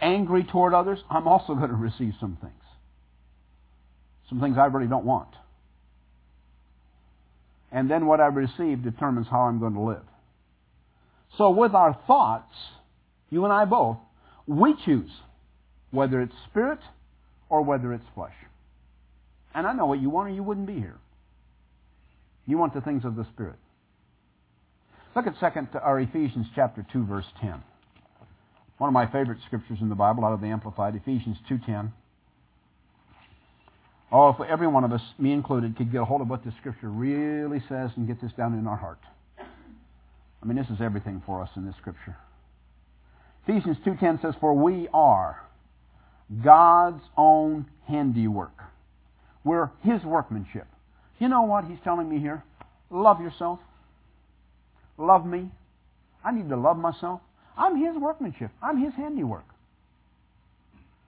angry 0.00 0.44
toward 0.44 0.74
others, 0.74 0.98
I'm 1.10 1.28
also 1.28 1.54
going 1.56 1.70
to 1.70 1.76
receive 1.76 2.14
some 2.20 2.38
things. 2.40 2.52
Some 4.28 4.40
things 4.40 4.56
I 4.58 4.66
really 4.66 4.88
don't 4.88 5.04
want. 5.04 5.28
And 7.70 7.90
then 7.90 8.06
what 8.06 8.20
I 8.20 8.26
receive 8.26 8.82
determines 8.82 9.26
how 9.28 9.42
I'm 9.42 9.58
going 9.60 9.74
to 9.74 9.80
live. 9.80 10.02
So 11.36 11.50
with 11.50 11.74
our 11.74 11.98
thoughts, 12.06 12.54
you 13.30 13.44
and 13.44 13.52
I 13.52 13.64
both, 13.64 13.98
we 14.46 14.74
choose 14.84 15.10
whether 15.90 16.20
it's 16.20 16.34
spirit 16.48 16.78
or 17.48 17.62
whether 17.62 17.92
it's 17.92 18.04
flesh. 18.14 18.34
And 19.54 19.66
I 19.66 19.72
know 19.72 19.86
what 19.86 20.00
you 20.00 20.10
want 20.10 20.30
or 20.30 20.34
you 20.34 20.42
wouldn't 20.42 20.66
be 20.66 20.74
here. 20.74 20.98
You 22.46 22.58
want 22.58 22.74
the 22.74 22.80
things 22.80 23.04
of 23.04 23.16
the 23.16 23.26
Spirit. 23.34 23.56
Look 25.14 25.26
at 25.26 25.34
second 25.40 25.68
or 25.82 25.98
Ephesians 25.98 26.46
chapter 26.54 26.86
2 26.92 27.06
verse 27.06 27.24
10. 27.40 27.62
One 28.78 28.88
of 28.88 28.94
my 28.94 29.06
favorite 29.06 29.38
scriptures 29.46 29.78
in 29.80 29.88
the 29.88 29.94
Bible 29.94 30.24
out 30.24 30.32
of 30.32 30.40
the 30.40 30.48
Amplified, 30.48 30.94
Ephesians 30.94 31.38
2.10. 31.50 31.92
Oh, 34.12 34.28
if 34.28 34.40
every 34.48 34.66
one 34.66 34.84
of 34.84 34.92
us, 34.92 35.00
me 35.18 35.32
included, 35.32 35.76
could 35.76 35.90
get 35.90 36.00
a 36.00 36.04
hold 36.04 36.20
of 36.20 36.28
what 36.28 36.44
this 36.44 36.54
scripture 36.60 36.88
really 36.88 37.60
says 37.68 37.90
and 37.96 38.06
get 38.06 38.20
this 38.20 38.32
down 38.36 38.54
in 38.54 38.66
our 38.66 38.76
heart. 38.76 39.00
I 39.38 40.46
mean, 40.46 40.56
this 40.56 40.68
is 40.68 40.80
everything 40.80 41.22
for 41.24 41.42
us 41.42 41.48
in 41.56 41.66
this 41.66 41.74
scripture. 41.80 42.16
Ephesians 43.46 43.78
2.10 43.84 44.22
says, 44.22 44.34
For 44.40 44.54
we 44.54 44.88
are 44.92 45.40
God's 46.44 47.02
own 47.16 47.66
handiwork. 47.88 48.52
We're 49.42 49.70
His 49.82 50.02
workmanship. 50.04 50.66
You 51.18 51.28
know 51.28 51.42
what 51.42 51.64
He's 51.64 51.78
telling 51.82 52.08
me 52.08 52.18
here? 52.18 52.44
Love 52.90 53.20
yourself. 53.20 53.58
Love 54.98 55.24
me. 55.24 55.50
I 56.24 56.32
need 56.32 56.48
to 56.48 56.56
love 56.56 56.76
myself. 56.76 57.20
I'm 57.56 57.76
His 57.82 57.96
workmanship. 57.96 58.50
I'm 58.62 58.82
His 58.82 58.94
handiwork. 58.94 59.44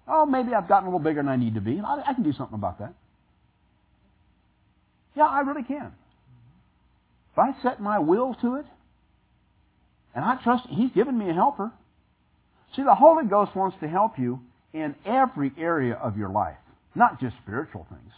Oh, 0.06 0.24
maybe 0.24 0.54
I've 0.54 0.68
gotten 0.68 0.88
a 0.88 0.90
little 0.90 1.04
bigger 1.04 1.20
than 1.20 1.28
I 1.28 1.36
need 1.36 1.54
to 1.54 1.60
be. 1.60 1.80
I, 1.84 2.02
I 2.06 2.14
can 2.14 2.24
do 2.24 2.32
something 2.32 2.54
about 2.54 2.78
that. 2.78 2.94
Yeah, 5.14 5.26
I 5.26 5.40
really 5.40 5.64
can. 5.64 5.92
If 7.32 7.38
I 7.38 7.62
set 7.62 7.80
my 7.80 7.98
will 7.98 8.34
to 8.40 8.56
it, 8.56 8.66
and 10.14 10.24
I 10.24 10.36
trust 10.42 10.66
He's 10.70 10.90
given 10.92 11.18
me 11.18 11.28
a 11.28 11.34
helper. 11.34 11.70
See, 12.74 12.82
the 12.82 12.94
Holy 12.94 13.26
Ghost 13.26 13.54
wants 13.54 13.76
to 13.80 13.88
help 13.88 14.18
you 14.18 14.40
in 14.72 14.94
every 15.04 15.52
area 15.58 15.94
of 15.94 16.16
your 16.16 16.28
life, 16.28 16.56
not 16.94 17.20
just 17.20 17.36
spiritual 17.42 17.86
things. 17.90 18.12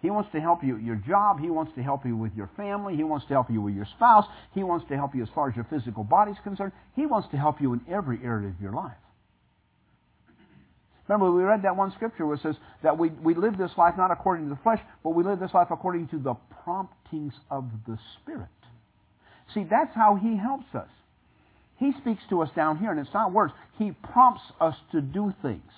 He 0.00 0.10
wants 0.10 0.30
to 0.32 0.40
help 0.40 0.62
you 0.62 0.76
your 0.76 0.96
job. 0.96 1.40
He 1.40 1.50
wants 1.50 1.72
to 1.74 1.82
help 1.82 2.06
you 2.06 2.16
with 2.16 2.32
your 2.36 2.50
family. 2.56 2.94
He 2.94 3.02
wants 3.02 3.26
to 3.26 3.32
help 3.32 3.50
you 3.50 3.60
with 3.60 3.74
your 3.74 3.86
spouse. 3.96 4.26
He 4.54 4.62
wants 4.62 4.86
to 4.88 4.96
help 4.96 5.14
you 5.14 5.22
as 5.22 5.28
far 5.34 5.48
as 5.48 5.56
your 5.56 5.66
physical 5.68 6.04
body 6.04 6.32
is 6.32 6.38
concerned. 6.44 6.72
He 6.94 7.06
wants 7.06 7.28
to 7.32 7.36
help 7.36 7.60
you 7.60 7.72
in 7.72 7.80
every 7.90 8.20
area 8.22 8.48
of 8.48 8.60
your 8.60 8.72
life. 8.72 8.96
Remember, 11.08 11.32
we 11.32 11.42
read 11.42 11.62
that 11.62 11.74
one 11.74 11.90
scripture 11.92 12.26
where 12.26 12.36
it 12.36 12.42
says 12.42 12.56
that 12.82 12.98
we, 12.98 13.08
we 13.08 13.34
live 13.34 13.56
this 13.56 13.70
life 13.78 13.94
not 13.96 14.10
according 14.10 14.44
to 14.44 14.50
the 14.54 14.60
flesh, 14.62 14.80
but 15.02 15.10
we 15.10 15.24
live 15.24 15.40
this 15.40 15.54
life 15.54 15.68
according 15.70 16.08
to 16.08 16.18
the 16.18 16.34
promptings 16.62 17.32
of 17.50 17.64
the 17.86 17.98
Spirit. 18.20 18.48
See, 19.54 19.64
that's 19.64 19.94
how 19.94 20.16
He 20.16 20.36
helps 20.36 20.74
us. 20.74 20.90
He 21.76 21.92
speaks 22.00 22.22
to 22.28 22.42
us 22.42 22.50
down 22.54 22.76
here, 22.76 22.90
and 22.90 23.00
it's 23.00 23.14
not 23.14 23.32
words. 23.32 23.54
He 23.78 23.92
prompts 23.92 24.42
us 24.60 24.74
to 24.92 25.00
do 25.00 25.32
things. 25.40 25.70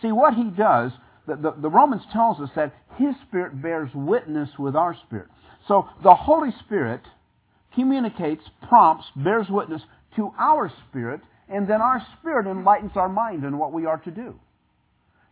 See, 0.00 0.10
what 0.10 0.34
He 0.34 0.44
does 0.44 0.92
the, 1.28 1.36
the, 1.36 1.54
the, 1.62 1.70
Romans 1.70 2.02
tells 2.12 2.40
us 2.40 2.50
that 2.56 2.74
His 2.96 3.14
Spirit 3.28 3.60
bears 3.62 3.90
witness 3.94 4.48
with 4.58 4.74
our 4.74 4.96
spirit. 5.06 5.28
So 5.68 5.86
the 6.02 6.14
Holy 6.14 6.50
Spirit 6.64 7.02
communicates, 7.74 8.42
prompts, 8.68 9.06
bears 9.14 9.46
witness 9.48 9.82
to 10.16 10.32
our 10.38 10.72
spirit, 10.88 11.20
and 11.48 11.68
then 11.68 11.80
our 11.80 12.04
spirit 12.18 12.50
enlightens 12.50 12.92
our 12.96 13.08
mind 13.08 13.44
in 13.44 13.58
what 13.58 13.72
we 13.72 13.86
are 13.86 13.98
to 13.98 14.10
do. 14.10 14.34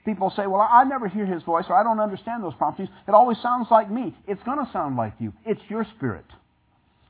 People 0.05 0.33
say, 0.37 0.47
well, 0.47 0.61
I 0.61 0.85
never 0.85 1.09
hear 1.09 1.27
His 1.27 1.43
voice, 1.43 1.65
or 1.69 1.75
I 1.75 1.83
don't 1.83 1.99
understand 1.99 2.45
those 2.45 2.55
promptings. 2.55 2.89
It 3.09 3.13
always 3.13 3.39
sounds 3.43 3.67
like 3.71 3.91
me. 3.91 4.15
It's 4.29 4.43
going 4.45 4.65
to 4.65 4.71
sound 4.73 4.97
like 4.97 5.15
you. 5.19 5.33
It's 5.45 5.61
your 5.69 5.85
spirit. 5.97 6.27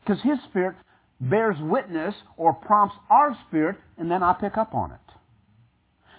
Because 0.03 0.23
His 0.23 0.39
Spirit 0.49 0.77
bears 1.21 1.57
witness 1.61 2.15
or 2.37 2.55
prompts 2.55 2.97
our 3.11 3.37
spirit, 3.49 3.77
and 3.99 4.11
then 4.11 4.23
I 4.23 4.33
pick 4.33 4.57
up 4.57 4.75
on 4.75 4.93
it. 4.93 5.01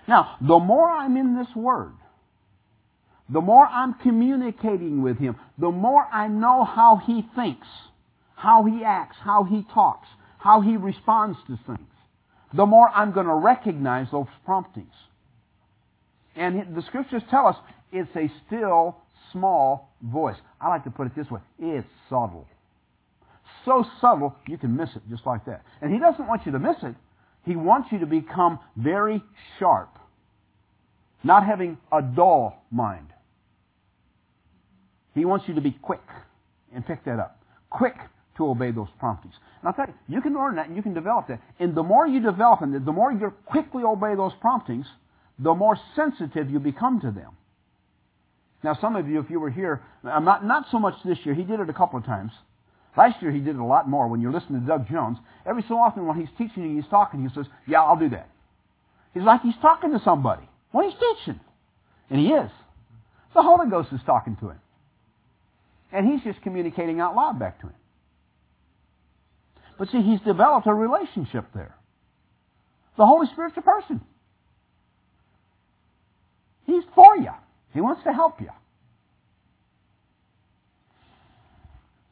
Now, 0.07 0.37
the 0.39 0.59
more 0.59 0.89
I'm 0.89 1.17
in 1.17 1.35
this 1.35 1.47
Word, 1.55 1.93
the 3.29 3.41
more 3.41 3.65
I'm 3.65 3.93
communicating 3.95 5.01
with 5.01 5.17
him, 5.17 5.35
the 5.57 5.71
more 5.71 6.05
I 6.11 6.27
know 6.27 6.63
how 6.63 7.01
he 7.05 7.25
thinks, 7.35 7.67
how 8.35 8.63
he 8.65 8.83
acts, 8.83 9.17
how 9.21 9.43
he 9.43 9.65
talks, 9.73 10.07
how 10.37 10.61
he 10.61 10.77
responds 10.77 11.37
to 11.47 11.59
things, 11.65 11.89
the 12.53 12.65
more 12.65 12.89
I'm 12.89 13.11
going 13.11 13.25
to 13.25 13.33
recognize 13.33 14.07
those 14.11 14.27
promptings. 14.45 14.93
And 16.35 16.75
the 16.75 16.81
scriptures 16.83 17.23
tell 17.29 17.47
us 17.47 17.55
it's 17.91 18.15
a 18.15 18.31
still, 18.45 18.97
small 19.31 19.89
voice. 20.01 20.37
I 20.61 20.69
like 20.69 20.83
to 20.85 20.91
put 20.91 21.07
it 21.07 21.15
this 21.15 21.29
way 21.29 21.41
it's 21.59 21.87
subtle. 22.09 22.47
So 23.65 23.85
subtle, 23.99 24.35
you 24.47 24.57
can 24.57 24.77
miss 24.77 24.89
it 24.95 25.01
just 25.09 25.25
like 25.25 25.45
that. 25.45 25.63
And 25.81 25.91
he 25.91 25.99
doesn't 25.99 26.25
want 26.25 26.45
you 26.45 26.53
to 26.53 26.59
miss 26.59 26.77
it. 26.83 26.95
He 27.43 27.55
wants 27.55 27.91
you 27.91 27.99
to 27.99 28.05
become 28.05 28.59
very 28.77 29.21
sharp, 29.59 29.89
not 31.23 31.45
having 31.45 31.77
a 31.91 32.01
dull 32.01 32.63
mind. 32.71 33.07
He 35.17 35.25
wants 35.25 35.45
you 35.47 35.55
to 35.55 35.61
be 35.61 35.71
quick 35.81 36.03
and 36.73 36.85
pick 36.85 37.03
that 37.05 37.19
up. 37.19 37.39
Quick 37.69 37.95
to 38.37 38.47
obey 38.47 38.71
those 38.71 38.87
promptings. 38.99 39.33
And 39.61 39.67
I'll 39.67 39.73
tell 39.73 39.87
you, 39.87 40.15
you 40.15 40.21
can 40.21 40.33
learn 40.33 40.55
that 40.55 40.67
and 40.67 40.75
you 40.75 40.83
can 40.83 40.93
develop 40.93 41.27
that. 41.27 41.41
And 41.59 41.75
the 41.75 41.83
more 41.83 42.07
you 42.07 42.21
develop 42.21 42.61
and 42.61 42.85
the 42.85 42.91
more 42.91 43.11
you 43.11 43.33
quickly 43.45 43.83
obey 43.83 44.15
those 44.15 44.33
promptings, 44.39 44.85
the 45.39 45.53
more 45.53 45.77
sensitive 45.95 46.49
you 46.49 46.59
become 46.59 47.01
to 47.01 47.11
them. 47.11 47.31
Now, 48.63 48.77
some 48.79 48.95
of 48.95 49.07
you, 49.07 49.19
if 49.19 49.29
you 49.29 49.39
were 49.39 49.49
here, 49.49 49.81
uh, 50.03 50.19
not, 50.19 50.45
not 50.45 50.65
so 50.71 50.79
much 50.79 50.95
this 51.05 51.17
year, 51.23 51.35
he 51.35 51.43
did 51.43 51.59
it 51.59 51.69
a 51.69 51.73
couple 51.73 51.99
of 51.99 52.05
times. 52.05 52.31
Last 52.95 53.21
year 53.21 53.31
he 53.31 53.39
did 53.39 53.55
it 53.55 53.59
a 53.59 53.65
lot 53.65 53.87
more 53.87 54.07
when 54.07 54.21
you're 54.21 54.31
listening 54.31 54.61
to 54.61 54.67
Doug 54.67 54.89
Jones. 54.89 55.17
Every 55.45 55.63
so 55.67 55.75
often 55.75 56.07
when 56.07 56.19
he's 56.19 56.29
teaching 56.37 56.63
and 56.63 56.75
he's 56.75 56.89
talking, 56.89 57.21
he 57.21 57.33
says, 57.33 57.45
yeah, 57.67 57.83
I'll 57.83 57.99
do 57.99 58.09
that. 58.09 58.29
He's 59.13 59.23
like 59.23 59.41
he's 59.41 59.55
talking 59.61 59.91
to 59.91 60.01
somebody 60.03 60.43
when 60.71 60.89
he's 60.89 60.99
teaching. 60.99 61.39
And 62.09 62.19
he 62.19 62.27
is. 62.27 62.49
The 63.35 63.43
Holy 63.43 63.69
Ghost 63.69 63.89
is 63.91 63.99
talking 64.05 64.35
to 64.37 64.49
him. 64.49 64.59
And 65.91 66.07
he's 66.07 66.21
just 66.21 66.41
communicating 66.41 66.99
out 66.99 67.15
loud 67.15 67.39
back 67.39 67.61
to 67.61 67.67
him. 67.67 67.75
But 69.77 69.89
see, 69.89 70.01
he's 70.01 70.19
developed 70.21 70.67
a 70.67 70.73
relationship 70.73 71.45
there. 71.53 71.75
The 72.97 73.05
Holy 73.05 73.27
Spirit's 73.31 73.57
a 73.57 73.61
person. 73.61 74.01
He's 76.65 76.83
for 76.95 77.15
you. 77.15 77.31
He 77.73 77.81
wants 77.81 78.03
to 78.03 78.11
help 78.11 78.41
you. 78.41 78.49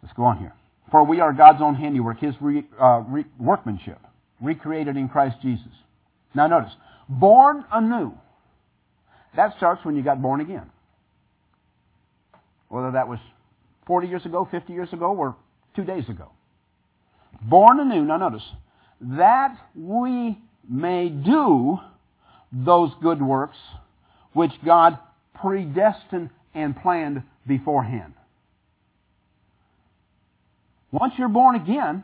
Let's 0.04 0.16
go 0.16 0.24
on 0.24 0.38
here. 0.38 0.54
For 0.92 1.04
we 1.04 1.20
are 1.20 1.34
God's 1.34 1.62
own 1.62 1.76
handiwork, 1.76 2.20
His 2.20 2.36
re, 2.40 2.64
uh, 2.80 3.04
re, 3.08 3.26
workmanship, 3.40 4.00
recreated 4.40 4.96
in 4.96 5.10
Christ 5.10 5.38
Jesus. 5.42 5.72
Now 6.36 6.48
notice, 6.48 6.72
born 7.10 7.66
anew. 7.72 8.14
That 9.36 9.58
starts 9.58 9.84
when 9.84 9.96
you 9.96 10.04
got 10.04 10.22
born 10.22 10.42
again. 10.42 10.70
Whether 12.70 12.92
that 12.92 13.08
was 13.08 13.20
40 13.86 14.08
years 14.08 14.26
ago, 14.26 14.48
50 14.50 14.74
years 14.74 14.92
ago, 14.94 15.16
or 15.16 15.36
two 15.76 15.84
days 15.84 16.08
ago. 16.10 16.32
born 17.42 17.80
anew, 17.80 18.04
now 18.04 18.18
notice, 18.18 18.44
that 19.02 19.58
we 19.76 20.38
may 20.70 21.10
do 21.10 21.78
those 22.52 22.92
good 23.02 23.22
works 23.22 23.58
which 24.34 24.52
God 24.64 24.98
predestined 25.34 26.30
and 26.54 26.76
planned 26.76 27.24
beforehand. 27.46 28.14
Once 30.92 31.14
you're 31.18 31.28
born 31.30 31.56
again, 31.56 32.04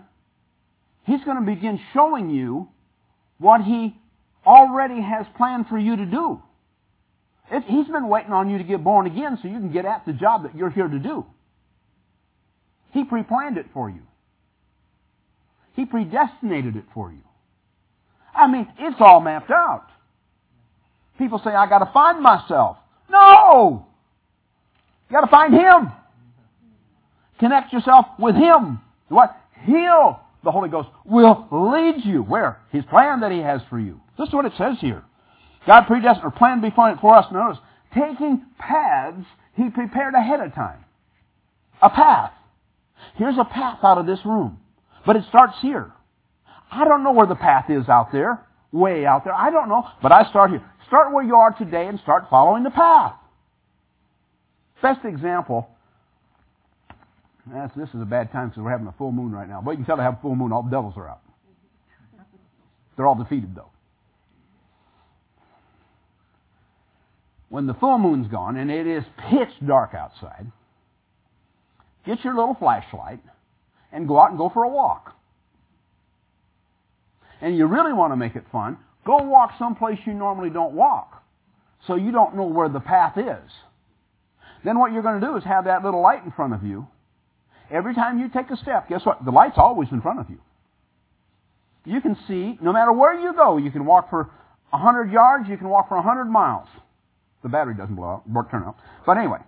He's 1.04 1.24
going 1.24 1.38
to 1.38 1.46
begin 1.46 1.80
showing 1.94 2.30
you 2.30 2.70
what 3.38 3.62
He 3.62 3.96
already 4.46 5.02
has 5.02 5.26
planned 5.36 5.68
for 5.68 5.78
you 5.78 5.96
to 5.96 6.06
do. 6.06 6.42
He's 7.68 7.88
been 7.88 8.08
waiting 8.08 8.32
on 8.32 8.50
you 8.50 8.58
to 8.58 8.64
get 8.64 8.84
born 8.84 9.08
again 9.08 9.38
so 9.42 9.48
you 9.48 9.56
can 9.56 9.74
get 9.74 9.86
at 9.86 10.06
the 10.06 10.14
job 10.14 10.44
that 10.44 10.56
you're 10.56 10.70
here 10.70 10.88
to 10.88 11.00
do. 11.00 11.26
He 12.92 13.04
pre-planned 13.04 13.58
it 13.58 13.68
for 13.74 13.89
you. 13.89 14.02
He 15.76 15.86
predestinated 15.86 16.76
it 16.76 16.86
for 16.94 17.12
you. 17.12 17.22
I 18.36 18.48
mean, 18.48 18.68
it's 18.78 18.98
all 19.00 19.20
mapped 19.20 19.52
out. 19.52 19.88
People 21.18 21.39
say, 21.44 21.52
I 21.52 21.68
gotta 21.68 21.89
find 21.94 22.22
myself. 22.22 22.78
No! 23.10 23.86
You 25.10 25.14
gotta 25.14 25.28
find 25.28 25.54
Him. 25.54 25.92
Connect 27.39 27.74
yourself 27.74 28.06
with 28.18 28.36
Him. 28.36 28.80
What? 29.10 29.36
He'll, 29.66 30.20
the 30.44 30.52
Holy 30.52 30.70
Ghost, 30.70 30.89
will 31.06 31.48
lead 31.52 32.06
you. 32.06 32.24
Where? 32.24 32.60
His 32.72 32.84
plan 32.86 33.20
that 33.22 33.32
He 33.32 33.39
has 33.39 33.62
for 33.70 33.80
you. 33.80 34.00
This 34.18 34.28
is 34.30 34.34
what 34.34 34.46
it 34.46 34.54
says 34.58 34.78
here. 34.80 35.04
God 35.68 35.86
predestined 35.86 36.26
or 36.26 36.32
planned 36.32 36.62
before 36.62 36.98
for 37.00 37.16
us. 37.16 37.26
Notice, 37.32 37.60
taking 37.94 38.46
paths 38.58 39.26
He 39.56 39.70
prepared 39.70 40.14
ahead 40.16 40.39
of 40.39 40.54
time. 40.54 40.84
A 41.82 41.89
path. 41.89 42.32
Here's 43.16 43.38
a 43.38 43.45
path 43.45 43.80
out 43.84 43.97
of 43.97 44.06
this 44.06 44.20
room. 44.26 44.60
But 45.06 45.16
it 45.16 45.24
starts 45.30 45.56
here. 45.62 45.91
I 46.72 46.86
don't 46.86 47.04
know 47.04 47.12
where 47.12 47.28
the 47.28 47.36
path 47.36 47.70
is 47.70 47.89
out 47.89 48.12
there, 48.12 48.45
way 48.72 49.06
out 49.06 49.24
there. 49.24 49.34
I 49.34 49.49
don't 49.52 49.68
know, 49.68 49.86
but 50.02 50.12
I 50.12 50.30
start 50.30 50.52
here. 50.52 50.64
Start 50.88 51.14
where 51.14 51.24
you 51.24 51.36
are 51.36 51.52
today 51.52 51.88
and 51.88 51.99
start 51.99 52.26
following 52.30 52.64
the 52.64 52.70
path. 52.70 53.14
Best 54.82 55.06
example, 55.06 55.70
this 57.76 57.89
is 57.89 58.02
a 58.02 58.06
bad 58.06 58.32
time 58.32 58.49
because 58.49 58.64
we're 58.64 58.72
having 58.72 58.88
a 58.88 58.95
full 58.97 59.12
moon 59.12 59.32
right 59.32 59.47
now. 59.47 59.62
But 59.64 59.72
you 59.72 59.78
can 59.78 59.86
tell 59.86 59.97
they 59.97 60.04
have 60.04 60.16
a 60.20 60.22
full 60.22 60.36
moon, 60.36 60.52
all 60.52 60.64
the 60.64 60.72
devils 60.72 60.93
are 60.97 61.08
out. 61.08 61.22
They're 62.95 63.08
all 63.08 63.16
defeated 63.16 63.56
though. 63.56 63.70
When 67.49 67.68
the 67.68 67.74
full 67.74 67.97
moon's 67.97 68.28
gone 68.28 68.56
and 68.58 68.72
it 68.72 68.88
is 68.88 69.04
pitch 69.30 69.49
dark 69.66 69.93
outside, 69.93 70.52
get 72.06 72.24
your 72.24 72.36
little 72.36 72.56
flashlight 72.56 73.20
and 73.91 74.08
go 74.08 74.20
out 74.20 74.30
and 74.30 74.38
go 74.38 74.49
for 74.49 74.64
a 74.64 74.70
walk. 74.70 75.14
And 77.41 77.58
you 77.58 77.66
really 77.66 77.93
want 77.93 78.12
to 78.14 78.18
make 78.18 78.36
it 78.36 78.43
fun, 78.52 78.78
go 79.06 79.18
walk 79.24 79.54
someplace 79.58 79.99
you 80.06 80.14
normally 80.14 80.49
don't 80.49 80.74
walk. 80.74 81.24
So 81.88 81.95
you 81.95 82.12
don't 82.12 82.36
know 82.36 82.45
where 82.45 82.70
the 82.70 82.80
path 82.80 83.18
is. 83.18 83.52
Then 84.64 84.78
what 84.78 84.91
you're 84.91 85.02
going 85.02 85.20
to 85.20 85.26
do 85.26 85.36
is 85.38 85.43
have 85.43 85.66
that 85.66 85.84
little 85.84 86.02
light 86.02 86.24
in 86.24 86.32
front 86.32 86.54
of 86.54 86.64
you. 86.64 86.88
Every 87.72 87.95
time 87.95 88.20
you 88.20 88.30
take 88.30 88.49
a 88.52 88.58
step, 88.58 88.89
guess 88.89 89.06
what? 89.06 89.24
The 89.26 89.32
light's 89.32 89.58
always 89.58 89.89
in 89.91 90.02
front 90.02 90.20
of 90.20 90.30
you. 90.30 90.39
You 91.86 91.99
can 92.02 92.16
see, 92.28 92.60
no 92.62 92.72
matter 92.72 92.91
where 92.91 93.20
you 93.20 93.34
go, 93.34 93.58
you 93.58 93.72
can 93.72 93.86
walk 93.86 94.10
for 94.10 94.30
100 94.70 95.12
yards, 95.12 95.49
you 95.49 95.58
can 95.58 95.70
walk 95.70 95.88
for 95.88 95.95
100 95.95 96.26
miles. 96.26 96.68
The 97.41 97.49
battery 97.49 97.74
doesn't 97.74 97.95
blow 97.95 98.22
out, 98.28 98.52
turn 98.52 98.64
out. 98.64 98.76
But 99.06 99.18
anyway, 99.18 99.39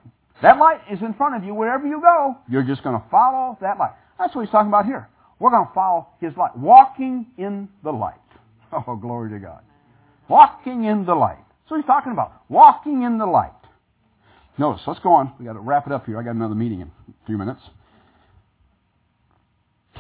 that 0.42 0.58
light 0.58 0.82
is 0.92 1.00
in 1.02 1.14
front 1.14 1.36
of 1.36 1.44
you 1.44 1.54
wherever 1.54 1.88
you 1.88 2.02
go. 2.02 2.36
You're 2.50 2.64
just 2.64 2.84
going 2.84 3.00
to 3.00 3.04
follow 3.10 3.58
that 3.62 3.78
light. 3.78 3.94
That's 4.20 4.36
what 4.36 4.44
he's 4.46 4.52
talking 4.52 4.70
about 4.70 4.86
here. 4.86 5.08
We're 5.40 5.52
going 5.52 5.68
to 5.68 5.74
follow 5.74 6.08
his 6.20 6.36
light. 6.38 6.58
Walking 6.58 7.28
in 7.38 7.70
the 7.84 7.92
light. 7.92 8.16
Oh, 8.88 8.96
glory 8.96 9.30
to 9.30 9.38
God. 9.38 9.62
Walking 10.28 10.86
in 10.86 11.06
the 11.06 11.14
light. 11.14 11.38
That's 11.38 11.70
what 11.72 11.78
he's 11.78 11.86
talking 11.86 12.12
about. 12.12 12.42
Walking 12.50 13.04
in 13.04 13.20
the 13.20 13.26
light. 13.28 13.52
Notice, 14.58 14.82
let's 14.88 15.00
go 15.00 15.12
on. 15.12 15.32
we 15.38 15.46
got 15.46 15.54
to 15.54 15.60
wrap 15.60 15.86
it 15.86 15.94
up 15.94 16.08
here. 16.08 16.20
I 16.20 16.24
got 16.24 16.34
another 16.34 16.56
meeting 16.56 16.82
in 16.82 16.88
a 16.88 17.26
few 17.28 17.38
minutes. 17.38 17.62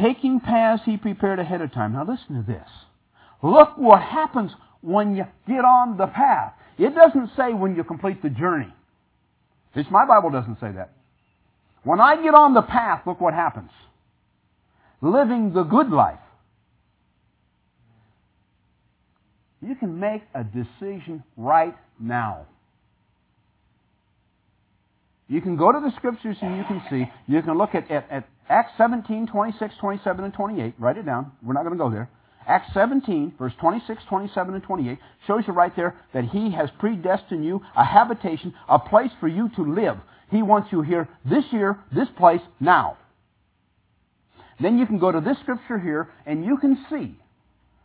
Taking 0.01 0.39
paths 0.39 0.81
he 0.85 0.97
prepared 0.97 1.37
ahead 1.37 1.61
of 1.61 1.71
time. 1.71 1.93
Now 1.93 2.03
listen 2.03 2.35
to 2.35 2.51
this. 2.51 2.67
Look 3.43 3.77
what 3.77 4.01
happens 4.01 4.53
when 4.81 5.15
you 5.15 5.25
get 5.47 5.65
on 5.65 5.97
the 5.97 6.07
path. 6.07 6.53
It 6.77 6.95
doesn't 6.95 7.29
say 7.37 7.53
when 7.53 7.75
you 7.75 7.83
complete 7.83 8.23
the 8.23 8.29
journey. 8.29 8.73
This 9.75 9.85
my 9.89 10.05
Bible 10.05 10.29
doesn't 10.29 10.59
say 10.59 10.71
that. 10.71 10.91
When 11.83 11.99
I 11.99 12.21
get 12.21 12.33
on 12.33 12.53
the 12.53 12.61
path, 12.61 13.01
look 13.05 13.19
what 13.19 13.33
happens 13.33 13.71
living 15.03 15.51
the 15.53 15.63
good 15.63 15.89
life, 15.89 16.19
you 19.61 19.75
can 19.75 19.99
make 19.99 20.23
a 20.33 20.43
decision 20.43 21.23
right 21.35 21.75
now. 21.99 22.47
You 25.27 25.41
can 25.41 25.57
go 25.57 25.71
to 25.71 25.79
the 25.79 25.91
scriptures 25.97 26.37
and 26.41 26.57
you 26.57 26.63
can 26.63 26.81
see, 26.89 27.11
you 27.27 27.41
can 27.41 27.57
look 27.57 27.75
at, 27.75 27.89
at, 27.91 28.09
at 28.09 28.27
Acts 28.49 28.71
17, 28.77 29.27
26, 29.27 29.75
27, 29.79 30.25
and 30.25 30.33
28. 30.33 30.73
Write 30.77 30.97
it 30.97 31.05
down. 31.05 31.31
We're 31.41 31.53
not 31.53 31.63
going 31.63 31.77
to 31.77 31.83
go 31.83 31.89
there. 31.89 32.09
Acts 32.47 32.73
17, 32.73 33.35
verse 33.37 33.53
26, 33.59 34.03
27, 34.09 34.53
and 34.55 34.63
28 34.63 34.97
shows 35.27 35.43
you 35.47 35.53
right 35.53 35.75
there 35.75 35.95
that 36.13 36.25
He 36.25 36.51
has 36.51 36.69
predestined 36.79 37.45
you 37.45 37.61
a 37.75 37.85
habitation, 37.85 38.53
a 38.67 38.79
place 38.79 39.11
for 39.19 39.27
you 39.27 39.49
to 39.55 39.73
live. 39.73 39.97
He 40.29 40.41
wants 40.41 40.69
you 40.71 40.81
here 40.81 41.07
this 41.25 41.43
year, 41.51 41.79
this 41.93 42.07
place, 42.17 42.41
now. 42.59 42.97
Then 44.59 44.77
you 44.77 44.85
can 44.85 44.99
go 44.99 45.11
to 45.11 45.21
this 45.21 45.37
scripture 45.41 45.79
here 45.79 46.09
and 46.25 46.45
you 46.45 46.57
can 46.57 46.77
see 46.89 47.17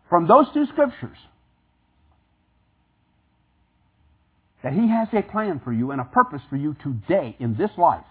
from 0.08 0.26
those 0.26 0.46
two 0.54 0.66
scriptures 0.66 1.16
that 4.62 4.72
He 4.72 4.88
has 4.88 5.08
a 5.12 5.22
plan 5.22 5.60
for 5.62 5.72
you 5.72 5.90
and 5.92 6.00
a 6.00 6.04
purpose 6.04 6.42
for 6.50 6.56
you 6.56 6.76
today 6.82 7.36
in 7.38 7.56
this 7.56 7.70
life. 7.76 8.04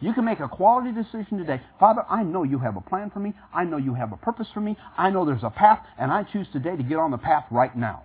You 0.00 0.12
can 0.12 0.24
make 0.24 0.40
a 0.40 0.48
quality 0.48 0.92
decision 0.92 1.38
today. 1.38 1.60
Father, 1.80 2.04
I 2.08 2.22
know 2.22 2.44
you 2.44 2.58
have 2.58 2.76
a 2.76 2.80
plan 2.80 3.10
for 3.10 3.18
me. 3.18 3.34
I 3.52 3.64
know 3.64 3.78
you 3.78 3.94
have 3.94 4.12
a 4.12 4.16
purpose 4.16 4.46
for 4.54 4.60
me. 4.60 4.76
I 4.96 5.10
know 5.10 5.24
there's 5.24 5.42
a 5.42 5.50
path, 5.50 5.80
and 5.98 6.12
I 6.12 6.22
choose 6.22 6.46
today 6.52 6.76
to 6.76 6.82
get 6.82 6.98
on 6.98 7.10
the 7.10 7.18
path 7.18 7.44
right 7.50 7.76
now. 7.76 8.04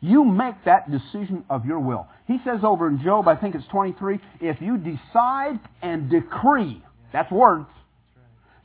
You 0.00 0.24
make 0.24 0.54
that 0.64 0.90
decision 0.90 1.44
of 1.48 1.64
your 1.64 1.80
will. 1.80 2.06
He 2.26 2.38
says 2.44 2.60
over 2.62 2.88
in 2.88 3.02
Job, 3.02 3.26
I 3.26 3.36
think 3.36 3.54
it's 3.54 3.66
23, 3.68 4.20
if 4.40 4.60
you 4.60 4.76
decide 4.76 5.58
and 5.82 6.10
decree, 6.10 6.82
that's 7.12 7.32
words, 7.32 7.66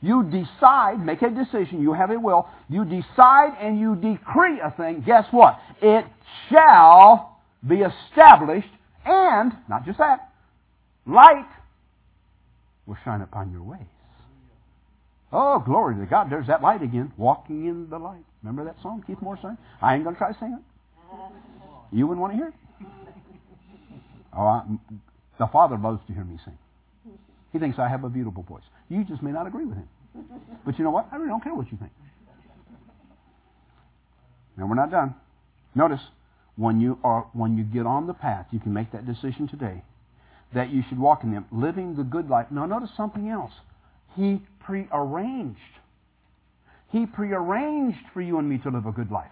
you 0.02 0.22
decide, 0.24 1.04
make 1.04 1.22
a 1.22 1.30
decision, 1.30 1.80
you 1.80 1.92
have 1.92 2.10
a 2.10 2.18
will, 2.18 2.48
you 2.68 2.84
decide 2.84 3.56
and 3.60 3.78
you 3.78 3.96
decree 3.96 4.60
a 4.60 4.70
thing, 4.76 5.02
guess 5.04 5.26
what? 5.30 5.58
It 5.82 6.04
shall 6.50 7.38
be 7.66 7.82
established 7.82 8.68
and, 9.04 9.52
not 9.68 9.84
just 9.84 9.98
that, 9.98 10.30
light 11.06 11.46
will 12.90 12.98
shine 13.04 13.22
upon 13.22 13.52
your 13.52 13.62
ways. 13.62 13.86
Oh, 15.32 15.60
glory 15.60 15.94
to 15.94 16.06
God. 16.06 16.28
There's 16.28 16.48
that 16.48 16.60
light 16.60 16.82
again. 16.82 17.12
Walking 17.16 17.66
in 17.66 17.88
the 17.88 17.98
light. 17.98 18.24
Remember 18.42 18.64
that 18.64 18.82
song 18.82 19.04
Keith 19.06 19.22
Moore 19.22 19.38
sang? 19.40 19.56
I 19.80 19.94
ain't 19.94 20.02
going 20.02 20.16
to 20.16 20.18
try 20.18 20.32
to 20.32 20.38
sing 20.38 20.58
it. 20.58 21.96
You 21.96 22.08
wouldn't 22.08 22.20
want 22.20 22.32
to 22.32 22.36
hear 22.36 22.48
it? 22.48 22.54
Oh, 24.36 24.42
I, 24.42 24.62
the 25.38 25.46
Father 25.46 25.78
loves 25.78 26.00
to 26.08 26.12
hear 26.12 26.24
me 26.24 26.38
sing. 26.44 26.58
He 27.52 27.60
thinks 27.60 27.78
I 27.78 27.88
have 27.88 28.02
a 28.02 28.08
beautiful 28.08 28.42
voice. 28.42 28.62
You 28.88 29.04
just 29.04 29.22
may 29.22 29.30
not 29.30 29.46
agree 29.46 29.64
with 29.64 29.76
him. 29.76 29.88
But 30.64 30.76
you 30.76 30.84
know 30.84 30.90
what? 30.90 31.06
I 31.12 31.16
really 31.16 31.28
don't 31.28 31.42
care 31.42 31.54
what 31.54 31.70
you 31.70 31.78
think. 31.78 31.92
Now 34.56 34.66
we're 34.66 34.74
not 34.74 34.90
done. 34.90 35.14
Notice, 35.76 36.00
when 36.56 36.80
you 36.80 36.98
are 37.04 37.26
when 37.32 37.56
you 37.56 37.62
get 37.62 37.86
on 37.86 38.08
the 38.08 38.14
path, 38.14 38.46
you 38.50 38.58
can 38.58 38.72
make 38.72 38.90
that 38.92 39.06
decision 39.06 39.46
today 39.48 39.82
that 40.54 40.70
you 40.70 40.82
should 40.88 40.98
walk 40.98 41.22
in 41.22 41.32
them, 41.32 41.46
living 41.52 41.96
the 41.96 42.02
good 42.02 42.28
life. 42.28 42.46
Now 42.50 42.66
notice 42.66 42.90
something 42.96 43.28
else. 43.28 43.52
He 44.16 44.42
prearranged. 44.60 45.58
He 46.90 47.06
prearranged 47.06 48.04
for 48.12 48.20
you 48.20 48.38
and 48.38 48.48
me 48.48 48.58
to 48.58 48.70
live 48.70 48.86
a 48.86 48.92
good 48.92 49.10
life. 49.10 49.30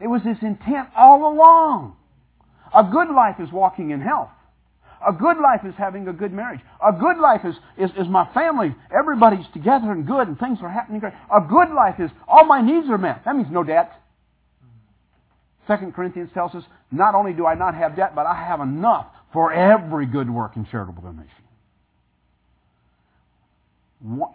It 0.00 0.06
was 0.06 0.22
his 0.22 0.38
intent 0.42 0.88
all 0.96 1.32
along. 1.32 1.96
A 2.74 2.82
good 2.82 3.10
life 3.10 3.36
is 3.38 3.52
walking 3.52 3.90
in 3.90 4.00
health. 4.00 4.30
A 5.06 5.12
good 5.12 5.36
life 5.36 5.60
is 5.66 5.74
having 5.76 6.08
a 6.08 6.12
good 6.12 6.32
marriage. 6.32 6.60
A 6.80 6.92
good 6.92 7.18
life 7.18 7.42
is, 7.44 7.54
is, 7.76 7.90
is 7.98 8.08
my 8.08 8.32
family. 8.32 8.74
Everybody's 8.96 9.46
together 9.52 9.92
and 9.92 10.06
good 10.06 10.28
and 10.28 10.38
things 10.38 10.58
are 10.62 10.70
happening 10.70 11.00
great. 11.00 11.12
A 11.30 11.40
good 11.40 11.70
life 11.74 11.96
is 11.98 12.10
all 12.26 12.46
my 12.46 12.62
needs 12.62 12.88
are 12.88 12.98
met. 12.98 13.24
That 13.24 13.36
means 13.36 13.48
no 13.50 13.64
debt. 13.64 13.92
Second 15.66 15.94
Corinthians 15.94 16.30
tells 16.32 16.54
us, 16.54 16.64
not 16.90 17.14
only 17.14 17.32
do 17.32 17.46
I 17.46 17.54
not 17.54 17.74
have 17.74 17.96
debt, 17.96 18.14
but 18.14 18.26
I 18.26 18.34
have 18.34 18.60
enough 18.60 19.06
for 19.32 19.52
every 19.52 20.06
good 20.06 20.30
work 20.30 20.56
and 20.56 20.68
charitable 20.68 21.02
donation. 21.02 21.30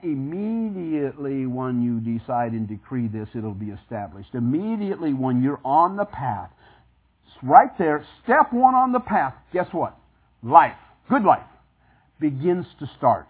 Immediately 0.02 1.46
when 1.46 1.82
you 1.82 2.00
decide 2.00 2.54
and 2.54 2.68
decree 2.68 3.08
this, 3.08 3.28
it'll 3.36 3.54
be 3.54 3.70
established. 3.70 4.30
Immediately 4.34 5.14
when 5.14 5.44
you're 5.44 5.60
on 5.66 5.98
the 5.98 6.06
path, 6.06 6.50
right 7.44 7.78
there, 7.78 8.06
step 8.24 8.54
one 8.54 8.76
on 8.76 8.92
the 8.94 9.00
path, 9.00 9.34
guess 9.52 9.68
what? 9.72 9.98
life, 10.44 10.76
good 11.10 11.24
life, 11.24 11.46
begins 12.20 12.66
to 12.80 12.90
start. 12.98 13.28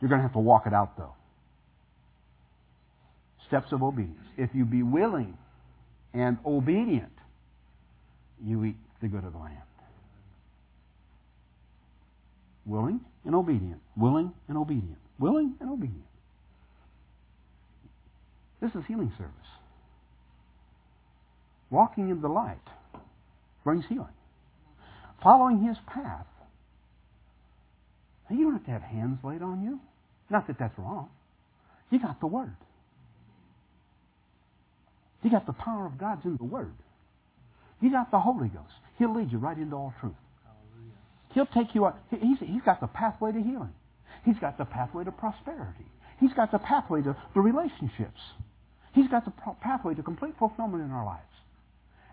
You're 0.00 0.08
going 0.08 0.18
to 0.18 0.22
have 0.22 0.32
to 0.32 0.40
walk 0.40 0.66
it 0.66 0.72
out, 0.72 0.96
though. 0.96 1.14
Steps 3.46 3.72
of 3.72 3.82
obedience. 3.82 4.18
If 4.36 4.50
you 4.54 4.64
be 4.64 4.82
willing 4.82 5.36
and 6.12 6.38
obedient, 6.44 7.12
you 8.44 8.64
eat 8.64 8.76
the 9.00 9.08
good 9.08 9.24
of 9.24 9.32
the 9.32 9.38
land. 9.38 9.56
Willing 12.66 13.00
and 13.24 13.34
obedient. 13.34 13.80
Willing 13.96 14.32
and 14.48 14.58
obedient. 14.58 14.98
Willing 15.18 15.54
and 15.60 15.70
obedient. 15.70 16.04
This 18.60 18.74
is 18.74 18.82
healing 18.86 19.12
service. 19.16 19.32
Walking 21.70 22.10
in 22.10 22.20
the 22.20 22.28
light 22.28 22.56
brings 23.64 23.84
healing. 23.88 24.08
Following 25.22 25.62
his 25.62 25.76
path. 25.86 26.26
you 28.30 28.44
don't 28.44 28.52
have 28.54 28.64
to 28.64 28.70
have 28.70 28.82
hands 28.82 29.18
laid 29.24 29.42
on 29.42 29.62
you. 29.62 29.80
Not 30.30 30.46
that 30.46 30.58
that's 30.58 30.78
wrong. 30.78 31.08
You 31.90 32.00
got 32.00 32.20
the 32.20 32.26
Word. 32.26 32.56
You 35.22 35.30
got 35.30 35.46
the 35.46 35.52
power 35.52 35.86
of 35.86 35.98
God's 35.98 36.24
in 36.24 36.36
the 36.36 36.44
Word. 36.44 36.74
You 37.80 37.90
got 37.90 38.10
the 38.10 38.20
Holy 38.20 38.48
Ghost. 38.48 38.72
He'll 38.98 39.14
lead 39.14 39.32
you 39.32 39.38
right 39.38 39.56
into 39.56 39.76
all 39.76 39.94
truth. 40.00 40.14
He'll 41.36 41.44
take 41.44 41.74
you 41.74 41.84
out. 41.84 41.98
He's, 42.08 42.38
he's 42.40 42.62
got 42.64 42.80
the 42.80 42.86
pathway 42.86 43.30
to 43.30 43.38
healing. 43.38 43.74
He's 44.24 44.38
got 44.38 44.56
the 44.56 44.64
pathway 44.64 45.04
to 45.04 45.12
prosperity. 45.12 45.84
He's 46.18 46.32
got 46.32 46.50
the 46.50 46.58
pathway 46.58 47.02
to 47.02 47.14
the 47.34 47.40
relationships. 47.42 48.18
He's 48.94 49.06
got 49.08 49.26
the 49.26 49.32
pathway 49.60 49.92
to 49.92 50.02
complete 50.02 50.32
fulfillment 50.38 50.82
in 50.82 50.90
our 50.90 51.04
lives. 51.04 51.20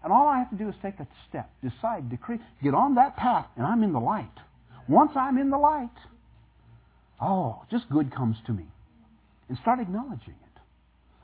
And 0.03 0.11
all 0.11 0.27
I 0.27 0.39
have 0.39 0.49
to 0.49 0.57
do 0.57 0.67
is 0.67 0.75
take 0.81 0.99
a 0.99 1.07
step, 1.29 1.49
decide, 1.63 2.09
decree, 2.09 2.37
get 2.61 2.73
on 2.73 2.95
that 2.95 3.15
path, 3.15 3.45
and 3.55 3.65
I'm 3.65 3.81
in 3.83 3.93
the 3.93 3.99
light. 3.99 4.27
Once 4.89 5.11
I'm 5.15 5.37
in 5.37 5.49
the 5.49 5.57
light, 5.57 5.95
oh, 7.21 7.63
just 7.71 7.89
good 7.89 8.13
comes 8.13 8.35
to 8.47 8.51
me. 8.51 8.65
And 9.47 9.57
start 9.61 9.79
acknowledging 9.79 10.33
it. 10.33 10.59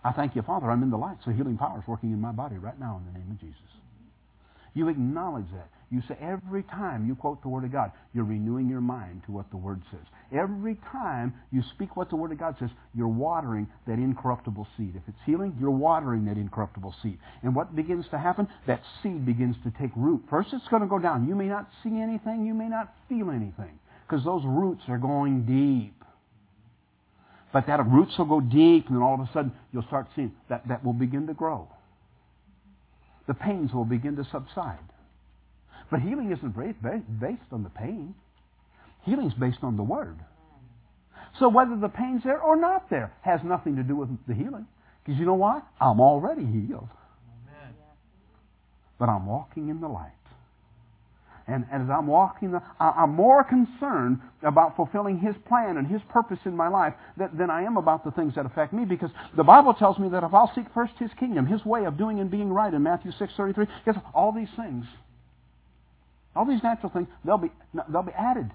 I 0.05 0.13
thank 0.13 0.37
you, 0.37 0.41
Father, 0.41 0.71
I'm 0.71 0.83
in 0.83 0.89
the 0.89 0.97
light, 0.97 1.17
so 1.25 1.31
healing 1.31 1.57
power 1.57 1.79
is 1.79 1.85
working 1.85 2.13
in 2.13 2.21
my 2.21 2.31
body 2.31 2.57
right 2.57 2.79
now 2.79 3.01
in 3.05 3.11
the 3.11 3.19
name 3.19 3.29
of 3.29 3.41
Jesus. 3.41 3.59
You 4.73 4.87
acknowledge 4.87 5.51
that. 5.51 5.69
You 5.91 6.03
say 6.07 6.15
every 6.21 6.61
time 6.63 7.07
you 7.07 7.15
quote 7.15 7.41
the 7.41 7.49
Word 7.49 7.63
of 7.63 7.71
God, 7.71 7.91
you're 8.13 8.23
renewing 8.23 8.69
your 8.69 8.81
mind 8.81 9.23
to 9.25 9.31
what 9.31 9.49
the 9.49 9.57
Word 9.57 9.81
says. 9.89 10.05
Every 10.31 10.77
time 10.91 11.33
you 11.51 11.63
speak 11.73 11.97
what 11.97 12.11
the 12.11 12.15
Word 12.15 12.31
of 12.31 12.37
God 12.37 12.55
says, 12.59 12.69
you're 12.93 13.07
watering 13.07 13.67
that 13.87 13.93
incorruptible 13.93 14.67
seed. 14.77 14.93
If 14.95 15.01
it's 15.07 15.17
healing, 15.25 15.57
you're 15.59 15.71
watering 15.71 16.25
that 16.25 16.37
incorruptible 16.37 16.93
seed. 17.01 17.17
And 17.41 17.55
what 17.55 17.75
begins 17.75 18.05
to 18.11 18.19
happen? 18.19 18.47
That 18.67 18.81
seed 19.01 19.25
begins 19.25 19.55
to 19.63 19.71
take 19.79 19.89
root. 19.95 20.23
First, 20.29 20.49
it's 20.53 20.67
going 20.67 20.83
to 20.83 20.87
go 20.87 20.99
down. 20.99 21.27
You 21.27 21.33
may 21.33 21.47
not 21.47 21.67
see 21.83 21.99
anything, 21.99 22.45
you 22.45 22.53
may 22.53 22.69
not 22.69 22.93
feel 23.07 23.31
anything, 23.31 23.79
because 24.07 24.23
those 24.23 24.43
roots 24.45 24.83
are 24.89 24.99
going 24.99 25.45
deep. 25.45 25.95
But 27.51 27.65
that 27.65 27.83
roots 27.87 28.15
will 28.19 28.25
go 28.25 28.41
deep, 28.41 28.87
and 28.87 28.97
then 28.97 29.01
all 29.01 29.15
of 29.15 29.21
a 29.21 29.29
sudden 29.33 29.51
you'll 29.73 29.87
start 29.87 30.05
seeing 30.15 30.33
that 30.49 30.67
that 30.67 30.85
will 30.85 30.93
begin 30.93 31.25
to 31.25 31.33
grow. 31.33 31.67
The 33.27 33.33
pains 33.33 33.73
will 33.73 33.85
begin 33.85 34.15
to 34.17 34.27
subside. 34.31 34.77
But 35.89 36.01
healing 36.01 36.31
isn't 36.31 36.55
based 36.55 37.51
on 37.51 37.63
the 37.63 37.69
pain. 37.69 38.13
Healing's 39.03 39.33
based 39.33 39.59
on 39.63 39.77
the 39.77 39.83
Word. 39.83 40.17
So 41.39 41.49
whether 41.49 41.75
the 41.75 41.89
pain's 41.89 42.23
there 42.23 42.41
or 42.41 42.55
not 42.55 42.89
there 42.89 43.13
has 43.21 43.39
nothing 43.43 43.75
to 43.77 43.83
do 43.83 43.95
with 43.95 44.09
the 44.27 44.33
healing. 44.33 44.67
Because 45.03 45.19
you 45.19 45.25
know 45.25 45.35
why? 45.35 45.61
I'm 45.79 45.99
already 45.99 46.45
healed. 46.45 46.89
But 48.99 49.09
I'm 49.09 49.25
walking 49.25 49.69
in 49.69 49.79
the 49.79 49.87
light. 49.87 50.11
And, 51.47 51.65
and 51.71 51.83
as 51.83 51.89
I'm 51.89 52.05
walking, 52.05 52.51
the, 52.51 52.61
I'm 52.79 53.15
more 53.15 53.43
concerned 53.43 54.19
about 54.43 54.75
fulfilling 54.75 55.17
His 55.17 55.33
plan 55.47 55.77
and 55.77 55.87
His 55.87 56.01
purpose 56.09 56.37
in 56.45 56.55
my 56.55 56.67
life 56.67 56.93
than, 57.17 57.35
than 57.35 57.49
I 57.49 57.63
am 57.63 57.77
about 57.77 58.03
the 58.03 58.11
things 58.11 58.35
that 58.35 58.45
affect 58.45 58.71
me. 58.71 58.85
Because 58.85 59.09
the 59.35 59.43
Bible 59.43 59.73
tells 59.73 59.97
me 59.97 60.09
that 60.09 60.23
if 60.23 60.31
I'll 60.33 60.51
seek 60.53 60.65
first 60.75 60.93
His 60.99 61.09
kingdom, 61.19 61.47
His 61.47 61.65
way 61.65 61.85
of 61.85 61.97
doing 61.97 62.19
and 62.19 62.29
being 62.29 62.53
right 62.53 62.71
in 62.71 62.83
Matthew 62.83 63.11
6.33, 63.13 63.67
guess 63.83 63.95
all 64.13 64.31
these 64.31 64.49
things 64.55 64.85
all 66.39 66.45
these 66.45 66.63
natural 66.63 66.89
things, 66.89 67.09
they'll 67.25 67.37
be, 67.37 67.51
they'll 67.91 68.01
be 68.01 68.13
added. 68.13 68.49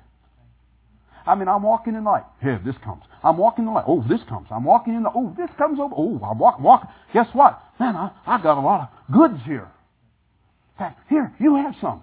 I 1.27 1.35
mean, 1.35 1.49
I'm 1.49 1.63
walking 1.63 1.95
in 1.95 2.05
light. 2.05 2.25
Here, 2.41 2.59
this 2.65 2.75
comes. 2.83 3.03
I'm 3.23 3.37
walking 3.37 3.67
in 3.67 3.75
light. 3.75 3.85
Oh, 3.87 4.03
this 4.09 4.21
comes. 4.27 4.49
I'm 4.51 4.65
walking 4.65 4.95
in 4.95 5.03
the, 5.03 5.11
oh, 5.15 5.35
this 5.37 5.51
comes 5.59 5.79
over. 5.79 5.95
Oh, 5.95 6.19
I'm 6.25 6.39
walking, 6.39 6.65
walking. 6.65 6.89
Guess 7.13 7.27
what? 7.35 7.61
Man, 7.79 7.95
I, 7.95 8.11
I 8.27 8.43
got 8.43 8.57
a 8.57 8.61
lot 8.63 8.81
of 8.91 9.15
goods 9.15 9.39
here. 9.45 9.69
In 9.69 10.79
fact, 10.79 10.99
here, 11.11 11.31
you 11.39 11.57
have 11.57 11.75
some. 11.79 12.03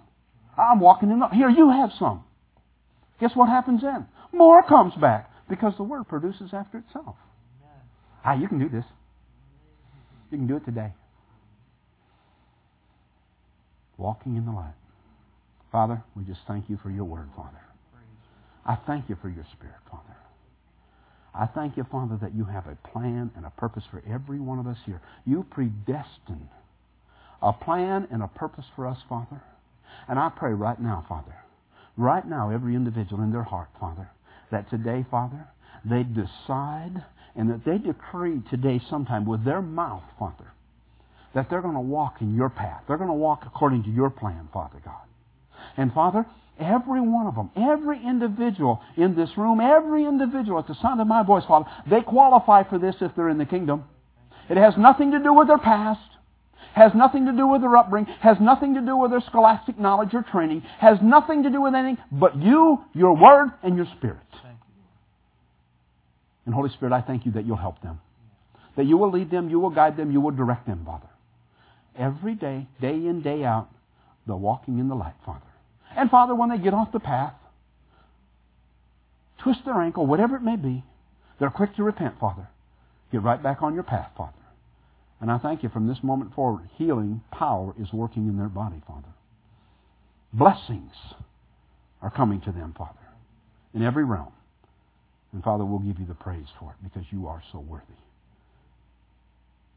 I'm 0.56 0.80
walking 0.80 1.10
in 1.10 1.18
the, 1.18 1.28
here, 1.30 1.50
you 1.50 1.72
have 1.72 1.90
some. 1.98 2.26
Guess 3.20 3.32
what 3.34 3.50
happens 3.50 3.82
then? 3.82 4.06
More 4.32 4.62
comes 4.62 4.94
back 5.02 5.32
because 5.50 5.74
the 5.78 5.84
Word 5.84 6.08
produces 6.08 6.52
after 6.54 6.78
itself. 6.78 7.16
Ah, 8.24 8.36
you 8.36 8.48
can 8.48 8.60
do 8.60 8.70
this. 8.70 8.86
You 10.30 10.38
can 10.38 10.48
do 10.48 10.58
it 10.58 10.66
today. 10.66 10.94
Walking 13.98 14.36
in 14.36 14.46
the 14.46 14.52
light. 14.52 14.74
Father, 15.72 16.04
we 16.16 16.24
just 16.24 16.42
thank 16.48 16.70
you 16.70 16.78
for 16.82 16.90
your 16.90 17.06
word, 17.06 17.30
Father. 17.36 17.62
I 18.66 18.76
thank 18.88 19.10
you 19.10 19.18
for 19.22 19.30
your 19.30 19.46
spirit, 19.54 19.76
Father. 19.90 20.04
I 21.34 21.46
thank 21.46 21.78
you, 21.78 21.86
Father, 21.90 22.18
that 22.22 22.36
you 22.36 22.44
have 22.44 22.68
a 22.68 22.76
plan 22.90 23.32
and 23.36 23.46
a 23.46 23.50
purpose 23.52 23.84
for 23.90 24.04
every 24.08 24.40
one 24.40 24.60
of 24.60 24.68
us 24.68 24.78
here. 24.86 25.02
You 25.26 25.46
predestined 25.50 26.50
a 27.42 27.54
plan 27.54 28.08
and 28.12 28.22
a 28.22 28.28
purpose 28.28 28.66
for 28.76 28.86
us, 28.86 28.98
Father. 29.08 29.42
And 30.08 30.20
I 30.20 30.30
pray 30.30 30.52
right 30.52 30.80
now, 30.80 31.06
Father, 31.08 31.36
right 31.98 32.28
now, 32.28 32.52
every 32.52 32.76
individual 32.76 33.24
in 33.24 33.32
their 33.32 33.44
heart, 33.44 33.70
Father, 33.80 34.10
that 34.52 34.70
today, 34.70 35.06
Father, 35.10 35.48
they 35.86 36.04
decide 36.04 37.04
and 37.36 37.50
that 37.50 37.64
they 37.66 37.78
decree 37.78 38.42
today 38.50 38.82
sometime 38.90 39.26
with 39.26 39.46
their 39.46 39.62
mouth, 39.62 40.04
Father, 40.20 40.52
that 41.34 41.50
they're 41.50 41.62
going 41.62 41.76
to 41.76 41.80
walk 41.80 42.18
in 42.20 42.36
your 42.36 42.50
path. 42.50 42.84
They're 42.88 42.98
going 42.98 43.10
to 43.10 43.14
walk 43.14 43.44
according 43.46 43.84
to 43.84 43.90
your 43.90 44.10
plan, 44.10 44.50
Father 44.54 44.82
God. 44.84 45.02
And 45.78 45.94
Father, 45.94 46.26
every 46.60 47.02
one 47.02 47.28
of 47.28 47.36
them, 47.36 47.50
every 47.56 48.04
individual 48.06 48.82
in 48.98 49.16
this 49.16 49.30
room, 49.38 49.60
every 49.60 50.06
individual 50.06 50.60
at 50.60 50.68
the 50.68 50.76
sound 50.82 51.02
of 51.02 51.08
my 51.08 51.24
voice, 51.24 51.44
Father, 51.48 51.70
they 51.90 52.02
qualify 52.02 52.64
for 52.64 52.78
this 52.78 52.96
if 53.02 53.12
they're 53.16 53.30
in 53.30 53.38
the 53.38 53.46
kingdom. 53.46 53.86
It 54.50 54.58
has 54.58 54.74
nothing 54.78 55.12
to 55.12 55.20
do 55.20 55.34
with 55.34 55.48
their 55.48 55.58
past, 55.58 56.02
has 56.74 56.92
nothing 56.94 57.26
to 57.26 57.32
do 57.32 57.48
with 57.48 57.62
their 57.62 57.76
upbringing, 57.78 58.14
has 58.22 58.38
nothing 58.40 58.76
to 58.76 58.82
do 58.82 58.98
with 58.98 59.12
their 59.12 59.22
scholastic 59.22 59.80
knowledge 59.80 60.14
or 60.14 60.24
training, 60.24 60.62
has 60.80 60.98
nothing 61.02 61.44
to 61.44 61.50
do 61.50 61.62
with 61.62 61.74
anything 61.74 62.04
but 62.12 62.36
you, 62.38 62.84
your 62.94 63.16
word, 63.16 63.52
and 63.64 63.76
your 63.76 63.88
spirit. 63.98 64.18
And 66.46 66.56
Holy 66.56 66.70
Spirit, 66.72 66.94
I 66.94 67.02
thank 67.02 67.26
you 67.26 67.34
that 67.34 67.46
you'll 67.46 67.58
help 67.58 67.82
them. 67.82 68.00
That 68.76 68.86
you 68.86 68.98
will 68.98 69.12
lead 69.12 69.30
them, 69.30 69.50
you 69.50 69.60
will 69.60 69.70
guide 69.70 69.98
them, 69.98 70.12
you 70.12 70.22
will 70.22 70.32
direct 70.32 70.66
them, 70.66 70.84
Father. 70.86 71.08
Every 71.98 72.36
day, 72.36 72.68
day 72.80 72.94
in, 72.94 73.22
day 73.22 73.44
out, 73.44 73.70
they're 74.26 74.36
walking 74.36 74.80
in 74.80 74.88
the 74.88 74.96
light, 74.96 75.14
Father. 75.26 75.42
And 75.98 76.10
Father, 76.10 76.34
when 76.36 76.50
they 76.50 76.58
get 76.58 76.74
off 76.74 76.92
the 76.92 77.00
path, 77.00 77.34
twist 79.44 79.62
their 79.66 79.82
ankle, 79.82 80.06
whatever 80.06 80.36
it 80.36 80.44
may 80.44 80.56
be, 80.56 80.84
they're 81.40 81.50
quick 81.50 81.76
to 81.76 81.84
repent, 81.84 82.20
Father. 82.20 82.48
Get 83.12 83.24
right 83.24 83.42
back 83.42 83.62
on 83.62 83.74
your 83.74 83.84
path, 83.84 84.12
Father. 84.16 84.34
And 85.20 85.32
I 85.32 85.38
thank 85.38 85.64
you 85.64 85.70
from 85.70 85.88
this 85.88 85.98
moment 86.02 86.34
forward, 86.34 86.70
healing 86.78 87.22
power 87.32 87.74
is 87.80 87.92
working 87.94 88.28
in 88.28 88.38
their 88.38 88.50
body, 88.50 88.82
Father. 88.88 89.08
Blessings 90.34 90.94
are 92.02 92.10
coming 92.10 92.42
to 92.42 92.52
them, 92.52 92.74
Father, 92.78 93.00
in 93.74 93.84
every 93.84 94.04
realm. 94.04 94.32
And 95.34 95.44
Father, 95.44 95.64
we'll 95.64 95.80
give 95.80 96.00
you 96.00 96.06
the 96.06 96.16
praise 96.16 96.48
for 96.60 96.72
it 96.72 96.84
because 96.84 97.06
you 97.12 97.28
are 97.28 97.42
so 97.52 97.60
worthy. 97.60 97.86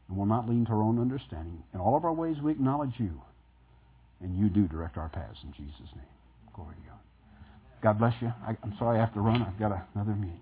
And 0.07 0.17
we'll 0.17 0.25
not 0.25 0.49
lean 0.49 0.65
to 0.65 0.71
our 0.71 0.81
own 0.81 0.99
understanding. 0.99 1.63
In 1.73 1.79
all 1.79 1.95
of 1.95 2.05
our 2.05 2.13
ways, 2.13 2.37
we 2.41 2.51
acknowledge 2.51 2.93
you. 2.97 3.21
And 4.21 4.37
you 4.37 4.49
do 4.49 4.67
direct 4.67 4.97
our 4.97 5.09
paths 5.09 5.39
in 5.43 5.51
Jesus' 5.53 5.91
name. 5.95 6.05
Glory 6.53 6.75
to 6.75 6.89
God. 6.89 6.99
God 7.81 7.99
bless 7.99 8.13
you. 8.21 8.31
I, 8.47 8.57
am 8.63 8.73
sorry 8.79 8.97
I 8.97 9.01
have 9.01 9.13
to 9.13 9.19
run. 9.19 9.41
I've 9.41 9.59
got 9.59 9.87
another 9.93 10.15
meeting. 10.15 10.41